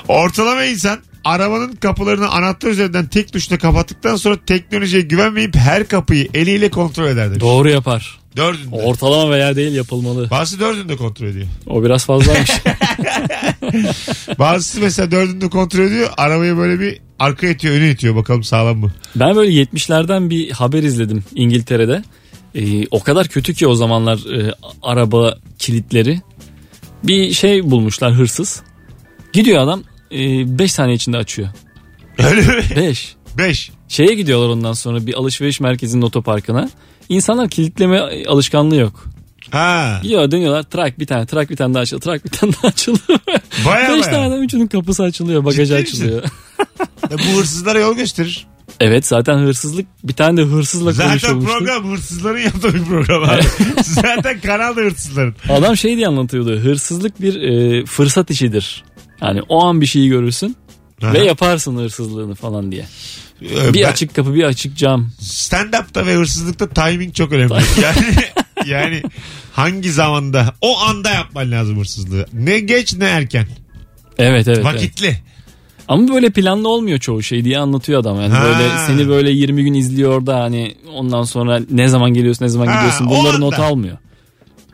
ortalama 0.08 0.64
insan 0.64 0.98
arabanın 1.24 1.72
kapılarını 1.72 2.28
anahtar 2.28 2.68
üzerinden 2.68 3.06
tek 3.06 3.32
tuşla 3.32 3.58
kapattıktan 3.58 4.16
sonra 4.16 4.36
teknolojiye 4.46 5.02
güvenmeyip 5.02 5.56
her 5.56 5.88
kapıyı 5.88 6.28
eliyle 6.34 6.70
kontrol 6.70 7.06
eder 7.06 7.26
demiş. 7.26 7.40
Doğru 7.40 7.68
yapar. 7.70 8.18
Dördünde. 8.36 8.76
Ortalama 8.76 9.30
veya 9.30 9.56
değil 9.56 9.74
yapılmalı. 9.74 10.30
Bazısı 10.30 10.60
dördünde 10.60 10.96
kontrol 10.96 11.26
ediyor. 11.26 11.46
O 11.66 11.84
biraz 11.84 12.06
fazlaymış. 12.06 12.50
Bazısı 14.38 14.80
mesela 14.80 15.10
dördünde 15.10 15.48
kontrol 15.48 15.80
ediyor. 15.80 16.10
Arabayı 16.16 16.56
böyle 16.56 16.80
bir 16.80 16.98
arka 17.18 17.46
itiyor 17.46 17.74
öne 17.74 17.90
itiyor 17.90 18.16
bakalım 18.16 18.44
sağlam 18.44 18.78
mı? 18.78 18.92
ben 19.16 19.36
böyle 19.36 19.62
70'lerden 19.62 20.30
bir 20.30 20.50
haber 20.50 20.82
izledim 20.82 21.24
İngiltere'de. 21.34 22.02
Ee, 22.54 22.86
o 22.90 23.02
kadar 23.02 23.28
kötü 23.28 23.54
ki 23.54 23.66
o 23.66 23.74
zamanlar 23.74 24.34
e, 24.38 24.54
araba 24.82 25.38
kilitleri. 25.58 26.20
Bir 27.04 27.32
şey 27.32 27.70
bulmuşlar 27.70 28.12
hırsız. 28.12 28.62
Gidiyor 29.32 29.62
adam 29.62 29.82
5 30.12 30.72
saniye 30.72 30.96
içinde 30.96 31.16
açıyor. 31.16 31.48
Öyle 32.18 32.40
mi? 32.40 32.62
5. 32.76 33.14
5. 33.38 33.70
Şeye 33.88 34.14
gidiyorlar 34.14 34.48
ondan 34.48 34.72
sonra 34.72 35.06
bir 35.06 35.14
alışveriş 35.14 35.60
merkezinin 35.60 36.02
otoparkına. 36.02 36.70
İnsanlar 37.08 37.48
kilitleme 37.48 38.24
alışkanlığı 38.26 38.76
yok. 38.76 39.04
Ha. 39.50 40.00
Gidiyor 40.02 40.30
dönüyorlar 40.30 40.62
trak 40.62 40.98
bir 40.98 41.06
tane 41.06 41.26
trak 41.26 41.50
bir 41.50 41.56
tane 41.56 41.74
daha 41.74 41.82
açılıyor 41.82 42.00
trak 42.02 42.24
bir 42.24 42.30
tane 42.30 42.52
daha 42.52 42.68
açılıyor. 42.68 43.02
Baya 43.66 43.88
Beş 43.92 44.02
baya. 44.02 44.10
tane 44.10 44.26
adam 44.26 44.42
üçünün 44.42 44.66
kapısı 44.66 45.02
açılıyor 45.02 45.44
bagajı 45.44 45.64
Ciddi 45.66 45.74
açılıyor. 45.74 46.22
Ya 47.10 47.18
bu 47.18 47.38
hırsızlara 47.38 47.78
yol 47.78 47.96
gösterir. 47.96 48.46
evet 48.80 49.06
zaten 49.06 49.38
hırsızlık 49.38 49.86
bir 50.04 50.12
tane 50.12 50.36
de 50.36 50.42
hırsızla 50.42 50.92
Zaten 50.92 51.10
konuşulmuştu. 51.10 51.58
program 51.58 51.90
hırsızların 51.92 52.38
yaptığı 52.40 52.74
bir 52.74 52.84
program 52.84 53.22
abi. 53.24 53.42
Zaten 53.84 54.40
kanal 54.40 54.76
da 54.76 54.80
hırsızların. 54.80 55.34
Adam 55.48 55.76
şey 55.76 55.96
diye 55.96 56.08
anlatıyordu 56.08 56.56
hırsızlık 56.60 57.20
bir 57.22 57.42
e, 57.42 57.84
fırsat 57.86 58.30
işidir. 58.30 58.84
Yani 59.22 59.42
o 59.48 59.64
an 59.64 59.80
bir 59.80 59.86
şeyi 59.86 60.08
görürsün 60.08 60.56
Aha. 61.02 61.12
ve 61.12 61.18
yaparsın 61.24 61.76
hırsızlığını 61.76 62.34
falan 62.34 62.72
diye. 62.72 62.86
Ee, 63.42 63.72
Bir 63.74 63.82
ben- 63.82 63.90
açık 63.90 64.14
kapı 64.14 64.34
bir 64.34 64.44
açık 64.44 64.76
cam. 64.76 65.10
Stand-up'ta 65.20 66.06
ve 66.06 66.14
hırsızlıkta 66.14 66.68
timing 66.68 67.14
çok 67.14 67.32
önemli. 67.32 67.52
yani 67.82 68.14
yani 68.66 69.02
hangi 69.52 69.92
zamanda 69.92 70.54
o 70.60 70.78
anda 70.80 71.10
yapman 71.10 71.50
lazım 71.50 71.78
hırsızlığı. 71.78 72.26
Ne 72.32 72.60
geç 72.60 72.94
ne 72.94 73.04
erken. 73.04 73.46
Evet 74.18 74.48
evet. 74.48 74.48
evet. 74.48 74.64
Vakitli. 74.64 75.16
Ama 75.88 76.08
böyle 76.08 76.30
planlı 76.30 76.68
olmuyor 76.68 76.98
çoğu 76.98 77.22
şey 77.22 77.44
diye 77.44 77.58
anlatıyor 77.58 78.00
adam. 78.00 78.20
Yani 78.20 78.32
Ha. 78.34 78.44
böyle 78.44 78.68
seni 78.86 79.08
böyle 79.08 79.30
20 79.30 79.64
gün 79.64 79.74
izliyor 79.74 80.26
da 80.26 80.40
hani 80.40 80.74
ondan 80.94 81.22
sonra 81.22 81.60
ne 81.70 81.88
zaman 81.88 82.14
geliyorsun 82.14 82.44
ne 82.44 82.48
zaman 82.48 82.66
Ha, 82.66 82.74
gidiyorsun 82.74 83.10
bunları 83.10 83.40
not 83.40 83.58
almıyor. 83.58 83.96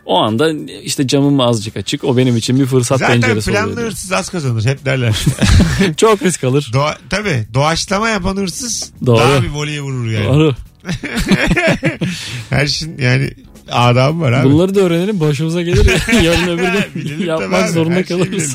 O 0.09 0.19
anda 0.19 0.53
işte 0.83 1.07
camım 1.07 1.41
azıcık 1.41 1.77
açık 1.77 2.05
o 2.05 2.17
benim 2.17 2.37
için 2.37 2.61
bir 2.61 2.67
fırsat 2.67 2.99
Zaten 2.99 3.21
penceresi 3.21 3.51
planlı 3.51 3.65
oluyor. 3.65 3.77
diyor. 3.77 3.91
hırsız 3.91 4.13
az 4.13 4.29
kazanır 4.29 4.65
hep 4.65 4.85
derler. 4.85 5.15
Çok 5.97 6.23
risk 6.23 6.45
alır. 6.45 6.71
Doğa, 6.73 6.97
tabii 7.11 7.47
doğaçlama 7.55 8.09
yapan 8.09 8.37
hırsız 8.37 8.91
Doğru. 9.07 9.19
daha 9.19 9.43
bir 9.43 9.49
voleye 9.49 9.81
vurur 9.81 10.11
yani. 10.11 10.27
Doğru. 10.27 10.55
Her 12.51 12.67
şeyin 12.67 12.99
yani 12.99 13.31
adamı 13.71 14.21
var 14.21 14.33
abi. 14.33 14.51
Bunları 14.53 14.75
da 14.75 14.81
öğrenelim 14.81 15.21
başımıza 15.21 15.63
gelir. 15.63 15.85
ya. 16.13 16.21
Yarın 16.23 16.49
öbür 16.59 17.03
gün 17.03 17.27
yapmak 17.27 17.65
abi, 17.65 17.73
zorunda 17.73 17.95
her 17.95 18.07
kalırız. 18.07 18.31
bilelim. 18.33 18.51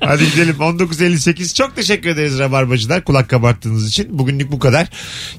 Hadi 0.00 0.24
gidelim 0.30 0.56
19.58 0.60 1.54
çok 1.54 1.76
teşekkür 1.76 2.08
ederiz 2.10 2.38
Rabarbacılar 2.38 3.04
kulak 3.04 3.28
kabarttığınız 3.30 3.88
için. 3.88 4.18
Bugünlük 4.18 4.52
bu 4.52 4.58
kadar. 4.58 4.88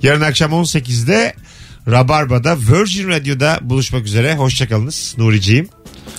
Yarın 0.01 0.21
akşam 0.21 0.51
18'de 0.51 1.33
Rabarba'da 1.91 2.57
Virgin 2.57 3.09
Radio'da 3.09 3.59
buluşmak 3.61 4.05
üzere. 4.05 4.35
Hoşçakalınız 4.35 5.15
Nuriciğim. 5.17 5.69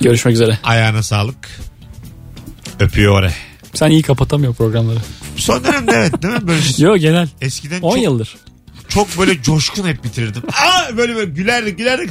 Görüşmek 0.00 0.34
üzere. 0.34 0.58
Ayağına 0.64 1.02
sağlık. 1.02 1.48
Öpüyor 2.80 3.12
oraya. 3.18 3.32
Sen 3.74 3.90
iyi 3.90 4.02
kapatamıyor 4.02 4.54
programları. 4.54 4.98
Son 5.36 5.64
dönemde 5.64 5.92
evet 5.92 6.22
değil 6.22 6.34
mi? 6.34 6.46
Böyle 6.48 6.60
Yo 6.78 6.96
genel. 6.96 7.28
eskiden 7.40 7.80
10 7.82 7.94
çok, 7.94 8.02
yıldır. 8.02 8.36
çok 8.88 9.18
böyle 9.18 9.42
coşkun 9.42 9.86
hep 9.88 10.04
bitirirdim. 10.04 10.42
Aa 10.52 10.96
böyle 10.96 11.16
böyle 11.16 11.30
gülerdik 11.30 11.78
gülerdik. 11.78 12.10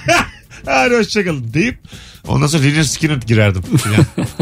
Hadi 0.66 0.96
hoşçakalın 0.96 1.54
deyip 1.54 1.78
ondan 2.28 2.46
sonra 2.46 2.62
Lynyrd 2.62 2.84
Skynyrd 2.84 3.22
girerdim. 3.22 3.62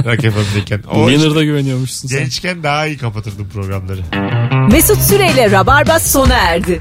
Rock 0.04 0.20
FM'deyken. 0.22 0.82
Leonard'a 0.94 1.44
güveniyormuşsun 1.44 2.08
sen. 2.08 2.18
gençken 2.18 2.62
daha 2.62 2.86
iyi 2.86 2.98
kapatırdım 2.98 3.48
programları. 3.48 4.00
Mesut 4.72 4.98
Süreyle 5.02 5.50
Rabarba 5.50 5.98
sona 6.00 6.34
erdi. 6.34 6.80